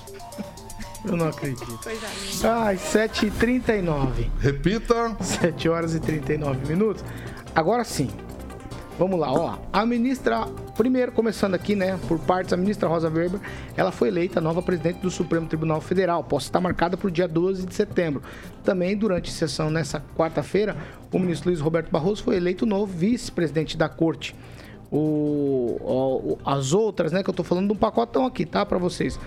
Eu 1.07 1.15
não 1.17 1.27
acredito. 1.27 1.79
Ai, 2.43 2.75
7h39. 2.77 4.27
Repita. 4.39 5.15
7 5.21 5.69
horas 5.69 5.93
e 5.95 5.99
39 5.99 6.67
minutos. 6.67 7.03
Agora 7.53 7.83
sim. 7.83 8.09
Vamos 8.97 9.19
lá, 9.19 9.29
ó. 9.31 9.57
A 9.73 9.85
ministra, 9.85 10.45
primeiro 10.77 11.11
começando 11.11 11.53
aqui, 11.53 11.75
né, 11.75 11.99
por 12.07 12.17
partes, 12.17 12.53
a 12.53 12.57
ministra 12.57 12.87
Rosa 12.87 13.09
Weber, 13.09 13.41
ela 13.75 13.91
foi 13.91 14.07
eleita 14.07 14.39
nova 14.39 14.61
presidente 14.61 14.99
do 14.99 15.11
Supremo 15.11 15.45
Tribunal 15.47 15.81
Federal. 15.81 16.23
Posso 16.23 16.45
estar 16.47 16.61
marcada 16.61 16.95
para 16.95 17.07
o 17.09 17.11
dia 17.11 17.27
12 17.27 17.65
de 17.65 17.75
setembro. 17.75 18.23
Também, 18.63 18.95
durante 18.95 19.29
sessão 19.33 19.69
nessa 19.69 20.01
quarta-feira, 20.17 20.77
o 21.11 21.19
ministro 21.19 21.49
Luiz 21.49 21.59
Roberto 21.59 21.91
Barroso 21.91 22.23
foi 22.23 22.37
eleito 22.37 22.65
novo 22.65 22.85
vice-presidente 22.85 23.75
da 23.75 23.89
corte. 23.89 24.33
O, 24.89 25.77
o- 25.81 26.31
o- 26.33 26.39
as 26.45 26.71
outras, 26.71 27.11
né, 27.11 27.21
que 27.21 27.29
eu 27.29 27.33
tô 27.33 27.43
falando 27.43 27.67
de 27.67 27.73
um 27.73 27.77
pacotão 27.77 28.25
aqui, 28.25 28.45
tá, 28.45 28.65
para 28.65 28.77
vocês. 28.77 29.19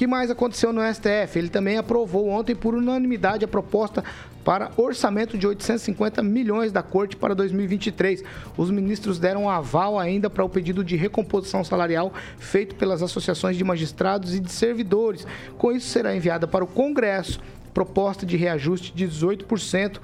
Que 0.00 0.06
mais 0.06 0.30
aconteceu 0.30 0.72
no 0.72 0.80
STF? 0.80 1.38
Ele 1.38 1.50
também 1.50 1.76
aprovou 1.76 2.30
ontem 2.30 2.56
por 2.56 2.74
unanimidade 2.74 3.44
a 3.44 3.48
proposta 3.48 4.02
para 4.42 4.70
orçamento 4.78 5.36
de 5.36 5.46
850 5.46 6.22
milhões 6.22 6.72
da 6.72 6.82
Corte 6.82 7.18
para 7.18 7.34
2023. 7.34 8.24
Os 8.56 8.70
ministros 8.70 9.18
deram 9.18 9.46
aval 9.46 9.98
ainda 9.98 10.30
para 10.30 10.42
o 10.42 10.48
pedido 10.48 10.82
de 10.82 10.96
recomposição 10.96 11.62
salarial 11.62 12.14
feito 12.38 12.76
pelas 12.76 13.02
associações 13.02 13.58
de 13.58 13.62
magistrados 13.62 14.34
e 14.34 14.40
de 14.40 14.50
servidores. 14.50 15.26
Com 15.58 15.70
isso, 15.70 15.88
será 15.88 16.16
enviada 16.16 16.48
para 16.48 16.64
o 16.64 16.66
Congresso 16.66 17.38
proposta 17.74 18.24
de 18.24 18.38
reajuste 18.38 18.94
de 18.94 19.06
18% 19.06 20.00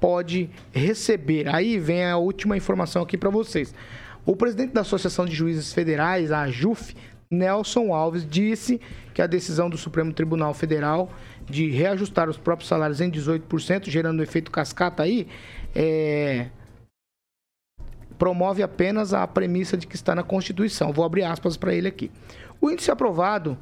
pode 0.00 0.48
receber. 0.72 1.48
Aí 1.54 1.78
vem 1.78 2.04
a 2.04 2.16
última 2.16 2.56
informação 2.56 3.02
aqui 3.02 3.16
para 3.16 3.30
vocês. 3.30 3.74
O 4.24 4.34
presidente 4.34 4.72
da 4.72 4.80
Associação 4.80 5.24
de 5.24 5.34
Juízes 5.34 5.72
Federais, 5.72 6.32
a 6.32 6.42
AJUF, 6.42 6.96
Nelson 7.30 7.92
Alves, 7.92 8.26
disse 8.28 8.80
que 9.14 9.22
a 9.22 9.26
decisão 9.26 9.68
do 9.68 9.76
Supremo 9.76 10.12
Tribunal 10.12 10.54
Federal 10.54 11.10
de 11.48 11.70
reajustar 11.70 12.28
os 12.28 12.36
próprios 12.36 12.68
salários 12.68 13.00
em 13.00 13.10
18%, 13.10 13.88
gerando 13.88 14.20
um 14.20 14.22
efeito 14.22 14.50
cascata 14.50 15.02
aí, 15.02 15.28
é... 15.74 16.46
promove 18.18 18.62
apenas 18.62 19.14
a 19.14 19.26
premissa 19.26 19.76
de 19.76 19.86
que 19.86 19.94
está 19.94 20.14
na 20.14 20.22
Constituição. 20.22 20.92
Vou 20.92 21.04
abrir 21.04 21.22
aspas 21.22 21.56
para 21.56 21.72
ele 21.72 21.86
aqui. 21.86 22.10
O 22.60 22.70
índice 22.70 22.90
aprovado 22.90 23.58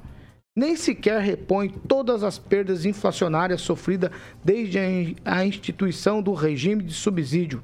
nem 0.57 0.77
sequer 0.77 1.21
repõe 1.21 1.69
todas 1.69 2.23
as 2.23 2.39
perdas 2.39 2.85
inflacionárias 2.85 3.61
sofridas 3.61 4.11
desde 4.43 4.79
a 5.25 5.45
instituição 5.45 6.23
do 6.23 6.33
regime 6.33 6.83
de 6.83 6.95
subsídio. 6.95 7.63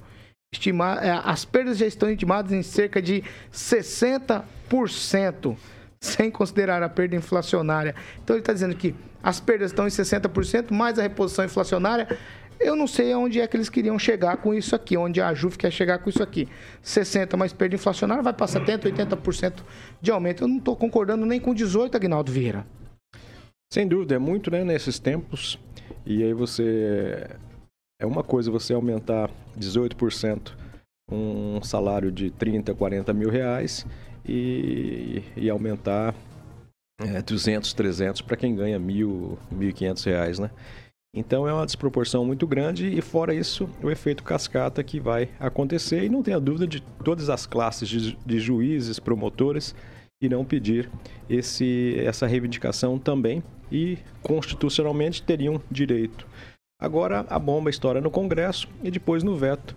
Estima, 0.53 0.99
é, 1.01 1.11
as 1.24 1.45
perdas 1.45 1.78
já 1.78 1.87
estão 1.87 2.11
estimadas 2.11 2.51
em 2.51 2.62
cerca 2.62 3.01
de 3.01 3.22
60%, 3.53 5.57
sem 6.01 6.28
considerar 6.28 6.83
a 6.83 6.89
perda 6.89 7.14
inflacionária. 7.14 7.95
Então 8.22 8.35
ele 8.35 8.43
está 8.43 8.53
dizendo 8.53 8.74
que 8.74 8.93
as 9.22 9.39
perdas 9.39 9.70
estão 9.70 9.87
em 9.87 9.91
60%, 9.91 10.72
mais 10.72 10.99
a 10.99 11.03
reposição 11.03 11.45
inflacionária. 11.45 12.18
Eu 12.61 12.76
não 12.76 12.86
sei 12.86 13.11
aonde 13.12 13.40
é 13.40 13.46
que 13.46 13.56
eles 13.56 13.70
queriam 13.70 13.98
chegar 13.98 14.36
com 14.36 14.52
isso 14.52 14.76
aqui, 14.76 14.94
onde 14.94 15.18
a 15.18 15.32
JUF 15.32 15.56
quer 15.56 15.70
chegar 15.70 15.98
com 15.98 16.11
isso 16.11 16.22
aqui. 16.22 16.46
60 16.82 17.34
mais 17.34 17.54
perda 17.54 17.74
inflacionária 17.74 18.22
vai 18.22 18.34
para 18.34 18.46
70%, 18.46 18.82
80% 18.82 19.62
de 20.00 20.11
aumento. 20.11 20.44
Eu 20.44 20.48
não 20.48 20.58
estou 20.58 20.76
concordando 20.76 21.24
nem 21.24 21.40
com 21.40 21.54
18, 21.54 21.96
Agnaldo 21.96 22.30
Vieira. 22.30 22.66
Sem 23.72 23.88
dúvida, 23.88 24.16
é 24.16 24.18
muito 24.18 24.50
né, 24.50 24.62
nesses 24.62 24.98
tempos. 24.98 25.58
E 26.04 26.22
aí 26.22 26.34
você. 26.34 27.26
É 27.98 28.06
uma 28.06 28.22
coisa 28.22 28.50
você 28.50 28.74
aumentar 28.74 29.30
18% 29.58 30.52
um 31.11 31.62
salário 31.62 32.12
de 32.12 32.30
30, 32.30 32.74
40 32.74 33.12
mil 33.12 33.28
reais 33.28 33.84
e, 34.24 35.22
e 35.36 35.50
aumentar 35.50 36.14
é, 37.00 37.20
200, 37.20 37.72
300 37.72 38.22
para 38.22 38.36
quem 38.36 38.54
ganha 38.54 38.78
mil, 38.78 39.38
1.500 39.52 40.04
reais, 40.04 40.38
né? 40.38 40.50
Então 41.14 41.46
é 41.46 41.52
uma 41.52 41.66
desproporção 41.66 42.24
muito 42.24 42.46
grande 42.46 42.86
e 42.86 43.00
fora 43.00 43.34
isso 43.34 43.68
o 43.82 43.90
efeito 43.90 44.22
cascata 44.22 44.82
que 44.84 45.00
vai 45.00 45.28
acontecer 45.40 46.04
e 46.04 46.08
não 46.08 46.22
tenha 46.22 46.38
dúvida 46.38 46.66
de 46.68 46.80
todas 47.02 47.28
as 47.28 47.46
classes 47.46 47.88
de, 47.88 48.16
de 48.16 48.38
juízes, 48.38 49.00
promotores 49.00 49.74
irão 50.22 50.44
pedir 50.44 50.88
esse, 51.28 51.96
essa 51.98 52.26
reivindicação 52.26 52.98
também 52.98 53.42
e 53.72 53.98
constitucionalmente 54.22 55.22
teriam 55.22 55.61
direito. 55.70 56.26
Agora 56.80 57.26
a 57.28 57.38
bomba 57.38 57.70
estoura 57.70 58.00
no 58.00 58.11
Congresso 58.11 58.68
e 58.82 58.90
depois 58.90 59.24
no 59.24 59.36
veto 59.36 59.76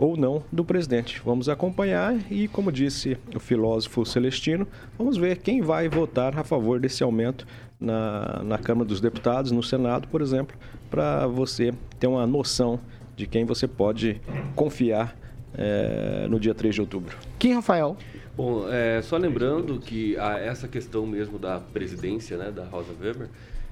ou 0.00 0.16
não 0.16 0.42
do 0.50 0.64
presidente. 0.64 1.20
Vamos 1.22 1.48
acompanhar 1.48 2.14
e, 2.32 2.48
como 2.48 2.72
disse 2.72 3.18
o 3.34 3.38
filósofo 3.38 4.06
Celestino, 4.06 4.66
vamos 4.96 5.18
ver 5.18 5.38
quem 5.38 5.60
vai 5.60 5.90
votar 5.90 6.38
a 6.38 6.42
favor 6.42 6.80
desse 6.80 7.02
aumento 7.02 7.46
na, 7.80 8.42
na 8.44 8.58
Câmara 8.58 8.86
dos 8.86 9.00
Deputados, 9.00 9.50
no 9.50 9.62
Senado, 9.62 10.06
por 10.08 10.20
exemplo, 10.20 10.56
para 10.90 11.26
você 11.26 11.72
ter 11.98 12.06
uma 12.06 12.26
noção 12.26 12.78
de 13.16 13.26
quem 13.26 13.44
você 13.44 13.66
pode 13.66 14.20
confiar 14.54 15.16
é, 15.54 16.26
no 16.28 16.38
dia 16.38 16.54
3 16.54 16.74
de 16.74 16.80
outubro. 16.80 17.16
Quem, 17.38 17.54
Rafael? 17.54 17.96
Bom, 18.36 18.66
é, 18.70 19.02
só 19.02 19.16
lembrando 19.16 19.78
que 19.78 20.16
a, 20.16 20.38
essa 20.38 20.68
questão 20.68 21.06
mesmo 21.06 21.38
da 21.38 21.58
presidência 21.58 22.36
né, 22.36 22.50
da 22.50 22.64
Rosa 22.64 22.92
Weber, 23.00 23.28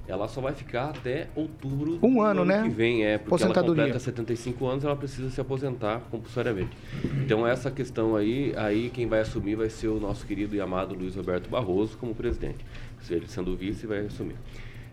ela 0.07 0.27
só 0.27 0.41
vai 0.41 0.53
ficar 0.53 0.89
até 0.89 1.27
outubro 1.35 1.99
um 2.01 2.21
ano, 2.21 2.41
ano 2.41 2.45
né? 2.45 2.63
que 2.63 2.69
vem, 2.69 3.05
é, 3.05 3.19
porque 3.19 3.43
ela 3.43 3.53
completa 3.53 3.99
75 3.99 4.65
anos, 4.65 4.83
ela 4.83 4.95
precisa 4.95 5.29
se 5.29 5.39
aposentar 5.39 6.01
compulsoriamente. 6.09 6.75
Então 7.23 7.45
essa 7.45 7.69
questão 7.69 8.15
aí, 8.15 8.53
aí 8.57 8.89
quem 8.89 9.05
vai 9.07 9.19
assumir 9.19 9.55
vai 9.55 9.69
ser 9.69 9.87
o 9.87 9.99
nosso 9.99 10.25
querido 10.25 10.55
e 10.55 10.61
amado 10.61 10.95
Luiz 10.95 11.15
Roberto 11.15 11.47
Barroso 11.47 11.95
como 11.97 12.15
presidente. 12.15 12.65
Se 13.01 13.13
ele 13.13 13.27
sendo 13.27 13.55
vice, 13.55 13.87
vai 13.87 14.05
assumir. 14.05 14.35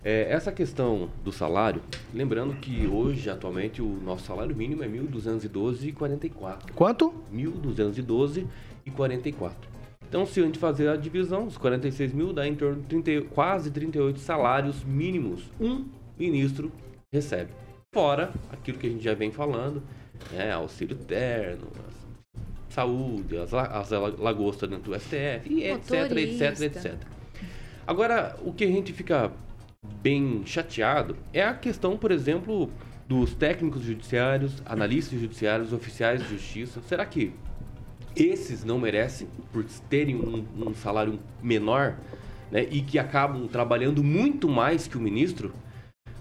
É, 0.05 0.31
essa 0.31 0.53
questão 0.53 1.11
do 1.25 1.33
salário, 1.33 1.83
lembrando 2.15 2.55
que 2.61 2.87
hoje, 2.87 3.29
atualmente, 3.29 3.83
o 3.83 3.99
nosso 4.05 4.25
salário 4.25 4.55
mínimo 4.55 4.85
é 4.85 4.89
1.212,44. 4.89 6.71
Quanto? 6.75 7.13
1.212,44. 7.35 9.51
Então, 10.09 10.25
se 10.25 10.39
a 10.39 10.45
gente 10.45 10.61
fazer 10.61 10.89
a 10.89 10.97
divisão, 10.97 11.47
os 11.47 11.59
46 11.59 12.13
mil 12.13 12.33
dá 12.33 12.47
em 12.47 12.55
torno 12.55 12.81
de 12.83 13.03
30, 13.03 13.27
quase 13.31 13.73
38 13.73 14.21
salários 14.21 14.85
mínimos 14.85 15.43
um 15.61 15.85
ministro 16.17 16.71
recebe. 17.13 17.51
Fora 17.93 18.33
aquilo 18.53 18.79
que 18.79 18.87
a 18.87 18.91
gente 18.91 19.03
já 19.03 19.15
vem 19.15 19.33
falando, 19.33 19.83
né, 20.31 20.53
auxílio 20.53 20.97
terno, 20.97 21.67
saúde, 22.69 23.37
as, 23.39 23.53
as 23.53 23.91
lagostas 23.91 24.71
dentro 24.71 24.93
do 24.93 25.01
STF, 25.01 25.53
e 25.53 25.65
etc, 25.65 26.13
etc, 26.13 26.61
etc. 26.61 27.16
Agora, 27.87 28.37
o 28.45 28.53
que 28.53 28.65
a 28.65 28.67
gente 28.67 28.93
fica 28.93 29.31
bem 30.03 30.43
chateado 30.45 31.17
é 31.33 31.43
a 31.43 31.55
questão, 31.55 31.97
por 31.97 32.11
exemplo, 32.11 32.69
dos 33.07 33.35
técnicos 33.35 33.83
judiciários, 33.83 34.61
analistas 34.67 35.21
judiciários, 35.21 35.73
oficiais 35.73 36.21
de 36.23 36.29
justiça. 36.29 36.81
Será 36.83 37.07
que 37.07 37.33
esses 38.17 38.65
não 38.65 38.79
merecem 38.79 39.29
por 39.53 39.65
terem 39.89 40.17
um, 40.17 40.45
um 40.57 40.75
salário 40.75 41.21
menor 41.41 41.97
né, 42.51 42.67
e 42.71 42.81
que 42.81 42.99
acabam 42.99 43.47
trabalhando 43.47 44.03
muito 44.03 44.49
mais 44.49 44.89
que 44.89 44.97
o 44.97 45.01
ministro? 45.01 45.55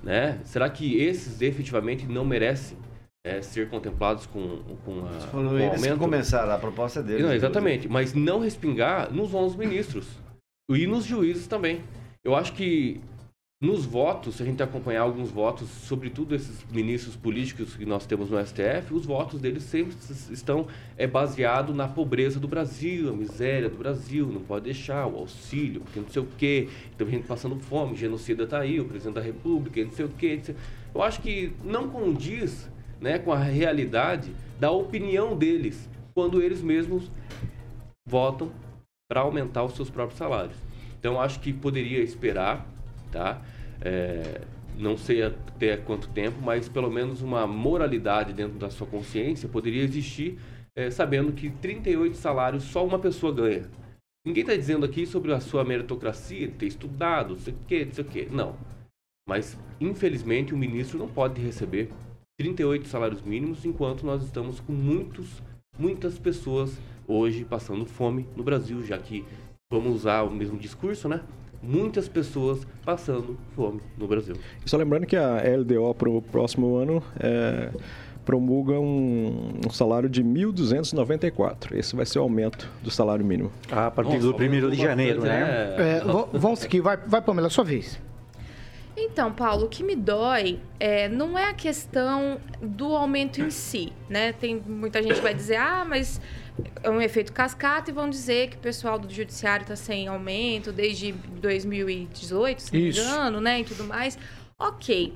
Né? 0.04 0.40
Será 0.44 0.70
que 0.70 0.98
esses 0.98 1.42
efetivamente 1.42 2.06
não 2.06 2.24
merecem 2.24 2.78
é, 3.26 3.42
ser 3.42 3.70
contemplados 3.70 4.28
com, 4.28 4.60
com, 4.86 5.04
a, 5.04 5.14
Você 5.14 5.28
falou 5.28 5.50
com 5.50 5.58
eles 5.58 5.84
aumento? 5.84 5.98
começaram, 5.98 6.54
a 6.54 6.60
proposta 6.60 7.02
deles. 7.02 7.26
Não, 7.26 7.34
exatamente, 7.34 7.88
mas 7.90 8.14
não 8.14 8.40
respingar 8.40 9.12
nos 9.12 9.34
11 9.34 9.58
ministros 9.58 10.25
e 10.70 10.88
nos 10.88 11.06
juízes 11.06 11.48
também. 11.48 11.82
Eu 12.24 12.36
acho 12.36 12.54
que 12.54 13.00
nos 13.62 13.86
votos, 13.86 14.36
se 14.36 14.44
a 14.44 14.46
gente 14.46 14.62
acompanhar 14.62 15.02
alguns 15.02 15.32
votos, 15.32 15.70
sobretudo 15.70 16.36
esses 16.36 16.64
ministros 16.72 17.16
políticos 17.16 17.76
que 17.76 17.86
nós 17.86 18.06
temos 18.06 18.30
no 18.30 18.46
STF, 18.46 18.94
os 18.94 19.06
votos 19.06 19.40
deles 19.40 19.64
sempre 19.64 19.96
estão 20.30 20.68
é, 20.98 21.08
baseados 21.08 21.76
na 21.76 21.88
pobreza 21.88 22.40
do 22.40 22.48
Brasil, 22.48 23.10
a 23.10 23.14
miséria 23.14 23.70
do 23.70 23.78
Brasil, 23.78 24.28
não 24.28 24.42
pode 24.42 24.66
deixar, 24.66 25.08
o 25.08 25.18
auxílio, 25.18 25.82
porque 25.82 26.00
não 26.00 26.10
sei 26.10 26.22
o 26.22 26.28
quê, 26.38 26.68
tem 26.98 27.10
gente 27.10 27.28
passando 27.28 27.58
fome, 27.60 27.96
genocida 27.96 28.44
está 28.44 28.60
aí, 28.60 28.80
o 28.80 28.86
presidente 28.86 29.16
da 29.16 29.22
República, 29.22 29.84
não 29.84 29.92
sei 29.92 30.06
o 30.06 30.10
quê. 30.10 30.42
Eu 30.94 31.02
acho 31.02 31.22
que 31.22 31.54
não 31.64 31.90
condiz 31.90 32.70
né, 33.00 33.20
com 33.20 33.32
a 33.32 33.38
realidade 33.38 34.32
da 34.60 34.70
opinião 34.70 35.36
deles 35.36 35.90
quando 36.14 36.42
eles 36.42 36.62
mesmos 36.62 37.10
votam 38.06 38.52
para 39.08 39.22
aumentar 39.22 39.64
os 39.64 39.76
seus 39.76 39.90
próprios 39.90 40.18
salários. 40.18 40.58
Então 41.00 41.22
acho 41.22 41.40
que 41.40 41.54
poderia 41.54 42.02
esperar, 42.02 42.66
tá? 43.12 43.42
É, 43.82 44.42
não 44.78 44.98
sei 44.98 45.24
até 45.24 45.78
quanto 45.78 46.10
tempo, 46.10 46.42
mas 46.42 46.68
pelo 46.68 46.90
menos 46.90 47.22
uma 47.22 47.46
moralidade 47.48 48.34
dentro 48.34 48.58
da 48.58 48.70
sua 48.70 48.88
consciência 48.88 49.48
poderia 49.48 49.84
existir, 49.84 50.40
é, 50.76 50.90
sabendo 50.90 51.32
que 51.32 51.50
38 51.50 52.18
salários 52.18 52.64
só 52.64 52.86
uma 52.86 53.00
pessoa 53.00 53.34
ganha. 53.34 53.70
Ninguém 54.26 54.42
está 54.42 54.56
dizendo 54.56 54.86
aqui 54.86 55.06
sobre 55.06 55.32
a 55.34 55.40
sua 55.40 55.64
meritocracia, 55.64 56.50
ter 56.50 56.66
estudado, 56.66 57.34
não 57.34 57.40
sei 57.40 57.54
o 57.54 57.58
quê, 57.68 57.86
não 57.86 57.94
sei 57.94 58.04
o 58.04 58.08
quê. 58.08 58.28
Não. 58.32 58.56
Mas, 59.28 59.58
infelizmente, 59.80 60.54
o 60.54 60.58
ministro 60.58 60.98
não 60.98 61.08
pode 61.08 61.40
receber 61.42 61.90
38 62.40 62.88
salários 62.88 63.22
mínimos 63.22 63.64
enquanto 63.66 64.06
nós 64.06 64.24
estamos 64.24 64.60
com 64.60 64.74
muitos, 64.74 65.42
muitas 65.78 66.18
pessoas 66.18 66.78
hoje 67.08 67.46
passando 67.46 67.86
fome 67.86 68.28
no 68.36 68.44
Brasil, 68.44 68.84
já 68.84 68.98
que 68.98 69.26
vamos 69.72 69.96
usar 69.96 70.24
o 70.24 70.32
mesmo 70.32 70.58
discurso, 70.58 71.08
né? 71.08 71.22
Muitas 71.62 72.08
pessoas 72.08 72.66
passando 72.84 73.38
fome 73.56 73.82
no 73.98 74.08
Brasil. 74.08 74.36
Só 74.66 74.78
lembrando 74.78 75.06
que 75.06 75.16
a 75.16 75.42
LDO 75.58 75.94
para 75.96 76.10
o 76.10 76.22
próximo 76.22 76.76
ano 76.76 77.02
é, 77.20 77.72
promulga 78.26 78.74
um, 78.74 79.54
um, 79.66 79.70
salário 79.70 80.10
de 80.10 80.24
1.294. 80.24 81.74
Esse 81.74 81.96
vai 81.96 82.06
ser 82.06 82.20
o 82.20 82.24
aumento 82.24 82.70
do 82.84 82.92
salário 82.92 83.26
mínimo. 83.26 83.52
Ah, 83.72 83.88
a 83.88 83.92
partir 83.92 84.18
Nossa, 84.20 84.34
do 84.34 84.44
1 84.44 84.70
de 84.72 84.76
janeiro, 84.76 85.22
né? 85.22 85.76
É, 85.78 86.02
vamos 86.34 86.60
seguir. 86.60 86.82
Vai, 86.82 86.98
vai 86.98 87.22
Pamela, 87.22 87.50
sua 87.50 87.64
vez. 87.64 88.00
Então, 88.98 89.32
Paulo, 89.32 89.66
o 89.66 89.70
que 89.70 89.84
me 89.84 89.96
dói 89.96 90.60
é, 90.80 91.10
não 91.10 91.38
é 91.38 91.50
a 91.50 91.54
questão 91.54 92.40
do 92.62 92.96
aumento 92.96 93.42
em 93.42 93.50
si, 93.50 93.92
né? 94.10 94.32
Tem 94.32 94.62
muita 94.66 95.04
gente 95.04 95.16
que 95.16 95.22
vai 95.22 95.34
dizer, 95.34 95.58
ah, 95.58 95.86
mas 95.88 96.22
é 96.82 96.90
um 96.90 97.02
efeito 97.02 97.34
cascata 97.34 97.90
e 97.90 97.94
vão 97.94 98.10
dizer 98.10 98.50
que 98.50 98.58
o 98.58 98.60
pessoal 98.60 98.98
do 98.98 99.10
judiciário 99.12 99.64
está 99.64 99.76
sem 99.76 100.08
aumento 100.08 100.72
desde 100.72 101.12
2018, 101.12 102.62
se 102.62 102.74
não 102.74 102.80
me 102.82 102.90
engano, 102.90 103.42
né? 103.42 103.60
E 103.62 103.64
tudo 103.66 103.84
mais. 103.84 104.18
Ok. 104.60 105.14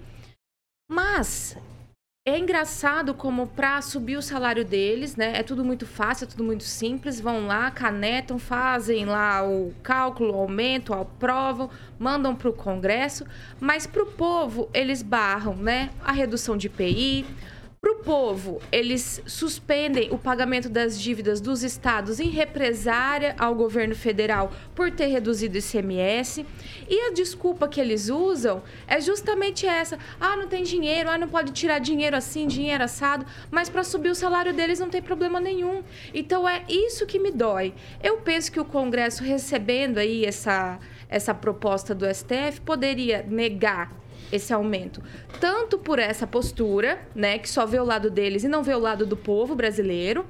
Mas 0.91 1.55
é 2.27 2.37
engraçado 2.37 3.13
como 3.13 3.47
para 3.47 3.81
subir 3.81 4.17
o 4.17 4.21
salário 4.21 4.65
deles, 4.65 5.15
né? 5.15 5.31
É 5.35 5.41
tudo 5.41 5.63
muito 5.63 5.85
fácil, 5.85 6.25
é 6.25 6.27
tudo 6.27 6.43
muito 6.43 6.63
simples. 6.63 7.19
Vão 7.19 7.47
lá, 7.47 7.71
canetam, 7.71 8.37
fazem 8.37 9.05
lá 9.05 9.47
o 9.47 9.73
cálculo, 9.81 10.33
o 10.33 10.37
aumento, 10.41 10.93
aprovam, 10.93 11.69
mandam 11.97 12.35
para 12.35 12.49
o 12.49 12.53
Congresso. 12.53 13.25
Mas 13.59 13.87
para 13.87 14.03
o 14.03 14.05
povo, 14.05 14.69
eles 14.73 15.01
barram, 15.01 15.55
né? 15.55 15.91
A 16.03 16.11
redução 16.11 16.57
de 16.57 16.67
IPI, 16.67 17.25
para 17.81 17.93
o 17.93 18.03
povo, 18.03 18.61
eles 18.73 19.21
suspendem 19.25 20.11
o 20.11 20.17
pagamento 20.17 20.67
das 20.67 20.99
dívidas 20.99 21.39
dos 21.39 21.63
estados 21.63 22.19
em 22.19 22.27
represária 22.27 23.33
ao 23.39 23.55
governo 23.55 23.95
federal 23.95 24.51
por 24.75 24.91
ter 24.91 25.05
reduzido 25.05 25.55
o 25.55 25.59
ICMS. 25.59 26.45
E 26.89 27.07
a 27.07 27.13
desculpa 27.13 27.69
que 27.69 27.79
eles 27.79 28.09
usam 28.09 28.61
é 28.85 28.99
justamente 28.99 29.65
essa: 29.65 29.97
ah, 30.19 30.35
não 30.35 30.49
tem 30.49 30.61
dinheiro, 30.61 31.09
ah, 31.09 31.17
não 31.17 31.29
pode 31.29 31.53
tirar 31.53 31.79
dinheiro 31.79 32.17
assim, 32.17 32.47
dinheiro 32.47 32.83
assado, 32.83 33.25
mas 33.49 33.69
para 33.69 33.85
subir 33.85 34.09
o 34.09 34.15
salário 34.15 34.53
deles 34.53 34.79
não 34.79 34.89
tem 34.89 35.01
problema 35.01 35.39
nenhum. 35.39 35.81
Então 36.13 36.49
é 36.49 36.65
isso 36.67 37.05
que 37.05 37.17
me 37.17 37.31
dói. 37.31 37.73
Eu 38.03 38.17
penso 38.17 38.51
que 38.51 38.59
o 38.59 38.65
Congresso, 38.65 39.23
recebendo 39.23 39.99
aí 39.99 40.25
essa, 40.25 40.77
essa 41.07 41.33
proposta 41.33 41.95
do 41.95 42.05
STF, 42.13 42.59
poderia 42.59 43.23
negar 43.25 43.97
esse 44.31 44.53
aumento. 44.53 45.01
Tanto 45.39 45.77
por 45.77 45.99
essa 45.99 46.27
postura, 46.27 46.99
né, 47.15 47.37
que 47.37 47.49
só 47.49 47.65
vê 47.65 47.79
o 47.79 47.83
lado 47.83 48.09
deles 48.09 48.43
e 48.43 48.47
não 48.47 48.63
vê 48.63 48.73
o 48.73 48.79
lado 48.79 49.05
do 49.05 49.17
povo 49.17 49.55
brasileiro. 49.55 50.25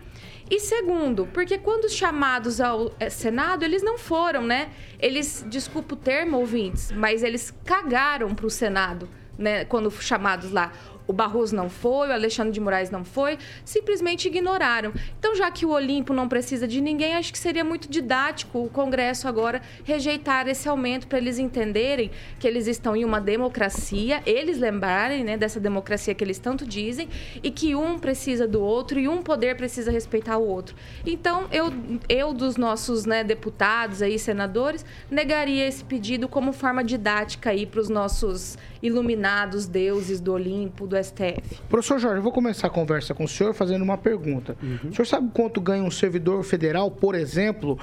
E 0.50 0.60
segundo, 0.60 1.28
porque 1.28 1.60
quando 1.60 1.88
chamados 1.90 2.60
ao 2.60 2.92
eh, 3.00 3.10
Senado, 3.10 3.64
eles 3.64 3.84
não 3.84 4.00
foram, 4.00 4.42
né? 4.42 4.72
Eles, 5.00 5.46
desculpa 5.48 5.94
o 5.94 5.98
termo, 5.98 6.38
ouvintes, 6.38 6.92
mas 6.92 7.22
eles 7.22 7.54
cagaram 7.64 8.34
para 8.34 8.48
o 8.48 8.50
Senado, 8.50 9.08
né? 9.38 9.64
Quando 9.66 9.92
chamados 9.92 10.52
lá 10.52 10.72
o 11.10 11.14
Barroso 11.14 11.56
não 11.56 11.72
foi, 11.72 12.08
o 12.08 12.14
Alexandre 12.14 12.54
de 12.54 12.60
Moraes 12.60 12.92
não 12.92 13.04
foi, 13.04 13.40
simplesmente 13.66 14.28
ignoraram. 14.28 14.94
Então, 15.18 15.36
já 15.36 15.50
que 15.50 15.66
o 15.66 15.72
Olimpo 15.72 16.14
não 16.14 16.30
precisa 16.30 16.68
de 16.68 16.80
ninguém, 16.80 17.16
acho 17.16 17.34
que 17.34 17.40
seria 17.40 17.64
muito 17.64 17.90
didático 17.90 18.64
o 18.64 18.70
Congresso 18.70 19.28
agora 19.28 19.60
rejeitar 19.84 20.48
esse 20.48 20.70
aumento 20.70 21.08
para 21.08 21.18
eles 21.18 21.40
entenderem 21.40 22.12
que 22.38 22.48
eles 22.48 22.68
estão 22.68 22.96
em 22.96 23.04
uma 23.04 23.20
democracia, 23.20 24.22
eles 24.24 24.60
lembrarem 24.60 25.24
né, 25.24 25.36
dessa 25.36 25.60
democracia 25.60 26.14
que 26.14 26.24
eles 26.24 26.38
tanto 26.38 26.64
dizem 26.64 27.10
e 27.42 27.50
que 27.50 27.76
um 27.76 27.98
precisa 27.98 28.48
do 28.48 28.62
outro 28.62 29.00
e 29.00 29.08
um 29.08 29.24
poder 29.24 29.58
precisa 29.58 29.90
respeitar 29.90 30.38
o 30.38 30.48
outro. 30.48 30.76
Então, 31.04 31.48
eu, 31.52 31.74
eu 32.08 32.36
dos 32.36 32.56
nossos 32.56 33.08
né, 33.08 33.24
deputados 33.24 34.04
aí, 34.04 34.20
senadores, 34.20 34.86
negaria 35.10 35.68
esse 35.68 35.84
pedido 35.84 36.28
como 36.28 36.54
forma 36.54 36.84
didática 36.84 37.50
aí 37.50 37.66
para 37.66 37.80
os 37.80 37.90
nossos 37.90 38.60
iluminados 38.82 39.68
deuses 39.68 40.20
do 40.20 40.34
Olimpo, 40.34 40.88
do 40.88 40.96
STF. 40.96 41.62
Professor 41.68 42.00
Jorge, 42.00 42.18
eu 42.18 42.24
vou 42.24 42.32
começar 42.32 42.68
a 42.68 42.70
conversa 42.70 43.14
com 43.14 43.24
o 43.24 43.28
senhor 43.28 43.54
fazendo 43.54 43.82
uma 43.82 43.98
pergunta. 43.98 44.56
Uhum. 44.62 44.90
O 44.90 44.94
senhor 44.94 45.06
sabe 45.06 45.30
quanto 45.34 45.60
ganha 45.60 45.84
um 45.84 45.92
servidor 45.92 46.44
federal, 46.44 46.90
por 46.90 47.16
exemplo, 47.16 47.78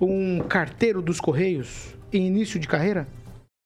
um 0.00 0.40
carteiro 0.40 1.00
dos 1.00 1.20
Correios 1.20 1.94
em 2.12 2.26
início 2.26 2.60
de 2.60 2.68
carreira? 2.68 3.06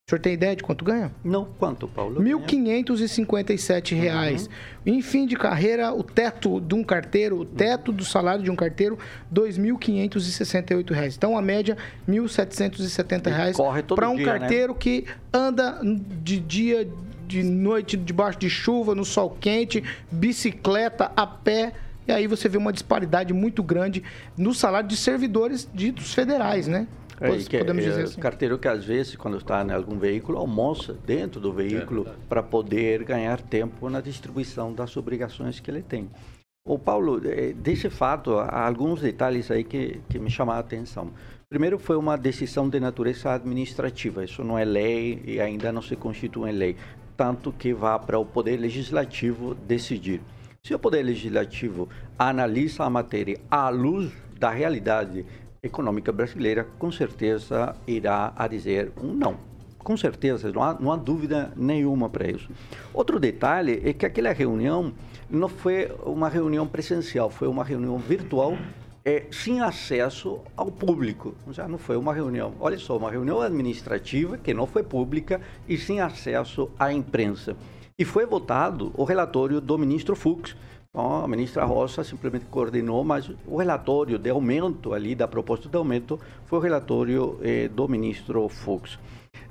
O 0.08 0.10
senhor 0.12 0.20
tem 0.20 0.34
ideia 0.34 0.54
de 0.54 0.62
quanto 0.62 0.84
ganha? 0.84 1.10
Não, 1.24 1.44
quanto, 1.44 1.88
Paulo? 1.88 2.22
1.557 2.22 3.92
reais. 3.96 4.46
Uhum. 4.86 4.94
Em 4.94 5.02
fim 5.02 5.26
de 5.26 5.34
carreira, 5.34 5.92
o 5.92 6.04
teto 6.04 6.60
de 6.60 6.76
um 6.76 6.84
carteiro, 6.84 7.40
o 7.40 7.44
teto 7.44 7.90
do 7.90 8.04
salário 8.04 8.44
de 8.44 8.48
um 8.48 8.54
carteiro, 8.54 8.96
2.568 9.34 10.92
reais. 10.92 11.16
Então, 11.16 11.36
a 11.36 11.42
média, 11.42 11.76
R$ 12.06 12.14
1.770. 12.14 13.26
Reais 13.26 13.56
para 13.96 14.08
um 14.08 14.14
dia, 14.14 14.26
né? 14.26 14.38
carteiro 14.38 14.74
né? 14.74 14.78
que 14.78 15.06
anda 15.32 15.80
de 16.22 16.38
dia, 16.38 16.88
de 17.26 17.42
noite, 17.42 17.96
debaixo 17.96 18.38
de 18.38 18.48
chuva, 18.48 18.94
no 18.94 19.04
sol 19.04 19.36
quente, 19.40 19.82
bicicleta, 20.08 21.10
a 21.16 21.26
pé. 21.26 21.72
E 22.06 22.12
aí 22.12 22.28
você 22.28 22.48
vê 22.48 22.56
uma 22.56 22.72
disparidade 22.72 23.34
muito 23.34 23.60
grande 23.60 24.04
no 24.38 24.54
salário 24.54 24.88
de 24.88 24.96
servidores 24.96 25.68
ditos 25.74 26.14
federais, 26.14 26.68
né? 26.68 26.86
É, 27.20 27.36
que, 27.38 27.58
podemos 27.58 27.84
dizer 27.84 28.00
é, 28.00 28.04
assim. 28.04 28.20
Carteiro 28.20 28.58
que 28.58 28.68
às 28.68 28.84
vezes, 28.84 29.16
quando 29.16 29.38
está 29.38 29.64
em 29.64 29.70
algum 29.70 29.98
veículo, 29.98 30.38
almoça 30.38 30.94
dentro 31.06 31.40
do 31.40 31.52
veículo 31.52 32.06
é. 32.06 32.12
para 32.28 32.42
poder 32.42 33.04
ganhar 33.04 33.40
tempo 33.40 33.88
na 33.88 34.00
distribuição 34.00 34.72
das 34.72 34.96
obrigações 34.96 35.58
que 35.58 35.70
ele 35.70 35.82
tem. 35.82 36.10
O 36.66 36.78
Paulo, 36.78 37.20
é, 37.24 37.52
desse 37.52 37.88
fato, 37.88 38.38
há 38.38 38.66
alguns 38.66 39.00
detalhes 39.00 39.50
aí 39.50 39.62
que, 39.62 40.00
que 40.08 40.18
me 40.18 40.28
chamam 40.28 40.56
a 40.56 40.58
atenção. 40.58 41.12
Primeiro, 41.48 41.78
foi 41.78 41.96
uma 41.96 42.18
decisão 42.18 42.68
de 42.68 42.80
natureza 42.80 43.30
administrativa. 43.30 44.24
Isso 44.24 44.42
não 44.42 44.58
é 44.58 44.64
lei 44.64 45.22
e 45.24 45.40
ainda 45.40 45.70
não 45.70 45.80
se 45.80 45.94
constitui 45.94 46.50
em 46.50 46.52
lei. 46.52 46.76
Tanto 47.16 47.52
que 47.52 47.72
vá 47.72 47.98
para 47.98 48.18
o 48.18 48.26
Poder 48.26 48.56
Legislativo 48.56 49.54
decidir. 49.54 50.20
Se 50.64 50.74
o 50.74 50.78
Poder 50.78 51.04
Legislativo 51.04 51.88
analisa 52.18 52.82
a 52.82 52.90
matéria 52.90 53.38
à 53.48 53.68
luz 53.68 54.12
da 54.36 54.50
realidade 54.50 55.24
econômica 55.66 56.10
brasileira, 56.12 56.66
com 56.78 56.90
certeza 56.90 57.76
irá 57.86 58.32
a 58.36 58.48
dizer 58.48 58.92
um 59.02 59.12
não. 59.12 59.36
Com 59.78 59.96
certeza, 59.96 60.50
não 60.50 60.62
há, 60.62 60.74
não 60.80 60.90
há 60.90 60.96
dúvida 60.96 61.52
nenhuma 61.56 62.08
para 62.08 62.28
isso. 62.28 62.48
Outro 62.92 63.20
detalhe 63.20 63.80
é 63.84 63.92
que 63.92 64.04
aquela 64.04 64.32
reunião 64.32 64.92
não 65.30 65.48
foi 65.48 65.92
uma 66.04 66.28
reunião 66.28 66.66
presencial, 66.66 67.30
foi 67.30 67.46
uma 67.46 67.62
reunião 67.62 67.96
virtual 67.98 68.56
é, 69.04 69.26
sem 69.30 69.60
acesso 69.60 70.40
ao 70.56 70.72
público. 70.72 71.36
Já 71.52 71.68
não 71.68 71.78
foi 71.78 71.96
uma 71.96 72.12
reunião, 72.12 72.54
olha 72.58 72.76
só, 72.76 72.96
uma 72.96 73.10
reunião 73.10 73.40
administrativa 73.40 74.36
que 74.36 74.52
não 74.52 74.66
foi 74.66 74.82
pública 74.82 75.40
e 75.68 75.78
sem 75.78 76.00
acesso 76.00 76.68
à 76.76 76.92
imprensa. 76.92 77.56
E 77.96 78.04
foi 78.04 78.26
votado 78.26 78.92
o 78.94 79.04
relatório 79.04 79.60
do 79.60 79.78
ministro 79.78 80.16
Fux, 80.16 80.56
então, 80.96 81.22
a 81.22 81.28
ministra 81.28 81.62
Rosa 81.66 82.02
simplesmente 82.02 82.46
coordenou, 82.46 83.04
mas 83.04 83.30
o 83.46 83.58
relatório 83.58 84.18
de 84.18 84.30
aumento 84.30 84.94
ali, 84.94 85.14
da 85.14 85.28
proposta 85.28 85.68
de 85.68 85.76
aumento, 85.76 86.18
foi 86.46 86.58
o 86.58 86.62
relatório 86.62 87.38
eh, 87.42 87.68
do 87.68 87.86
ministro 87.86 88.48
Fux. 88.48 88.98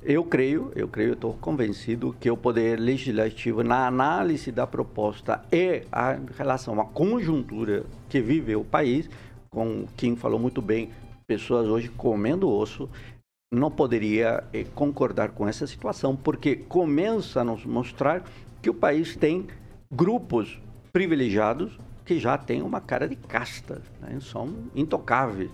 Eu 0.02 0.24
creio, 0.24 0.72
eu 0.74 0.88
creio, 0.88 1.12
estou 1.12 1.34
convencido 1.34 2.16
que 2.18 2.28
o 2.28 2.36
Poder 2.36 2.80
Legislativo, 2.80 3.62
na 3.62 3.86
análise 3.86 4.50
da 4.50 4.66
proposta 4.66 5.40
e 5.52 5.84
a 5.92 6.18
relação 6.36 6.80
à 6.80 6.84
conjuntura 6.84 7.84
que 8.08 8.20
vive 8.20 8.56
o 8.56 8.64
país, 8.64 9.08
com 9.48 9.86
quem 9.96 10.16
falou 10.16 10.40
muito 10.40 10.60
bem, 10.60 10.90
pessoas 11.28 11.68
hoje 11.68 11.88
comendo 11.90 12.50
osso, 12.50 12.90
não 13.54 13.70
poderia 13.70 14.42
eh, 14.52 14.64
concordar 14.74 15.28
com 15.30 15.46
essa 15.46 15.64
situação, 15.64 16.16
porque 16.16 16.56
começa 16.56 17.42
a 17.42 17.44
nos 17.44 17.64
mostrar 17.64 18.24
que 18.60 18.68
o 18.68 18.74
país 18.74 19.14
tem 19.14 19.46
grupos 19.88 20.65
privilegiados 20.96 21.78
que 22.06 22.18
já 22.18 22.38
têm 22.38 22.62
uma 22.62 22.80
cara 22.80 23.06
de 23.06 23.16
casta, 23.16 23.82
né? 24.00 24.16
são 24.18 24.48
intocáveis. 24.74 25.50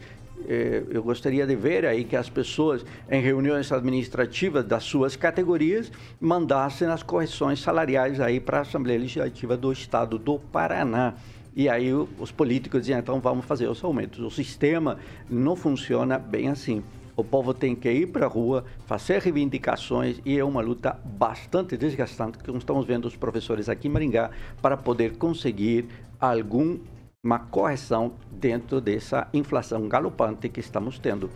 É, 0.47 0.85
eu 0.89 1.03
gostaria 1.03 1.45
de 1.45 1.57
ver 1.57 1.85
aí 1.85 2.05
que 2.05 2.15
as 2.15 2.31
pessoas, 2.31 2.87
em 3.11 3.21
reuniões 3.21 3.73
administrativas 3.73 4.65
das 4.65 4.85
suas 4.85 5.17
categorias, 5.17 5.91
mandassem 6.21 6.87
as 6.87 7.03
correções 7.03 7.59
salariais 7.59 8.21
aí 8.21 8.39
para 8.39 8.59
a 8.59 8.61
Assembleia 8.61 9.01
Legislativa 9.01 9.57
do 9.57 9.73
Estado 9.73 10.17
do 10.17 10.39
Paraná. 10.39 11.15
E 11.57 11.69
aí 11.69 11.93
os 11.93 12.31
políticos 12.31 12.83
dizem, 12.83 12.97
então 12.97 13.19
vamos 13.19 13.45
fazer 13.45 13.67
os 13.67 13.83
aumentos. 13.83 14.21
O 14.21 14.31
sistema 14.31 15.01
não 15.29 15.57
funciona 15.57 16.21
bem 16.21 16.51
assim. 16.51 16.85
O 17.15 17.23
povo 17.23 17.53
tem 17.53 17.75
que 17.75 17.91
ir 17.91 18.07
para 18.07 18.25
a 18.25 18.29
rua, 18.29 18.65
fazer 18.87 19.21
reivindicações 19.21 20.19
e 20.25 20.39
é 20.39 20.45
uma 20.45 20.63
luta 20.63 20.99
bastante 21.05 21.77
desgastante 21.77 22.39
que 22.39 22.51
estamos 22.57 22.87
vendo 22.87 23.05
os 23.07 23.17
professores 23.17 23.69
aqui 23.69 23.87
em 23.87 23.91
Maringá 23.91 24.31
para 24.63 24.79
poder 24.79 25.19
conseguir 25.19 25.87
alguma 26.19 27.39
correção 27.51 28.13
dentro 28.31 28.81
dessa 28.81 29.29
inflação 29.35 29.87
galopante 29.89 30.49
que 30.49 30.61
estamos 30.61 30.99
tendo. 30.99 31.29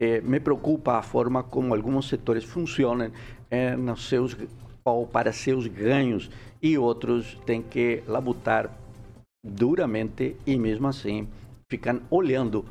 Eh, 0.00 0.20
me 0.20 0.38
preocupa 0.38 0.98
a 0.98 1.02
forma 1.02 1.42
como 1.42 1.74
alguns 1.74 2.08
setores 2.08 2.44
funcionam 2.44 3.10
eh, 3.50 3.74
nos 3.76 4.08
seus 4.08 4.36
ou 4.84 5.06
para 5.06 5.32
seus 5.32 5.66
ganhos 5.66 6.30
e 6.62 6.78
outros 6.78 7.40
têm 7.44 7.62
que 7.62 8.04
labutar 8.06 8.70
duramente 9.42 10.36
e 10.46 10.56
mesmo 10.56 10.86
assim 10.86 11.26
ficam 11.68 12.00
olhando 12.10 12.64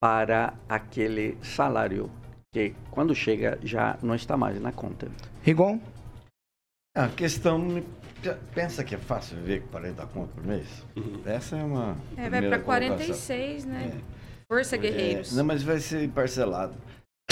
para 0.00 0.54
aquele 0.66 1.36
salário 1.42 2.10
que 2.52 2.74
quando 2.90 3.14
chega 3.14 3.58
já 3.62 3.98
não 4.02 4.14
está 4.14 4.36
mais 4.36 4.60
na 4.60 4.72
conta. 4.72 5.08
Rigon? 5.42 5.78
A 6.96 7.06
questão 7.08 7.84
pensa 8.54 8.82
que 8.82 8.94
é 8.94 8.98
fácil 8.98 9.36
viver 9.36 9.62
com 9.62 9.68
40 9.68 10.06
conto 10.06 10.34
por 10.34 10.44
mês? 10.44 10.84
Uhum. 10.96 11.22
Essa 11.24 11.56
é 11.56 11.62
uma 11.62 11.96
É, 12.16 12.28
vai 12.28 12.48
para 12.48 12.58
46, 12.58 13.66
né? 13.66 13.92
Força, 14.48 14.76
guerreiros. 14.76 15.32
É, 15.32 15.36
não, 15.36 15.44
mas 15.44 15.62
vai 15.62 15.78
ser 15.78 16.08
parcelado. 16.10 16.74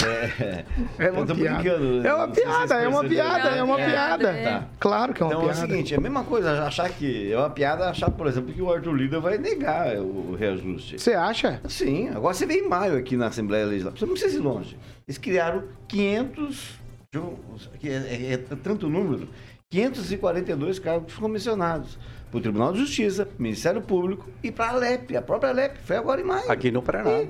É, 0.05 0.65
É 0.97 1.11
uma 1.11 1.25
tô 1.25 1.35
piada. 1.35 1.55
brincando. 1.61 2.07
É 2.07 2.13
uma 2.13 2.27
piada, 2.27 2.75
é 2.75 2.87
uma 2.87 2.99
perceberam. 3.01 3.09
piada, 3.09 3.49
é 3.55 3.63
uma 3.63 3.79
É, 3.81 3.89
piada. 3.89 4.33
tá. 4.43 4.67
Claro 4.79 5.13
que 5.13 5.21
é 5.21 5.25
uma 5.25 5.33
Então 5.33 5.41
é 5.41 5.45
o 5.45 5.53
piada. 5.53 5.67
seguinte, 5.67 5.93
é 5.93 5.97
a 5.97 6.01
mesma 6.01 6.23
coisa 6.23 6.63
achar 6.63 6.89
que 6.89 7.31
é 7.31 7.37
uma 7.37 7.49
piada 7.49 7.89
achar, 7.89 8.09
por 8.11 8.27
exemplo, 8.27 8.53
que 8.53 8.61
o 8.61 8.71
Arthur 8.71 8.93
Lira 8.93 9.19
vai 9.19 9.37
negar 9.37 9.95
o 9.97 10.35
reajuste. 10.35 10.99
Você 10.99 11.13
acha? 11.13 11.59
Sim, 11.67 12.09
agora 12.09 12.33
você 12.33 12.45
vê 12.45 12.55
em 12.55 12.67
maio 12.67 12.97
aqui 12.97 13.15
na 13.17 13.27
Assembleia 13.27 13.65
Legislativa, 13.65 13.99
você 13.99 14.05
não 14.05 14.13
precisa 14.13 14.37
ir 14.37 14.41
longe. 14.41 14.77
Eles 15.07 15.17
criaram 15.17 15.63
500, 15.87 16.79
deixa 17.11 17.27
eu- 17.27 17.39
que 17.79 17.89
é, 17.89 17.93
é- 17.93 18.33
é 18.33 18.37
tanto 18.37 18.87
número, 18.89 19.27
542 19.69 20.79
cargos 20.79 21.13
comissionados 21.15 21.97
para 22.31 22.37
o 22.37 22.41
Tribunal 22.41 22.73
de 22.73 22.79
Justiça, 22.79 23.27
Ministério 23.37 23.81
Público 23.81 24.27
e 24.43 24.51
para 24.51 24.69
a 24.71 24.75
LEP, 24.75 25.15
a 25.17 25.21
própria 25.21 25.51
LEP, 25.51 25.77
foi 25.83 25.95
agora 25.97 26.21
em 26.21 26.23
maio. 26.23 26.51
Aqui 26.51 26.71
no 26.71 26.81
Paraná. 26.81 27.23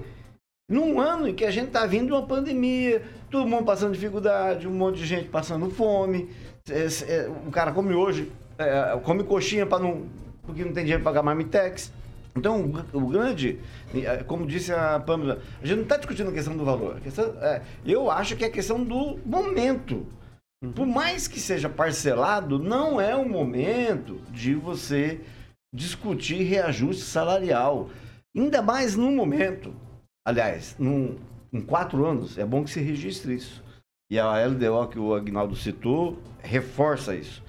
Num 0.70 1.00
ano 1.02 1.28
em 1.28 1.34
que 1.34 1.44
a 1.44 1.50
gente 1.52 1.68
está 1.70 1.86
vindo 1.88 2.06
de 2.08 2.12
uma 2.14 2.28
pandemia, 2.28 3.02
todo 3.32 3.48
mundo 3.48 3.66
passando 3.66 3.92
dificuldade, 3.94 4.68
um 4.68 4.72
monte 4.72 5.00
de 5.00 5.06
gente 5.08 5.28
passando 5.28 5.68
fome, 5.72 6.30
é, 6.70 6.86
é, 7.12 7.28
o 7.48 7.50
cara 7.50 7.72
come 7.72 7.96
hoje, 7.96 8.32
é, 8.58 8.96
come 9.04 9.24
coxinha 9.24 9.66
para 9.66 9.80
não, 9.82 10.04
porque 10.44 10.64
não 10.64 10.72
tem 10.72 10.84
dinheiro 10.84 11.02
para 11.02 11.12
pagar 11.12 11.24
marmitex. 11.24 11.92
Então, 12.36 12.64
o, 12.64 12.68
gr- 12.68 12.86
o 12.94 13.08
grande, 13.08 13.60
é, 13.96 14.18
como 14.18 14.46
disse 14.46 14.72
a 14.72 15.00
Pâmela, 15.00 15.42
a 15.60 15.66
gente 15.66 15.78
não 15.78 15.84
está 15.84 15.98
discutindo 15.98 16.30
a 16.30 16.34
questão 16.34 16.56
do 16.56 16.64
valor. 16.64 17.00
Questão, 17.02 17.34
é, 17.42 17.64
eu 17.84 18.12
acho 18.12 18.36
que 18.36 18.44
é 18.44 18.48
a 18.48 18.52
questão 18.52 18.84
do 18.84 19.18
momento. 19.26 20.06
Por 20.76 20.86
mais 20.86 21.28
que 21.28 21.40
seja 21.40 21.68
parcelado, 21.68 22.60
não 22.60 23.02
é 23.02 23.16
o 23.16 23.28
momento 23.28 24.22
de 24.30 24.54
você 24.54 25.20
discutir 25.74 26.44
reajuste 26.44 27.04
salarial. 27.04 27.90
Ainda 28.38 28.62
mais 28.62 28.96
no 28.96 29.10
momento. 29.12 29.74
Aliás, 30.30 30.76
num, 30.78 31.16
em 31.52 31.60
quatro 31.60 32.06
anos, 32.06 32.38
é 32.38 32.46
bom 32.46 32.64
que 32.64 32.70
se 32.70 32.80
registre 32.80 33.34
isso. 33.34 33.64
E 34.12 34.20
a 34.20 34.46
LDO 34.46 34.88
que 34.88 35.00
o 35.00 35.16
Agnaldo 35.16 35.56
citou 35.56 36.20
reforça 36.44 37.16
isso. 37.16 37.44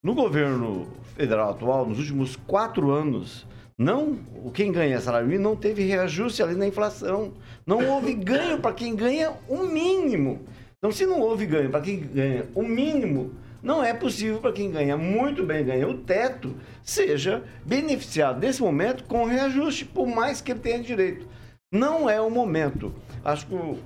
No 0.00 0.14
governo 0.14 0.86
federal 1.16 1.50
atual, 1.50 1.84
nos 1.84 1.98
últimos 1.98 2.36
quatro 2.36 2.92
anos, 2.92 3.48
não, 3.76 4.14
quem 4.54 4.70
ganha 4.70 5.00
salário 5.00 5.26
mínimo 5.26 5.48
não 5.48 5.56
teve 5.56 5.82
reajuste 5.82 6.40
ali 6.40 6.54
na 6.54 6.68
inflação. 6.68 7.32
Não 7.66 7.84
houve 7.84 8.14
ganho 8.14 8.60
para 8.60 8.74
quem 8.74 8.94
ganha 8.94 9.32
o 9.48 9.64
mínimo. 9.64 10.46
Então, 10.78 10.92
se 10.92 11.04
não 11.06 11.20
houve 11.20 11.46
ganho 11.46 11.68
para 11.68 11.80
quem 11.80 11.98
ganha 11.98 12.46
o 12.54 12.62
mínimo, 12.62 13.32
não 13.60 13.82
é 13.82 13.92
possível 13.92 14.38
para 14.38 14.52
quem 14.52 14.70
ganha 14.70 14.96
muito 14.96 15.44
bem, 15.44 15.64
ganha 15.64 15.88
o 15.88 15.98
teto, 15.98 16.54
seja 16.80 17.42
beneficiado 17.66 18.38
nesse 18.38 18.62
momento 18.62 19.02
com 19.02 19.24
reajuste, 19.24 19.84
por 19.84 20.06
mais 20.06 20.40
que 20.40 20.52
ele 20.52 20.60
tenha 20.60 20.80
direito. 20.80 21.39
Não 21.72 22.10
é 22.10 22.20
o 22.20 22.28
momento. 22.28 22.92
Acho 23.24 23.46
que 23.46 23.54
o 23.54 23.78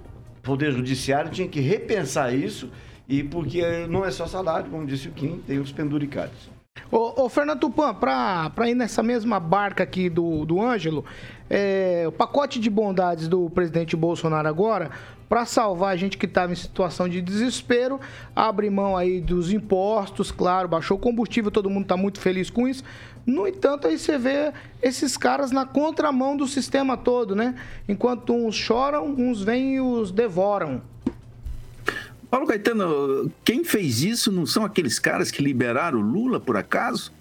Poder 0.42 0.72
Judiciário 0.72 1.30
tinha 1.30 1.46
que 1.46 1.60
repensar 1.60 2.34
isso, 2.34 2.70
e 3.06 3.22
porque 3.22 3.86
não 3.86 4.06
é 4.06 4.10
só 4.10 4.26
salário, 4.26 4.70
como 4.70 4.86
disse 4.86 5.08
o 5.08 5.12
Kim, 5.12 5.42
tem 5.46 5.58
os 5.58 5.70
penduricários. 5.70 6.48
Ô, 6.90 7.24
ô 7.24 7.28
Fernando 7.28 7.60
Tupan, 7.60 7.94
pra 7.94 8.50
ir 8.66 8.74
nessa 8.74 9.02
mesma 9.02 9.38
barca 9.38 9.82
aqui 9.82 10.08
do, 10.08 10.46
do 10.46 10.62
Ângelo, 10.62 11.04
é, 11.50 12.04
o 12.08 12.12
pacote 12.12 12.58
de 12.58 12.70
bondades 12.70 13.28
do 13.28 13.50
presidente 13.50 13.94
Bolsonaro 13.94 14.48
agora, 14.48 14.90
para 15.28 15.46
salvar 15.46 15.92
a 15.92 15.96
gente 15.96 16.18
que 16.18 16.26
estava 16.26 16.52
em 16.52 16.56
situação 16.56 17.08
de 17.08 17.20
desespero, 17.20 18.00
abre 18.34 18.68
mão 18.70 18.96
aí 18.96 19.20
dos 19.20 19.52
impostos, 19.52 20.30
claro, 20.30 20.68
baixou 20.68 20.96
o 20.96 21.00
combustível, 21.00 21.50
todo 21.50 21.70
mundo 21.70 21.84
está 21.84 21.96
muito 21.96 22.20
feliz 22.20 22.50
com 22.50 22.68
isso. 22.68 22.84
No 23.26 23.48
entanto, 23.48 23.86
aí 23.86 23.98
você 23.98 24.18
vê 24.18 24.52
esses 24.82 25.16
caras 25.16 25.50
na 25.50 25.64
contramão 25.64 26.36
do 26.36 26.46
sistema 26.46 26.96
todo, 26.96 27.34
né? 27.34 27.54
Enquanto 27.88 28.34
uns 28.34 28.54
choram, 28.54 29.06
uns 29.06 29.42
vêm 29.42 29.76
e 29.76 29.80
os 29.80 30.12
devoram. 30.12 30.82
Paulo 32.30 32.46
Caetano, 32.46 33.30
quem 33.44 33.64
fez 33.64 34.02
isso 34.02 34.30
não 34.30 34.44
são 34.44 34.64
aqueles 34.64 34.98
caras 34.98 35.30
que 35.30 35.42
liberaram 35.42 36.00
o 36.00 36.02
Lula, 36.02 36.38
por 36.38 36.56
acaso? 36.56 37.12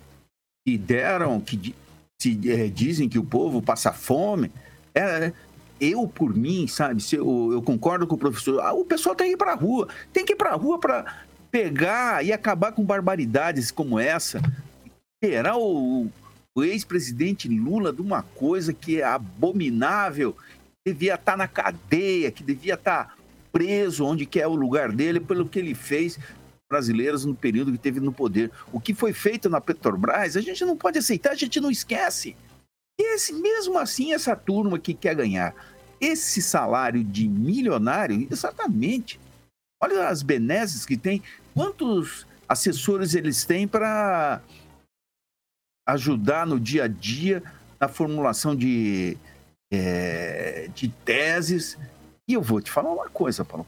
Que 0.67 0.77
deram, 0.77 1.39
que 1.39 1.73
se, 2.19 2.39
eh, 2.49 2.67
dizem 2.67 3.07
que 3.07 3.19
o 3.19 3.23
povo 3.23 3.61
passa 3.61 3.93
fome. 3.93 4.51
É, 4.93 5.31
eu, 5.83 6.07
por 6.07 6.35
mim, 6.35 6.67
sabe, 6.67 7.01
se 7.01 7.15
eu, 7.15 7.49
eu 7.51 7.61
concordo 7.61 8.07
com 8.07 8.15
o 8.15 8.19
professor. 8.19 8.59
Ah, 8.61 8.73
o 8.73 8.85
pessoal 8.85 9.15
tem 9.15 9.27
que 9.27 9.33
ir 9.33 9.37
pra 9.37 9.53
rua. 9.53 9.87
Tem 10.11 10.25
que 10.25 10.33
ir 10.33 10.35
pra 10.35 10.55
rua 10.55 10.79
para 10.79 11.25
pegar 11.51 12.25
e 12.25 12.31
acabar 12.31 12.71
com 12.71 12.83
barbaridades 12.83 13.71
como 13.71 13.99
essa. 13.99 14.41
Terá 15.21 15.57
o, 15.57 16.09
o 16.55 16.63
ex-presidente 16.63 17.47
Lula 17.47 17.91
de 17.91 18.01
uma 18.01 18.23
coisa 18.23 18.73
que 18.73 19.01
é 19.01 19.03
abominável, 19.03 20.35
devia 20.85 21.15
estar 21.15 21.37
na 21.37 21.47
cadeia, 21.47 22.31
que 22.31 22.43
devia 22.43 22.73
estar 22.73 23.15
preso 23.51 24.05
onde 24.05 24.25
que 24.25 24.39
é 24.39 24.47
o 24.47 24.55
lugar 24.55 24.91
dele 24.91 25.19
pelo 25.19 25.47
que 25.47 25.59
ele 25.59 25.75
fez 25.75 26.19
brasileiros 26.69 27.23
no 27.23 27.35
período 27.35 27.71
que 27.71 27.77
teve 27.77 27.99
no 27.99 28.11
poder. 28.11 28.51
O 28.71 28.79
que 28.79 28.93
foi 28.93 29.13
feito 29.13 29.49
na 29.49 29.61
Petrobras, 29.61 30.35
a 30.35 30.41
gente 30.41 30.65
não 30.65 30.75
pode 30.75 30.97
aceitar, 30.97 31.31
a 31.31 31.35
gente 31.35 31.59
não 31.61 31.69
esquece. 31.69 32.35
E 32.99 33.15
esse, 33.15 33.33
mesmo 33.33 33.77
assim, 33.77 34.13
essa 34.13 34.35
turma 34.35 34.79
que 34.79 34.93
quer 34.93 35.15
ganhar 35.15 35.55
esse 36.03 36.41
salário 36.41 37.01
de 37.01 37.27
milionário, 37.29 38.27
exatamente. 38.29 39.19
Olha 39.81 40.09
as 40.09 40.21
benesses 40.21 40.85
que 40.85 40.97
tem, 40.97 41.23
quantos 41.53 42.27
assessores 42.47 43.15
eles 43.15 43.45
têm 43.45 43.67
para 43.67 44.41
ajudar 45.87 46.45
no 46.45 46.59
dia 46.59 46.85
a 46.85 46.87
dia 46.87 47.41
na 47.79 47.87
formulação 47.87 48.53
de, 48.53 49.17
é, 49.71 50.69
de 50.75 50.89
teses. 50.89 51.77
E 52.27 52.33
eu 52.33 52.41
vou 52.41 52.61
te 52.61 52.69
falar 52.69 52.91
uma 52.91 53.09
coisa, 53.09 53.45
Paulo. 53.45 53.65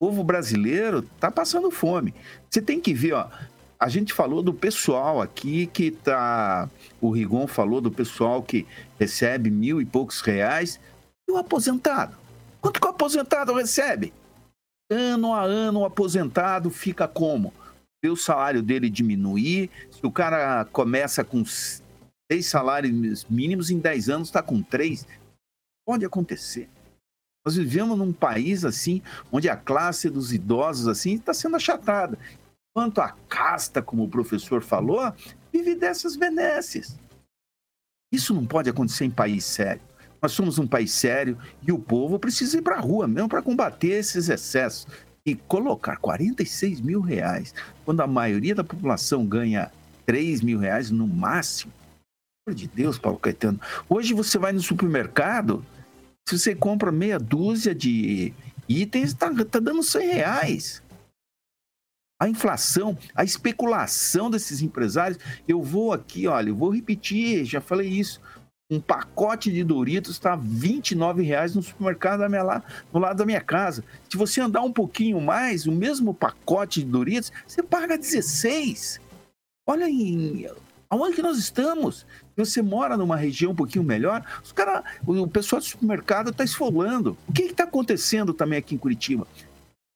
O 0.00 0.06
povo 0.06 0.24
brasileiro 0.24 0.98
está 1.14 1.30
passando 1.30 1.70
fome. 1.70 2.12
Você 2.50 2.60
tem 2.60 2.80
que 2.80 2.92
ver, 2.92 3.12
ó. 3.12 3.30
A 3.78 3.88
gente 3.88 4.12
falou 4.12 4.42
do 4.42 4.54
pessoal 4.54 5.20
aqui 5.20 5.66
que 5.66 5.90
tá. 5.90 6.68
O 7.00 7.10
Rigon 7.10 7.46
falou 7.46 7.80
do 7.80 7.90
pessoal 7.90 8.42
que 8.42 8.66
recebe 8.98 9.50
mil 9.50 9.80
e 9.80 9.84
poucos 9.84 10.20
reais. 10.20 10.80
E 11.28 11.32
o 11.32 11.36
aposentado? 11.36 12.16
Quanto 12.60 12.80
que 12.80 12.86
o 12.86 12.90
aposentado 12.90 13.52
recebe? 13.54 14.12
Ano 14.90 15.34
a 15.34 15.42
ano, 15.42 15.80
o 15.80 15.84
aposentado 15.84 16.70
fica 16.70 17.08
como? 17.08 17.52
Vê 18.02 18.10
o 18.10 18.16
salário 18.16 18.62
dele 18.62 18.88
diminuir. 18.88 19.70
Se 19.90 20.04
o 20.06 20.12
cara 20.12 20.64
começa 20.66 21.24
com 21.24 21.44
seis 21.44 22.46
salários 22.46 23.24
mínimos, 23.24 23.70
em 23.70 23.78
10 23.78 24.08
anos 24.08 24.28
está 24.28 24.42
com 24.42 24.62
três. 24.62 25.06
Pode 25.86 26.04
acontecer. 26.04 26.68
Nós 27.44 27.56
vivemos 27.56 27.96
num 27.96 28.12
país 28.12 28.64
assim, 28.64 29.00
onde 29.30 29.48
a 29.48 29.56
classe 29.56 30.10
dos 30.10 30.32
idosos 30.32 30.88
assim 30.88 31.14
está 31.14 31.32
sendo 31.32 31.56
achatada. 31.56 32.18
Enquanto 32.70 33.00
a 33.00 33.12
casta, 33.28 33.80
como 33.80 34.04
o 34.04 34.08
professor 34.08 34.62
falou, 34.62 35.12
vive 35.52 35.74
dessas 35.74 36.16
benesses. 36.16 36.98
Isso 38.12 38.34
não 38.34 38.44
pode 38.44 38.68
acontecer 38.68 39.04
em 39.04 39.10
país 39.10 39.44
sério. 39.44 39.80
Nós 40.20 40.32
somos 40.32 40.58
um 40.58 40.66
país 40.66 40.92
sério 40.92 41.38
e 41.66 41.70
o 41.72 41.78
povo 41.78 42.18
precisa 42.18 42.58
ir 42.58 42.62
para 42.62 42.76
a 42.76 42.80
rua 42.80 43.06
mesmo 43.06 43.28
para 43.28 43.42
combater 43.42 43.88
esses 43.88 44.28
excessos. 44.28 44.86
E 45.24 45.34
colocar 45.34 45.96
46 45.96 46.80
mil 46.80 47.00
reais, 47.00 47.52
quando 47.84 48.00
a 48.00 48.06
maioria 48.06 48.54
da 48.54 48.62
população 48.62 49.26
ganha 49.26 49.72
3 50.06 50.40
mil 50.40 50.58
reais 50.58 50.90
no 50.90 51.06
máximo. 51.06 51.72
Pelo 52.46 52.56
de 52.56 52.68
Deus, 52.68 52.96
Paulo 52.96 53.18
Caetano. 53.18 53.60
Hoje 53.88 54.14
você 54.14 54.38
vai 54.38 54.52
no 54.52 54.60
supermercado, 54.60 55.66
se 56.28 56.38
você 56.38 56.54
compra 56.54 56.92
meia 56.92 57.18
dúzia 57.18 57.74
de 57.74 58.32
itens, 58.68 59.14
tá, 59.14 59.32
tá 59.44 59.58
dando 59.58 59.82
100 59.82 60.12
reais. 60.12 60.82
a 62.20 62.28
inflação, 62.28 62.96
a 63.14 63.24
especulação 63.24 64.30
desses 64.30 64.62
empresários. 64.62 65.18
Eu 65.46 65.62
vou 65.62 65.92
aqui, 65.92 66.26
olha, 66.26 66.48
eu 66.48 66.56
vou 66.56 66.70
repetir, 66.70 67.44
já 67.44 67.60
falei 67.60 67.88
isso. 67.88 68.20
Um 68.68 68.80
pacote 68.80 69.52
de 69.52 69.62
Doritos 69.62 70.12
está 70.12 70.34
29 70.34 71.22
reais 71.22 71.54
no 71.54 71.62
supermercado 71.62 72.20
da 72.20 72.28
minha, 72.28 72.42
lá, 72.42 72.64
no 72.92 72.98
lado 72.98 73.16
da 73.16 73.24
minha 73.24 73.40
casa. 73.40 73.84
Se 74.10 74.16
você 74.16 74.40
andar 74.40 74.62
um 74.62 74.72
pouquinho 74.72 75.20
mais, 75.20 75.66
o 75.66 75.72
mesmo 75.72 76.12
pacote 76.12 76.80
de 76.80 76.86
Doritos, 76.86 77.30
você 77.46 77.62
paga 77.62 77.96
16. 77.96 79.00
Olha 79.68 79.86
aí, 79.86 80.50
aonde 80.90 81.14
que 81.14 81.22
nós 81.22 81.38
estamos? 81.38 82.04
Você 82.36 82.60
mora 82.60 82.96
numa 82.96 83.16
região 83.16 83.52
um 83.52 83.56
pouquinho 83.56 83.84
melhor, 83.84 84.24
os 84.42 84.50
cara, 84.50 84.82
o 85.06 85.28
pessoal 85.28 85.60
do 85.60 85.66
supermercado 85.66 86.30
está 86.30 86.42
esfolando. 86.42 87.16
O 87.28 87.32
que 87.32 87.42
está 87.42 87.62
acontecendo 87.62 88.34
também 88.34 88.58
aqui 88.58 88.74
em 88.74 88.78
Curitiba? 88.78 89.28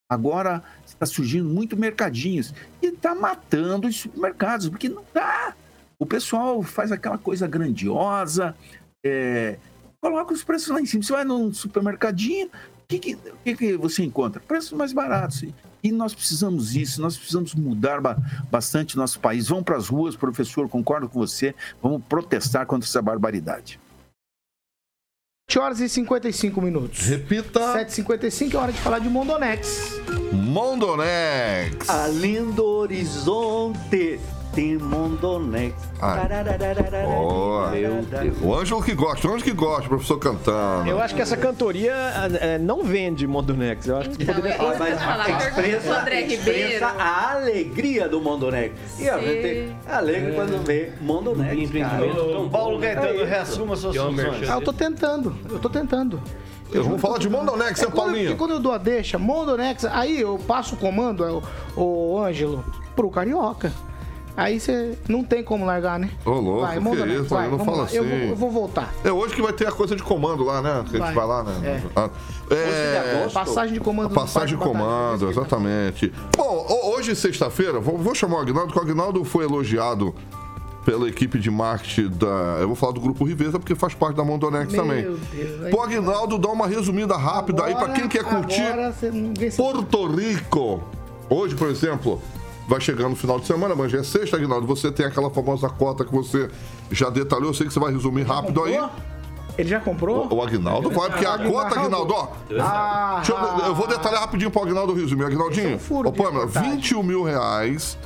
Agora 0.08 0.62
está 0.86 1.06
surgindo 1.06 1.48
muito 1.48 1.76
mercadinhos 1.76 2.54
e 2.80 2.86
está 2.86 3.16
matando 3.16 3.88
os 3.88 3.96
supermercados, 3.96 4.68
porque 4.68 4.88
não 4.88 5.04
dá. 5.12 5.56
O 6.00 6.06
pessoal 6.06 6.62
faz 6.62 6.90
aquela 6.90 7.18
coisa 7.18 7.46
grandiosa, 7.46 8.56
é, 9.04 9.58
coloca 10.00 10.32
os 10.32 10.42
preços 10.42 10.68
lá 10.68 10.80
em 10.80 10.86
cima. 10.86 11.02
Você 11.02 11.12
vai 11.12 11.24
num 11.24 11.52
supermercadinho, 11.52 12.46
o 12.46 12.50
que, 12.88 12.98
que, 12.98 13.18
que, 13.44 13.54
que 13.54 13.76
você 13.76 14.02
encontra? 14.02 14.40
Preços 14.40 14.72
mais 14.72 14.94
baratos. 14.94 15.44
E 15.82 15.92
nós 15.92 16.14
precisamos 16.14 16.72
disso, 16.72 17.02
nós 17.02 17.18
precisamos 17.18 17.54
mudar 17.54 18.00
ba 18.00 18.16
bastante 18.50 18.96
nosso 18.96 19.20
país. 19.20 19.48
Vamos 19.48 19.64
para 19.64 19.76
as 19.76 19.88
ruas, 19.88 20.16
professor, 20.16 20.70
concordo 20.70 21.06
com 21.06 21.18
você, 21.18 21.54
vamos 21.82 22.02
protestar 22.08 22.64
contra 22.64 22.88
essa 22.88 23.02
barbaridade. 23.02 23.78
7 25.50 25.58
horas 25.58 25.80
e 25.80 25.88
55 25.88 26.62
minutos. 26.62 27.00
Repita. 27.00 27.60
7h55 27.60 28.54
é 28.54 28.56
hora 28.56 28.72
de 28.72 28.80
falar 28.80 29.00
de 29.00 29.08
Mondonex. 29.08 30.00
Mondonex. 30.32 31.88
Além 31.88 32.52
do 32.52 32.64
horizonte 32.64 34.18
tem 34.60 34.76
Mondonex. 34.76 35.74
Boa. 37.06 37.72
O 38.42 38.54
Ângelo 38.54 38.82
que 38.82 38.94
gosta, 38.94 39.26
o 39.26 39.30
Ângelo 39.30 39.50
que 39.50 39.52
gosta, 39.56 39.86
o 39.86 39.88
professor 39.88 40.18
cantando. 40.18 40.88
Eu 40.88 41.00
acho 41.00 41.14
que 41.14 41.22
essa 41.22 41.36
cantoria 41.36 41.94
é, 42.40 42.58
não 42.58 42.84
vende 42.84 43.26
Mondonex. 43.26 43.86
Eu 43.86 43.96
acho 43.96 44.10
que 44.10 44.22
Então, 44.22 44.34
poderia 44.34 44.56
é 44.56 44.60
eu 44.60 44.86
ia 44.88 44.98
falar. 44.98 45.24
Pro 45.54 45.92
André 45.94 46.20
expressa 46.22 46.86
a 46.98 47.32
alegria 47.32 48.08
do 48.08 48.20
Mondonex. 48.20 48.74
E 48.98 49.08
a 49.08 49.18
gente 49.18 49.74
alegre 49.88 50.34
quando 50.34 50.62
vê 50.64 50.92
Mondonex. 51.00 51.52
Empreendimento 51.58 52.14
cara. 52.14 52.32
tão 52.32 52.48
Paulo 52.50 52.74
bom. 52.76 52.80
Gaetano, 52.80 53.24
reassuma 53.24 53.76
suas 53.76 53.96
é 53.96 54.10
merchan. 54.10 54.52
Ah, 54.52 54.56
eu 54.56 54.60
tô 54.62 54.72
tentando, 54.72 55.34
eu 55.48 55.58
tô 55.58 55.70
tentando. 55.70 56.20
Eu 56.72 56.84
vou 56.84 56.98
falar 56.98 57.18
de 57.18 57.28
Mondonex, 57.28 57.82
É 57.82 57.86
quando, 57.86 57.94
Paulinho? 57.96 58.26
porque 58.26 58.38
quando 58.38 58.50
eu 58.52 58.60
dou 58.60 58.72
a 58.72 58.78
deixa, 58.78 59.18
Mondonex, 59.18 59.84
aí 59.86 60.20
eu 60.20 60.38
passo 60.38 60.76
o 60.76 60.78
comando, 60.78 61.24
é 61.24 61.32
o, 61.32 61.42
o 61.76 62.18
Ângelo, 62.18 62.64
pro 62.94 63.10
Carioca. 63.10 63.72
Aí 64.36 64.58
você 64.60 64.96
não 65.08 65.22
tem 65.24 65.42
como 65.42 65.66
largar, 65.66 65.98
né? 65.98 66.10
Ô, 66.24 66.30
louco, 66.30 66.60
vai, 66.62 66.78
que 66.78 67.12
isso, 67.12 67.24
vai, 67.24 67.42
não 67.48 67.58
vamos 67.58 67.64
fala 67.66 67.82
lá. 67.84 67.88
Eu 67.92 68.04
vou, 68.04 68.16
assim. 68.16 68.28
eu 68.30 68.36
vou 68.36 68.50
voltar. 68.50 68.94
É 69.04 69.12
hoje 69.12 69.34
que 69.34 69.42
vai 69.42 69.52
ter 69.52 69.66
a 69.68 69.72
coisa 69.72 69.94
de 69.94 70.02
comando 70.02 70.44
lá, 70.44 70.62
né? 70.62 70.84
Que 70.88 70.96
a 70.96 71.04
gente 71.04 71.14
Vai. 71.14 71.14
vai 71.14 71.26
lá, 71.26 71.42
né? 71.42 71.52
É. 71.64 71.82
Ah, 71.96 72.10
é, 72.50 73.28
Passagem 73.32 73.74
de 73.74 73.80
comando. 73.80 74.06
a 74.06 74.14
passagem 74.14 74.56
de 74.56 74.62
comando, 74.62 75.28
exatamente. 75.30 76.12
Bom, 76.36 76.66
ho- 76.68 76.94
hoje, 76.96 77.14
sexta-feira, 77.14 77.78
vou, 77.80 77.98
vou 77.98 78.14
chamar 78.14 78.38
o 78.38 78.40
Agnaldo, 78.40 78.72
porque 78.72 78.78
o 78.78 78.90
Agnaldo 78.90 79.24
foi 79.24 79.44
elogiado 79.44 80.14
pela 80.84 81.08
equipe 81.08 81.38
de 81.38 81.50
marketing 81.50 82.08
da. 82.08 82.58
Eu 82.60 82.66
vou 82.68 82.76
falar 82.76 82.92
do 82.92 83.00
Grupo 83.00 83.24
Riveza, 83.24 83.58
porque 83.58 83.74
faz 83.74 83.92
parte 83.94 84.16
da 84.16 84.24
Mondonex 84.24 84.72
Meu 84.72 84.82
também. 84.82 85.02
Deus. 85.02 85.20
aí- 85.64 85.70
Pô, 85.70 85.82
Agnaldo, 85.82 86.38
dá 86.38 86.48
uma 86.48 86.66
resumida 86.66 87.16
rápida 87.16 87.64
aí 87.64 87.74
pra 87.74 87.84
Agora- 87.84 87.98
quem 88.00 88.08
quer 88.08 88.24
curtir 88.24 88.62
agora 88.62 88.92
você 88.92 89.10
não 89.10 89.32
vê 89.36 89.50
se- 89.50 89.56
Porto 89.58 90.06
Rico. 90.06 90.82
Hoje, 91.28 91.54
por 91.54 91.68
exemplo, 91.68 92.20
vai 92.70 92.80
chegando 92.80 93.10
no 93.10 93.16
final 93.16 93.40
de 93.40 93.46
semana, 93.46 93.88
já 93.88 93.98
é 93.98 94.02
sexta, 94.04 94.36
Agnaldo. 94.36 94.64
Você 94.68 94.92
tem 94.92 95.04
aquela 95.04 95.28
famosa 95.28 95.68
cota 95.68 96.04
que 96.04 96.12
você 96.12 96.48
já 96.88 97.10
detalhou. 97.10 97.48
Eu 97.48 97.54
sei 97.54 97.66
que 97.66 97.72
você 97.72 97.80
vai 97.80 97.92
resumir 97.92 98.22
rápido 98.22 98.62
aí. 98.62 98.78
Ele 99.58 99.68
já 99.68 99.80
comprou? 99.80 100.28
O, 100.30 100.36
o 100.36 100.42
Agnaldo 100.42 100.88
vai, 100.90 101.10
porque 101.10 101.26
a 101.26 101.36
cota, 101.36 101.80
Agnaldo, 101.80 102.14
ó. 102.14 102.28
Ah, 102.60 103.22
eu, 103.28 103.66
eu 103.66 103.74
vou 103.74 103.88
detalhar 103.88 104.20
rapidinho 104.20 104.52
pro 104.52 104.62
Agnaldo 104.62 104.94
resumir. 104.94 105.24
Agnaldinho, 105.24 105.72
é 105.72 105.74
um 105.74 105.78
furo 105.80 106.08
ô 106.08 106.12
Pâmela, 106.12 106.46
reportagem. 106.46 106.76
21 106.76 107.02
mil 107.02 107.24
reais 107.24 107.98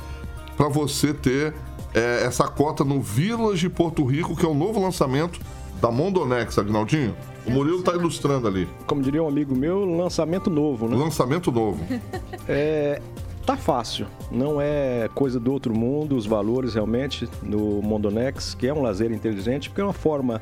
pra 0.57 0.67
você 0.67 1.13
ter 1.13 1.53
é, 1.93 2.23
essa 2.25 2.47
cota 2.47 2.83
no 2.83 2.99
Village 2.99 3.69
Porto 3.69 4.03
Rico, 4.03 4.35
que 4.35 4.43
é 4.43 4.49
o 4.49 4.55
novo 4.55 4.81
lançamento 4.81 5.39
da 5.79 5.91
Mondonex, 5.91 6.57
Agnaldinho. 6.57 7.15
O 7.45 7.51
Murilo 7.51 7.83
tá 7.83 7.93
ilustrando 7.93 8.47
ali. 8.47 8.67
Como 8.87 9.03
diria 9.03 9.21
um 9.21 9.27
amigo 9.27 9.55
meu, 9.55 9.85
lançamento 9.85 10.49
novo, 10.49 10.87
né? 10.87 10.95
Lançamento 10.95 11.51
novo. 11.51 11.85
É, 12.47 12.99
tá 13.45 13.55
fácil, 13.55 14.07
não 14.31 14.59
é 14.59 15.09
coisa 15.13 15.39
do 15.39 15.51
outro 15.51 15.73
mundo, 15.73 16.15
os 16.15 16.25
valores 16.25 16.73
realmente 16.73 17.29
no 17.43 17.81
Mondonex, 17.81 18.55
que 18.55 18.67
é 18.67 18.73
um 18.73 18.81
lazer 18.81 19.11
inteligente, 19.11 19.69
porque 19.69 19.81
é 19.81 19.83
uma 19.83 19.93
forma 19.93 20.41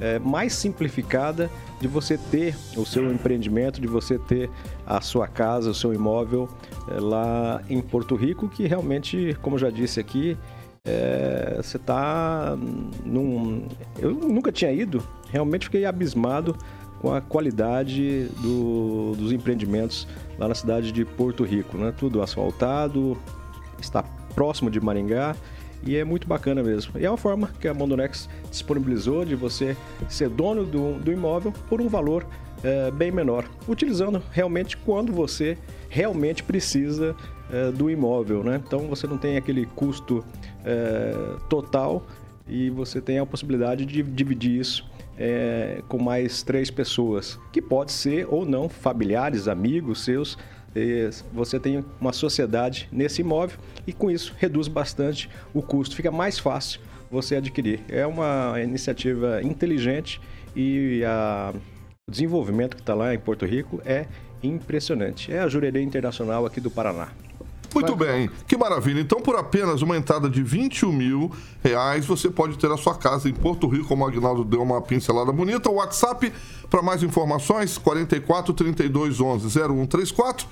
é, 0.00 0.18
mais 0.18 0.52
simplificada 0.54 1.50
de 1.80 1.86
você 1.86 2.18
ter 2.18 2.56
o 2.76 2.84
seu 2.84 3.12
empreendimento, 3.12 3.80
de 3.80 3.86
você 3.86 4.18
ter 4.18 4.50
a 4.86 5.00
sua 5.00 5.28
casa, 5.28 5.70
o 5.70 5.74
seu 5.74 5.92
imóvel 5.94 6.48
é, 6.88 6.98
lá 6.98 7.62
em 7.68 7.80
Porto 7.80 8.16
Rico, 8.16 8.48
que 8.48 8.66
realmente, 8.66 9.36
como 9.42 9.58
já 9.58 9.70
disse 9.70 10.00
aqui, 10.00 10.36
é, 10.84 11.54
você 11.62 11.76
está 11.76 12.56
num. 13.04 13.66
Eu 13.98 14.12
nunca 14.12 14.50
tinha 14.50 14.72
ido, 14.72 15.02
realmente 15.30 15.66
fiquei 15.66 15.84
abismado 15.84 16.56
com 17.00 17.12
a 17.14 17.20
qualidade 17.20 18.28
do- 18.42 19.14
dos 19.16 19.32
empreendimentos 19.32 20.06
lá 20.40 20.48
na 20.48 20.54
cidade 20.54 20.90
de 20.90 21.04
Porto 21.04 21.44
Rico, 21.44 21.76
né? 21.76 21.92
Tudo 21.96 22.22
asfaltado, 22.22 23.16
está 23.78 24.02
próximo 24.34 24.70
de 24.70 24.80
Maringá 24.80 25.36
e 25.84 25.96
é 25.96 26.02
muito 26.02 26.26
bacana 26.26 26.62
mesmo. 26.62 26.98
E 26.98 27.04
é 27.04 27.10
uma 27.10 27.18
forma 27.18 27.50
que 27.60 27.68
a 27.68 27.74
Mondonex 27.74 28.28
disponibilizou 28.50 29.24
de 29.24 29.34
você 29.34 29.76
ser 30.08 30.30
dono 30.30 30.64
do, 30.64 30.98
do 30.98 31.12
imóvel 31.12 31.52
por 31.68 31.80
um 31.80 31.88
valor 31.88 32.26
eh, 32.64 32.90
bem 32.90 33.10
menor, 33.10 33.44
utilizando 33.68 34.22
realmente 34.32 34.76
quando 34.78 35.12
você 35.12 35.58
realmente 35.90 36.42
precisa 36.42 37.14
eh, 37.52 37.70
do 37.70 37.90
imóvel, 37.90 38.42
né? 38.42 38.60
Então 38.66 38.80
você 38.88 39.06
não 39.06 39.18
tem 39.18 39.36
aquele 39.36 39.66
custo 39.66 40.24
eh, 40.64 41.36
total 41.48 42.02
e 42.48 42.70
você 42.70 43.00
tem 43.00 43.18
a 43.18 43.26
possibilidade 43.26 43.84
de 43.84 44.02
dividir 44.02 44.58
isso 44.58 44.89
é, 45.20 45.82
com 45.86 45.98
mais 46.02 46.42
três 46.42 46.70
pessoas, 46.70 47.38
que 47.52 47.60
pode 47.60 47.92
ser 47.92 48.26
ou 48.28 48.46
não 48.46 48.68
familiares, 48.70 49.46
amigos 49.46 50.02
seus. 50.02 50.36
É, 50.74 51.10
Você 51.32 51.60
tem 51.60 51.84
uma 52.00 52.12
sociedade 52.12 52.88
nesse 52.90 53.20
imóvel 53.20 53.58
e 53.86 53.92
com 53.92 54.10
isso 54.10 54.34
reduz 54.38 54.66
bastante 54.66 55.28
o 55.52 55.60
custo, 55.60 55.94
fica 55.94 56.10
mais 56.10 56.38
fácil 56.38 56.80
você 57.10 57.36
adquirir. 57.36 57.80
É 57.88 58.06
uma 58.06 58.54
iniciativa 58.62 59.42
inteligente 59.42 60.20
e 60.56 61.02
a- 61.04 61.52
o 62.08 62.10
desenvolvimento 62.10 62.76
que 62.76 62.82
está 62.82 62.94
lá 62.94 63.12
em 63.14 63.18
Porto 63.18 63.44
Rico 63.44 63.80
é 63.84 64.06
impressionante. 64.42 65.32
É 65.32 65.40
a 65.40 65.48
Jurerê 65.48 65.82
Internacional 65.82 66.46
aqui 66.46 66.60
do 66.60 66.70
Paraná. 66.70 67.08
Muito 67.74 67.96
bem, 67.96 68.30
que 68.46 68.56
maravilha. 68.56 69.00
Então, 69.00 69.20
por 69.20 69.36
apenas 69.36 69.82
uma 69.82 69.96
entrada 69.96 70.28
de 70.28 70.42
21 70.42 70.92
mil 70.92 71.30
reais, 71.62 72.04
você 72.04 72.28
pode 72.28 72.58
ter 72.58 72.70
a 72.70 72.76
sua 72.76 72.94
casa 72.94 73.28
em 73.28 73.32
Porto 73.32 73.68
Rico, 73.68 73.88
como 73.88 74.04
o 74.04 74.08
Agnaldo 74.08 74.44
deu 74.44 74.62
uma 74.62 74.80
pincelada 74.80 75.30
bonita. 75.30 75.70
O 75.70 75.74
WhatsApp, 75.74 76.32
para 76.68 76.82
mais 76.82 77.02
informações, 77.02 77.78
44 77.78 78.52
32 78.52 79.20
11 79.20 79.48
0134. 79.48 80.46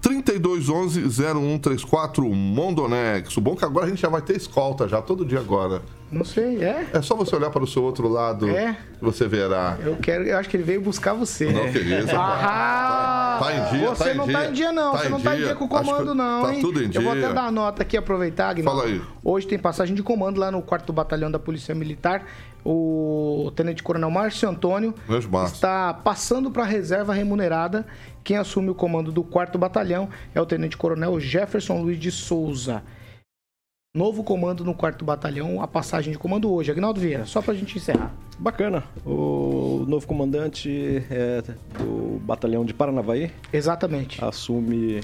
3211 0.00 1.08
0134 1.08 2.24
Mondonex. 2.28 3.36
O 3.36 3.40
bom 3.40 3.54
é 3.54 3.56
que 3.56 3.64
agora 3.64 3.86
a 3.86 3.88
gente 3.88 4.00
já 4.00 4.08
vai 4.08 4.22
ter 4.22 4.36
escolta 4.36 4.86
já, 4.86 5.02
todo 5.02 5.24
dia 5.24 5.40
agora. 5.40 5.82
Não 6.10 6.24
sei, 6.24 6.62
é? 6.64 6.86
É 6.94 7.02
só 7.02 7.14
você 7.14 7.36
olhar 7.36 7.50
para 7.50 7.62
o 7.62 7.66
seu 7.66 7.82
outro 7.84 8.08
lado 8.08 8.48
É? 8.48 8.76
você 9.00 9.28
verá. 9.28 9.76
Eu 9.84 9.96
quero, 9.96 10.24
eu 10.24 10.38
acho 10.38 10.48
que 10.48 10.56
ele 10.56 10.64
veio 10.64 10.80
buscar 10.80 11.12
você. 11.12 11.52
Não, 11.52 11.70
que 11.70 11.78
isso, 11.78 12.08
Ah, 12.16 13.38
Tá 13.42 13.52
em 13.52 13.78
dia, 13.78 13.88
Você 13.90 14.04
tá 14.04 14.10
em 14.12 14.16
não 14.16 14.24
dia. 14.26 14.38
tá 14.38 14.46
em 14.46 14.52
dia, 14.52 14.72
não. 14.72 14.92
Tá 14.92 14.98
você 14.98 15.08
não 15.10 15.20
tá 15.20 15.32
em 15.34 15.36
dia. 15.36 15.46
dia 15.46 15.54
com 15.54 15.64
o 15.64 15.68
comando, 15.68 16.14
não, 16.14 16.42
tá 16.42 16.54
hein? 16.54 16.60
tudo 16.60 16.82
em 16.82 16.90
Eu 16.92 17.02
vou 17.02 17.12
dia. 17.14 17.26
até 17.26 17.34
dar 17.34 17.44
a 17.46 17.50
nota 17.52 17.82
aqui, 17.82 17.96
aproveitar, 17.96 18.48
Aguinaldo. 18.48 18.80
Fala 18.80 18.90
aí. 18.92 19.02
Hoje 19.22 19.46
tem 19.46 19.58
passagem 19.58 19.94
de 19.94 20.02
comando 20.02 20.40
lá 20.40 20.50
no 20.50 20.62
4 20.62 20.92
Batalhão 20.92 21.30
da 21.30 21.38
Polícia 21.38 21.74
Militar. 21.74 22.24
O 22.64 23.52
Tenente 23.54 23.82
Coronel 23.82 24.10
Márcio 24.10 24.48
Antônio 24.48 24.94
está 25.46 25.94
passando 25.94 26.50
para 26.50 26.64
a 26.64 26.66
reserva 26.66 27.12
remunerada. 27.14 27.86
Quem 28.24 28.36
assume 28.36 28.70
o 28.70 28.74
comando 28.74 29.12
do 29.12 29.22
4 29.22 29.58
Batalhão 29.58 30.08
é 30.34 30.40
o 30.40 30.46
Tenente 30.46 30.76
Coronel 30.76 31.18
Jefferson 31.20 31.80
Luiz 31.80 31.98
de 31.98 32.10
Souza. 32.10 32.82
Novo 33.96 34.22
comando 34.22 34.64
no 34.64 34.74
4 34.74 35.02
Batalhão, 35.02 35.62
a 35.62 35.66
passagem 35.66 36.12
de 36.12 36.18
comando 36.18 36.52
hoje. 36.52 36.70
Agnaldo 36.70 37.00
Vieira, 37.00 37.24
só 37.24 37.40
pra 37.40 37.54
gente 37.54 37.78
encerrar. 37.78 38.14
Bacana. 38.38 38.84
O 39.04 39.86
novo 39.88 40.06
comandante 40.06 41.02
é, 41.10 41.42
do 41.78 42.20
batalhão 42.20 42.66
de 42.66 42.74
Paranavaí 42.74 43.32
Exatamente. 43.50 44.22
assume 44.22 45.00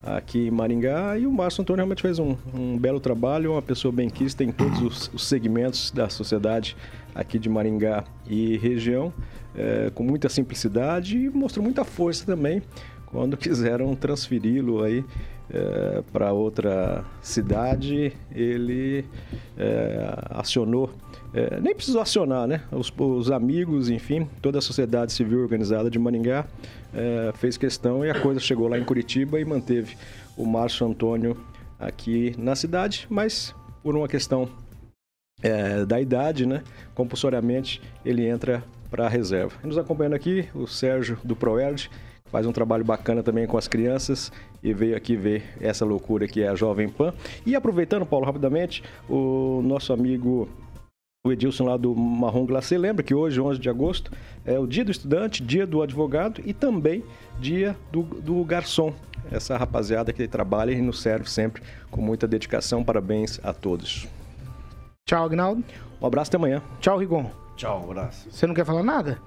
aqui 0.00 0.46
em 0.46 0.50
Maringá 0.50 1.18
e 1.18 1.26
o 1.26 1.32
Márcio 1.32 1.62
Antônio 1.62 1.78
realmente 1.78 2.00
fez 2.00 2.20
um, 2.20 2.36
um 2.54 2.78
belo 2.78 3.00
trabalho, 3.00 3.52
uma 3.52 3.62
pessoa 3.62 3.90
bem 3.90 4.08
quista 4.08 4.44
em 4.44 4.52
todos 4.52 4.80
os, 4.80 5.10
os 5.12 5.26
segmentos 5.26 5.90
da 5.90 6.08
sociedade 6.08 6.76
aqui 7.14 7.40
de 7.40 7.48
Maringá 7.48 8.04
e 8.26 8.56
região, 8.56 9.12
é, 9.54 9.90
com 9.94 10.04
muita 10.04 10.28
simplicidade 10.28 11.18
e 11.18 11.28
mostrou 11.28 11.62
muita 11.62 11.84
força 11.84 12.24
também 12.24 12.62
quando 13.06 13.36
quiseram 13.38 13.94
transferi-lo 13.94 14.82
aí 14.82 15.04
é, 15.52 16.02
para 16.12 16.32
outra 16.32 17.04
cidade, 17.20 18.12
ele 18.34 19.04
é, 19.56 20.14
acionou, 20.30 20.90
é, 21.34 21.60
nem 21.60 21.74
precisou 21.74 22.00
acionar, 22.00 22.46
né? 22.46 22.62
Os, 22.72 22.92
os, 22.96 23.30
amigos, 23.30 23.90
enfim, 23.90 24.28
toda 24.40 24.58
a 24.58 24.62
sociedade 24.62 25.12
civil 25.12 25.40
organizada 25.40 25.90
de 25.90 25.98
Maringá 25.98 26.46
é, 26.94 27.32
fez 27.34 27.56
questão 27.56 28.04
e 28.04 28.10
a 28.10 28.18
coisa 28.18 28.40
chegou 28.40 28.66
lá 28.66 28.78
em 28.78 28.84
Curitiba 28.84 29.38
e 29.38 29.44
manteve 29.44 29.96
o 30.36 30.46
Márcio 30.46 30.86
Antônio 30.86 31.36
aqui 31.78 32.34
na 32.38 32.56
cidade, 32.56 33.06
mas 33.10 33.54
por 33.82 33.94
uma 33.94 34.08
questão 34.08 34.48
é, 35.42 35.84
da 35.84 36.00
idade, 36.00 36.46
né? 36.46 36.62
Compulsoriamente 36.94 37.82
ele 38.04 38.26
entra 38.26 38.62
para 38.90 39.06
a 39.06 39.08
reserva. 39.08 39.54
Nos 39.64 39.76
acompanhando 39.76 40.14
aqui, 40.14 40.48
o 40.54 40.66
Sérgio 40.66 41.18
do 41.24 41.34
Proerd, 41.34 41.90
faz 42.32 42.46
um 42.46 42.52
trabalho 42.52 42.84
bacana 42.84 43.22
também 43.22 43.46
com 43.46 43.58
as 43.58 43.68
crianças 43.68 44.32
e 44.62 44.72
veio 44.72 44.96
aqui 44.96 45.14
ver 45.14 45.44
essa 45.60 45.84
loucura 45.84 46.26
que 46.26 46.42
é 46.42 46.48
a 46.48 46.54
Jovem 46.54 46.88
Pan. 46.88 47.12
E 47.44 47.54
aproveitando, 47.54 48.06
Paulo, 48.06 48.24
rapidamente, 48.24 48.82
o 49.08 49.60
nosso 49.62 49.92
amigo 49.92 50.48
o 51.24 51.30
Edilson 51.30 51.66
lá 51.66 51.76
do 51.76 51.94
Marrom 51.94 52.44
Glacê 52.44 52.76
lembra 52.76 53.04
que 53.04 53.14
hoje, 53.14 53.40
11 53.40 53.60
de 53.60 53.70
agosto, 53.70 54.10
é 54.44 54.58
o 54.58 54.66
dia 54.66 54.84
do 54.84 54.90
estudante, 54.90 55.40
dia 55.40 55.64
do 55.64 55.80
advogado 55.80 56.42
e 56.44 56.52
também 56.52 57.04
dia 57.38 57.76
do, 57.92 58.02
do 58.02 58.42
garçom. 58.44 58.92
Essa 59.30 59.56
rapaziada 59.56 60.12
que 60.12 60.26
trabalha 60.26 60.72
e 60.72 60.82
nos 60.82 61.00
serve 61.00 61.30
sempre 61.30 61.62
com 61.92 62.00
muita 62.00 62.26
dedicação. 62.26 62.82
Parabéns 62.82 63.38
a 63.44 63.52
todos. 63.52 64.08
Tchau, 65.06 65.26
Agnaldo. 65.26 65.62
Um 66.00 66.06
abraço 66.06 66.30
até 66.30 66.38
amanhã. 66.38 66.60
Tchau, 66.80 66.98
Rigon. 66.98 67.30
Tchau, 67.56 67.82
um 67.86 67.90
abraço. 67.92 68.28
Você 68.28 68.44
não 68.44 68.54
quer 68.54 68.64
falar 68.64 68.82
nada? 68.82 69.20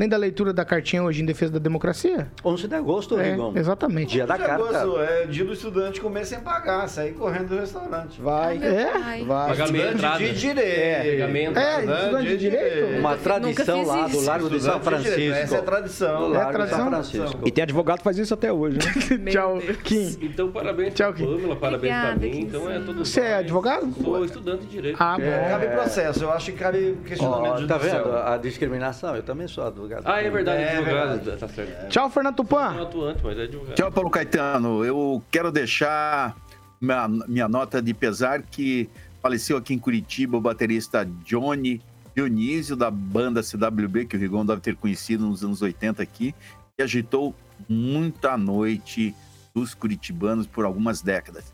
Nem 0.00 0.08
da 0.08 0.16
leitura 0.16 0.50
da 0.50 0.64
cartinha 0.64 1.02
hoje 1.02 1.20
em 1.22 1.26
defesa 1.26 1.52
da 1.52 1.58
democracia? 1.58 2.26
11 2.42 2.68
de 2.68 2.74
agosto, 2.74 3.20
é. 3.20 3.36
Exatamente. 3.54 4.12
Dia 4.12 4.26
da 4.26 4.38
carta. 4.38 4.78
Agosto, 4.80 4.98
é 4.98 5.26
dia 5.26 5.44
do 5.44 5.52
estudante 5.52 6.00
comer 6.00 6.24
sem 6.24 6.40
pagar, 6.40 6.88
sair 6.88 7.12
correndo 7.12 7.48
do 7.48 7.58
restaurante. 7.58 8.18
Vai. 8.18 8.56
É? 8.64 9.22
Vai. 9.26 9.50
Pagamento 9.50 9.98
de 10.16 10.32
direito. 10.32 11.58
É, 11.58 11.84
estudante 11.84 12.28
de 12.28 12.36
direito? 12.38 12.98
Uma 12.98 13.14
tradição 13.18 13.84
lá 13.84 14.08
do 14.08 14.20
Largo 14.22 14.48
de 14.48 14.60
São 14.62 14.80
Francisco. 14.80 15.20
Essa 15.20 15.56
é 15.56 15.60
tradição. 15.60 16.20
Do 16.20 16.28
Largo 16.28 16.48
É 16.48 16.52
tradição? 16.54 16.78
de 16.78 16.82
São 16.82 16.90
Francisco. 16.90 17.40
E 17.48 17.50
tem 17.50 17.62
advogado 17.62 17.98
que 17.98 18.04
faz 18.04 18.16
isso 18.16 18.32
até 18.32 18.50
hoje, 18.50 18.78
né? 19.18 19.30
Tchau, 19.30 19.58
Kim. 19.84 20.16
Então, 20.22 20.50
parabéns 20.50 20.94
Tchau, 20.94 21.12
Pamela, 21.12 21.56
parabéns 21.56 21.92
Obrigada, 21.92 22.18
pra 22.18 22.26
mim. 22.26 22.30
Kim. 22.32 22.40
Então 22.46 22.70
é 22.70 22.80
tudo 22.80 23.04
Você 23.04 23.20
é 23.20 23.34
advogado? 23.34 23.92
Sou 24.02 24.24
estudante 24.24 24.62
de 24.64 24.70
direito. 24.70 24.96
Ah, 24.98 25.18
bom. 25.18 25.24
É, 25.24 25.48
cabe 25.50 25.66
processo, 25.68 26.24
eu 26.24 26.32
acho 26.32 26.52
que 26.52 26.58
cabe 26.58 26.96
questionamento 27.04 27.64
Ó, 27.64 27.66
tá 27.66 27.76
judicial. 27.78 28.04
vendo 28.04 28.16
a 28.16 28.36
discriminação? 28.38 29.14
Eu 29.14 29.22
também 29.22 29.46
sou 29.46 29.62
advogado. 29.66 29.89
Ah, 30.04 30.20
é 30.22 30.30
verdade, 30.30 30.62
É 30.62 30.76
advogado. 30.78 31.18
verdade. 31.20 31.40
Tá 31.40 31.48
certo. 31.48 31.88
Tchau, 31.88 32.10
Fernando 32.10 32.36
Não 32.38 32.44
Tupan. 32.44 32.82
atuante, 32.82 33.20
mas 33.24 33.38
é 33.38 33.42
advogado. 33.42 33.74
Tchau, 33.74 33.92
Paulo 33.92 34.10
Caetano. 34.10 34.84
Eu 34.84 35.22
quero 35.30 35.50
deixar 35.52 36.36
minha, 36.80 37.08
minha 37.08 37.48
nota 37.48 37.80
de 37.82 37.92
pesar 37.94 38.42
que 38.42 38.88
faleceu 39.22 39.56
aqui 39.56 39.74
em 39.74 39.78
Curitiba 39.78 40.36
o 40.36 40.40
baterista 40.40 41.04
Johnny 41.24 41.80
Dionísio, 42.14 42.74
da 42.76 42.90
banda 42.90 43.42
CWB, 43.42 44.06
que 44.06 44.16
o 44.16 44.20
Rigon 44.20 44.44
deve 44.44 44.60
ter 44.60 44.74
conhecido 44.76 45.26
nos 45.26 45.44
anos 45.44 45.62
80 45.62 46.02
aqui, 46.02 46.34
que 46.76 46.82
agitou 46.82 47.34
muita 47.68 48.36
noite 48.36 49.14
dos 49.54 49.74
curitibanos 49.74 50.46
por 50.46 50.64
algumas 50.64 51.02
décadas. 51.02 51.52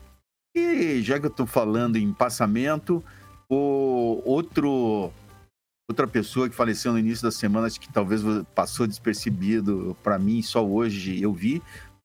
E 0.55 1.01
já 1.01 1.19
que 1.19 1.25
eu 1.25 1.29
estou 1.29 1.45
falando 1.45 1.95
em 1.97 2.11
passamento, 2.11 3.03
o 3.49 4.21
outro 4.25 5.11
outra 5.89 6.07
pessoa 6.07 6.49
que 6.49 6.55
faleceu 6.55 6.91
no 6.91 6.99
início 6.99 7.23
da 7.23 7.31
semana, 7.31 7.67
acho 7.67 7.79
que 7.79 7.91
talvez 7.91 8.21
passou 8.53 8.85
despercebido 8.85 9.95
para 10.03 10.19
mim, 10.19 10.41
só 10.41 10.65
hoje 10.65 11.21
eu 11.21 11.31
vi, 11.33 11.61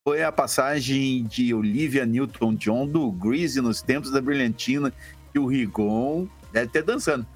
foi 0.06 0.22
a 0.22 0.30
passagem 0.30 1.24
de 1.24 1.52
Olivia 1.52 2.06
Newton-John 2.06 2.86
do 2.86 3.10
Grease 3.10 3.60
nos 3.60 3.82
Tempos 3.82 4.10
da 4.10 4.20
Brilhantina, 4.20 4.92
que 5.32 5.38
o 5.38 5.46
Rigon 5.46 6.28
deve 6.52 6.68
ter 6.68 6.82
dançando. 6.82 7.26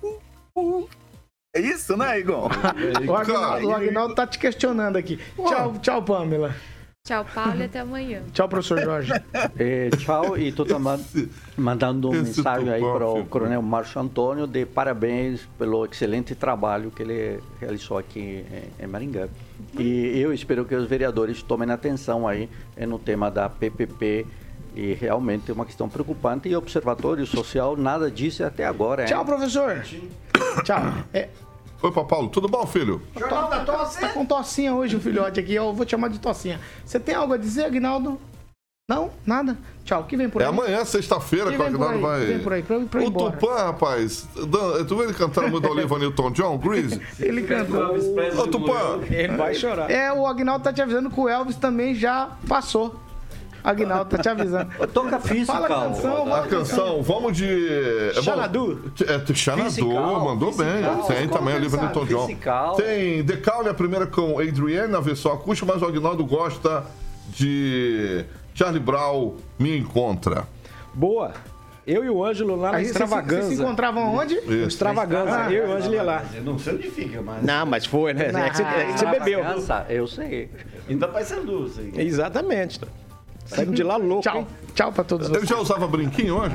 É 1.55 1.61
isso, 1.61 1.97
né, 1.97 2.15
Rigon? 2.15 2.49
O 3.09 3.15
Agnaldo, 3.15 3.67
o 3.67 3.75
Agnaldo 3.75 4.15
tá 4.15 4.27
te 4.27 4.39
questionando 4.39 4.97
aqui. 4.97 5.19
Tchau, 5.37 5.79
tchau, 5.81 6.03
Pamela. 6.03 6.55
Tchau, 7.07 7.25
Paulo, 7.33 7.61
e 7.61 7.63
até 7.63 7.79
amanhã. 7.79 8.21
Tchau, 8.35 8.49
professor 8.49 8.81
Jorge. 8.81 9.13
É, 9.59 9.89
tchau, 9.91 10.37
e 10.37 10.49
estou 10.49 10.67
também 10.67 10.99
mandando 11.57 12.11
um 12.11 12.15
Esse 12.15 12.39
mensagem 12.39 12.69
aí 12.69 12.81
para 12.81 13.07
o. 13.07 13.25
Coronel 13.27 13.63
Márcio 13.63 14.01
Antônio 14.01 14.47
de 14.47 14.67
parabéns 14.67 15.49
pelo 15.57 15.87
excelente 15.87 16.35
trabalho 16.35 16.91
que 16.91 17.03
ele 17.03 17.41
realizou 17.61 17.97
aqui 17.97 18.45
em, 18.79 18.87
Maringá. 18.87 19.29
E 19.79 20.19
eu 20.19 20.33
espero 20.33 20.65
que 20.65 20.75
os 20.75 20.87
vereadores 20.89 21.43
tomem 21.43 21.71
atenção 21.71 22.27
aí 22.27 22.49
no 22.77 22.99
tema 22.99 23.31
da 23.31 23.49
PPP 23.49 24.27
e 24.75 24.93
realmente 24.95 25.51
é 25.51 25.55
uma 25.55 25.65
questão 25.65 25.89
preocupante 25.89 26.49
e 26.49 26.57
observatório 26.57 27.25
social 27.25 27.77
nada 27.77 28.11
disso 28.11 28.45
até 28.45 28.67
agora. 28.67 29.03
hein? 29.03 29.09
Tchau, 29.09 29.25
professor. 29.25 29.83
Tchau. 30.65 30.83
É, 31.15 31.29
Oi, 31.87 31.93
Paulo, 31.93 32.29
tudo 32.29 32.49
bom, 32.49 32.67
filho? 32.67 33.01
Jornal 33.17 33.49
da 33.49 33.61
Tosse. 33.65 34.01
Tá 34.01 34.09
com 34.09 34.27
tossinha 34.27 34.75
hoje 34.75 34.97
o 34.97 35.01
filhote 35.01 35.39
aqui. 35.39 35.55
Eu 35.55 35.73
vou 35.73 35.87
te 35.87 35.91
chamar 35.93 36.09
de 36.09 36.19
tossinha. 36.19 36.61
Você 36.85 36.99
tem 36.99 37.15
algo 37.15 37.33
a 37.33 37.37
dizer, 37.37 37.65
Agnaldo? 37.65 38.21
Não? 38.91 39.11
Nada? 39.25 39.57
Tchau. 39.85 40.01
O 40.01 40.05
que 40.05 40.17
vem 40.17 40.29
por 40.29 40.43
É 40.43 40.47
aí? 40.47 40.51
amanhã, 40.51 40.85
sexta-feira, 40.85 41.53
que 41.53 41.57
o 41.59 41.63
Agnaldo 41.65 42.01
vai. 42.01 42.25
Vem 42.25 42.39
por 42.41 42.53
aí, 42.55 42.63
pra 42.65 42.81
pra 42.81 43.05
o. 43.05 43.11
Tupã, 43.13 43.55
rapaz, 43.55 44.27
tu 44.35 44.97
viu 44.97 45.05
ele 45.05 45.15
cantando 45.15 45.49
muito 45.49 45.63
da 45.63 45.71
Olivia 45.71 45.97
Newton-John, 45.99 46.59
Grease? 46.59 47.01
Ele 47.21 47.43
cantou. 47.43 47.95
Ô, 48.37 48.47
Tupã, 48.49 48.99
Ele 49.09 49.37
vai 49.37 49.55
chorar. 49.55 49.89
É, 49.89 50.13
o 50.13 50.27
Agnaldo 50.27 50.65
tá 50.65 50.73
te 50.73 50.83
avisando 50.83 51.09
que 51.09 51.21
o 51.21 51.29
Elvis 51.29 51.55
também 51.55 51.95
já 51.95 52.31
passou. 52.49 52.97
Agnaldo 53.71 54.11
tá 54.11 54.19
te 54.23 54.29
avisando. 54.29 54.71
Toca 54.95 55.19
physical. 55.21 55.63
Fala 55.63 55.67
a 55.67 55.89
canção, 55.89 56.35
a 56.35 56.47
canção, 56.47 57.03
vamos 57.03 57.37
de. 57.37 57.47
É, 58.17 58.23
Xanadu. 58.23 58.93
É, 59.01 59.35
Xanadu, 59.35 59.65
Physical, 59.71 60.25
mandou 60.25 60.55
bem. 60.55 60.67
Tem 61.09 61.29
também 61.29 61.49
a 61.55 61.57
que 61.57 61.63
Olivia 61.63 61.71
sabe? 61.71 61.83
Newton-John. 61.87 62.27
Physical. 62.27 62.77
Tem 62.77 63.25
The 63.25 63.37
Caule, 63.39 63.69
a 63.69 63.75
primeira 63.75 64.07
com 64.07 64.39
Adrienne, 64.39 64.89
na 64.93 65.01
versão 65.01 65.33
acústica, 65.33 65.71
mas 65.71 65.83
o 65.83 65.87
Agnaldo 65.87 66.25
gosta 66.25 66.85
de 67.29 68.25
Charlie 68.55 68.81
Brown, 68.81 69.35
Me 69.59 69.77
Encontra. 69.79 70.45
Boa. 70.95 71.33
Eu 71.87 72.05
e 72.05 72.11
o 72.11 72.25
Ângelo 72.25 72.57
lá 72.57 72.73
na 72.73 72.79
Aí 72.79 72.85
vocês 72.85 72.97
se- 72.97 73.03
extravaganza. 73.05 73.55
encontravam 73.55 74.15
onde? 74.17 74.35
Isso. 74.35 74.53
Extravaganza. 74.69 75.53
Eu 75.53 75.69
e 75.69 75.71
o 75.71 75.77
Ângelo 75.77 75.95
ia 75.95 76.03
lá. 76.03 76.25
Eu 76.35 76.43
não 76.43 76.59
sei 76.59 76.75
onde 76.75 76.91
fica, 76.91 77.23
mas. 77.23 77.45
Não, 77.45 77.65
mas 77.65 77.87
foi, 77.87 78.13
né? 78.13 78.27
É 78.27 78.51
que 78.51 78.57
você, 78.57 78.63
é 78.65 78.87
que 78.93 78.99
você 78.99 79.07
bebeu. 79.07 79.39
Extravagança, 79.41 79.87
Eu 79.89 80.07
sei. 80.09 80.51
Ainda 80.89 81.07
vai 81.07 81.23
ser 81.25 81.37
luz 81.37 81.79
aí. 81.79 81.93
Exatamente. 81.97 82.81
Saímos 83.47 83.75
de 83.77 83.83
lá 83.83 83.97
louco, 83.97 84.23
Tchau. 84.23 84.39
hein? 84.39 84.47
Tchau 84.75 84.93
pra 84.93 85.05
todos 85.05 85.29
Ele 85.29 85.39
vocês. 85.39 85.49
já 85.49 85.57
usava 85.57 85.87
brinquinho 85.87 86.37
hoje? 86.39 86.55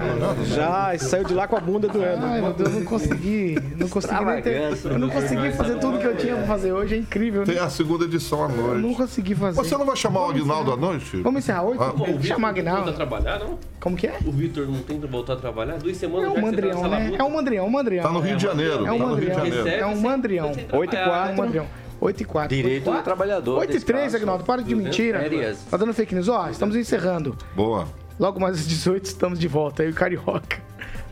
Já, 0.54 0.94
e 0.94 1.00
saiu 1.00 1.24
de 1.24 1.34
lá 1.34 1.48
com 1.48 1.56
a 1.56 1.60
bunda 1.60 1.88
doendo. 1.88 2.24
Ai, 2.26 2.42
meu 2.42 2.54
Deus, 2.54 2.70
eu 2.74 2.80
não 2.80 2.86
consegui. 2.86 3.58
Não 3.78 3.89
consegui 3.89 4.26
nem 4.26 4.42
ter. 4.42 4.62
Eu 4.86 5.00
não 5.00 5.10
consegui 5.10 5.52
fazer 5.54 5.80
tudo 5.80 5.98
que 5.98 6.06
eu 6.06 6.16
tinha 6.16 6.36
pra 6.36 6.46
fazer 6.46 6.72
hoje. 6.72 6.96
É 6.96 6.98
incrível. 7.00 7.44
Tem 7.44 7.56
né? 7.56 7.62
a 7.62 7.70
segunda 7.70 8.06
edição 8.06 8.44
à 8.46 8.50
Eu 8.50 8.58
não 8.76 8.80
noite. 8.82 8.98
consegui 8.98 9.34
fazer. 9.36 9.58
Você 9.58 9.76
não 9.76 9.86
vai 9.86 9.96
chamar 9.96 10.28
o 10.28 10.30
Aguinaldo 10.30 10.72
à 10.74 10.78
noite? 10.78 11.18
Vamos 11.22 11.39
encerrar 11.39 11.64
hoje? 11.64 11.80
Ah, 11.82 11.94
Vamos 11.96 12.26
chamar 12.26 12.52
o 12.52 12.54
Volta 12.54 12.70
a 12.70 12.74
Agnaldo. 12.74 12.94
trabalhar, 12.94 13.39
não? 13.39 13.58
Como 13.80 13.96
que 13.98 14.06
é? 14.08 14.18
O 14.26 14.32
Vitor 14.32 14.68
não 14.68 14.80
tenta 14.84 15.08
voltar 15.08 15.34
a 15.34 15.38
trabalhar? 15.38 15.78
Duas 15.78 15.98
semanas 15.98 16.26
É 16.26 16.30
um 16.30 16.36
tá 16.36 16.42
mandrião, 16.42 16.88
né? 16.89 17.16
É 17.18 17.24
um 17.24 17.30
mandrião, 17.32 17.66
um 17.66 17.70
mandrião. 17.72 18.04
Tá 18.04 18.12
no 18.12 18.20
Rio 18.20 18.36
de 18.38 18.44
Janeiro. 18.44 18.86
É 18.86 18.92
um 18.92 19.00
tá 19.00 19.06
no 19.08 19.16
Rio 19.16 19.30
de 19.32 19.36
mandrião. 19.38 19.56
Janeiro. 19.56 19.82
É 19.84 19.86
um 19.88 20.02
mandrião. 20.02 20.52
8 20.74 20.94
e 20.94 20.98
É 20.98 21.02
um 21.06 21.10
4. 21.10 21.38
mandrião. 21.38 21.66
8 22.02 22.22
e 22.22 22.26
4. 22.26 22.56
Direito 22.56 22.91
do 22.91 23.02
trabalhador. 23.04 23.60
8 23.60 23.78
e 23.78 23.80
3, 23.80 23.84
descanso. 24.04 24.16
Agnaldo. 24.18 24.43
Para 24.43 24.64
de 24.64 24.74
mentira. 24.76 25.20
Férias. 25.20 25.60
Tá 25.70 25.78
dando 25.78 25.93
fake 25.93 26.16
news? 26.16 26.28
Ó, 26.28 26.49
estamos 26.49 26.76
encerrando. 26.76 27.38
Boa. 27.56 27.88
Logo 28.20 28.39
mais 28.39 28.58
às 28.60 28.68
18 28.68 29.06
estamos 29.06 29.39
de 29.39 29.47
volta. 29.47 29.84
Aí 29.84 29.89
o 29.89 29.93
Carioca. 29.93 30.60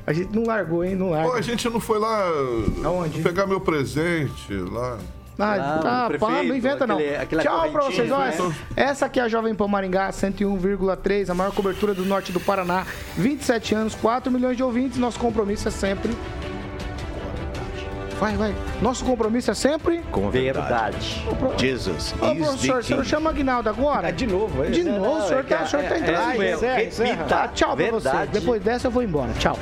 A 0.07 0.11
gente 0.11 0.35
não 0.35 0.43
largou, 0.47 0.83
hein? 0.83 0.95
Não 0.95 1.09
Pô, 1.09 1.33
a 1.33 1.41
gente 1.41 1.69
não 1.69 1.79
foi 1.79 1.99
lá 1.99 2.27
Aonde? 2.83 3.21
pegar 3.21 3.45
meu 3.45 3.61
presente 3.61 4.51
lá. 4.71 4.97
Ah, 5.41 5.55
Não, 5.55 5.79
tá, 5.81 6.09
o 6.13 6.19
pá, 6.19 6.43
não 6.43 6.53
inventa 6.53 6.85
não. 6.85 6.97
aquele- 6.97 7.41
Tchau 7.43 7.71
pra 7.71 7.83
vocês. 7.85 8.11
Ó, 8.11 8.19
né? 8.19 8.33
essa 8.75 9.05
aqui 9.05 9.21
é 9.21 9.23
a 9.23 9.29
Jovem 9.29 9.55
Pan 9.55 9.69
Maringá, 9.69 10.11
101,3, 10.11 11.29
a 11.29 11.33
maior 11.33 11.53
cobertura 11.53 11.93
do 11.93 12.03
norte 12.03 12.33
do 12.33 12.41
Paraná. 12.41 12.85
27 13.15 13.73
anos, 13.73 13.95
4 13.95 14.29
milhões 14.29 14.57
de 14.57 14.63
ouvintes. 14.63 14.97
Nosso 14.97 15.17
compromisso 15.17 15.65
é 15.67 15.71
sempre. 15.71 16.11
Vai, 18.19 18.35
vai. 18.35 18.53
Nosso 18.81 19.05
compromisso 19.05 19.49
é 19.49 19.53
sempre. 19.53 19.99
Com 20.11 20.29
Verdade. 20.29 21.23
Jesus 21.57 22.13
Ô, 22.13 22.17
professor, 22.35 22.53
o 22.79 22.83
senhor 22.83 22.83
king. 22.83 23.05
chama 23.09 23.29
Aguinaldo 23.29 23.69
agora? 23.69 24.09
É 24.09 24.11
de 24.11 24.27
novo, 24.27 24.63
é? 24.63 24.67
De 24.69 24.83
novo, 24.83 25.23
o 25.23 25.27
senhor 25.27 25.43
tá, 25.45 25.63
o 25.63 25.67
senhor 25.67 25.85
tá 25.85 25.95
é- 25.95 25.99
entrando. 25.99 26.41
é- 26.43 26.53
encerra, 26.53 26.75
repita. 26.75 27.03
encerra. 27.03 27.23
Tá, 27.25 27.47
tchau 27.47 27.75
pra 27.77 27.91
você. 27.91 28.09
Verdade. 28.09 28.31
Depois 28.31 28.61
dessa 28.61 28.87
eu 28.87 28.91
vou 28.91 29.03
embora. 29.03 29.31
Tchau. 29.39 29.57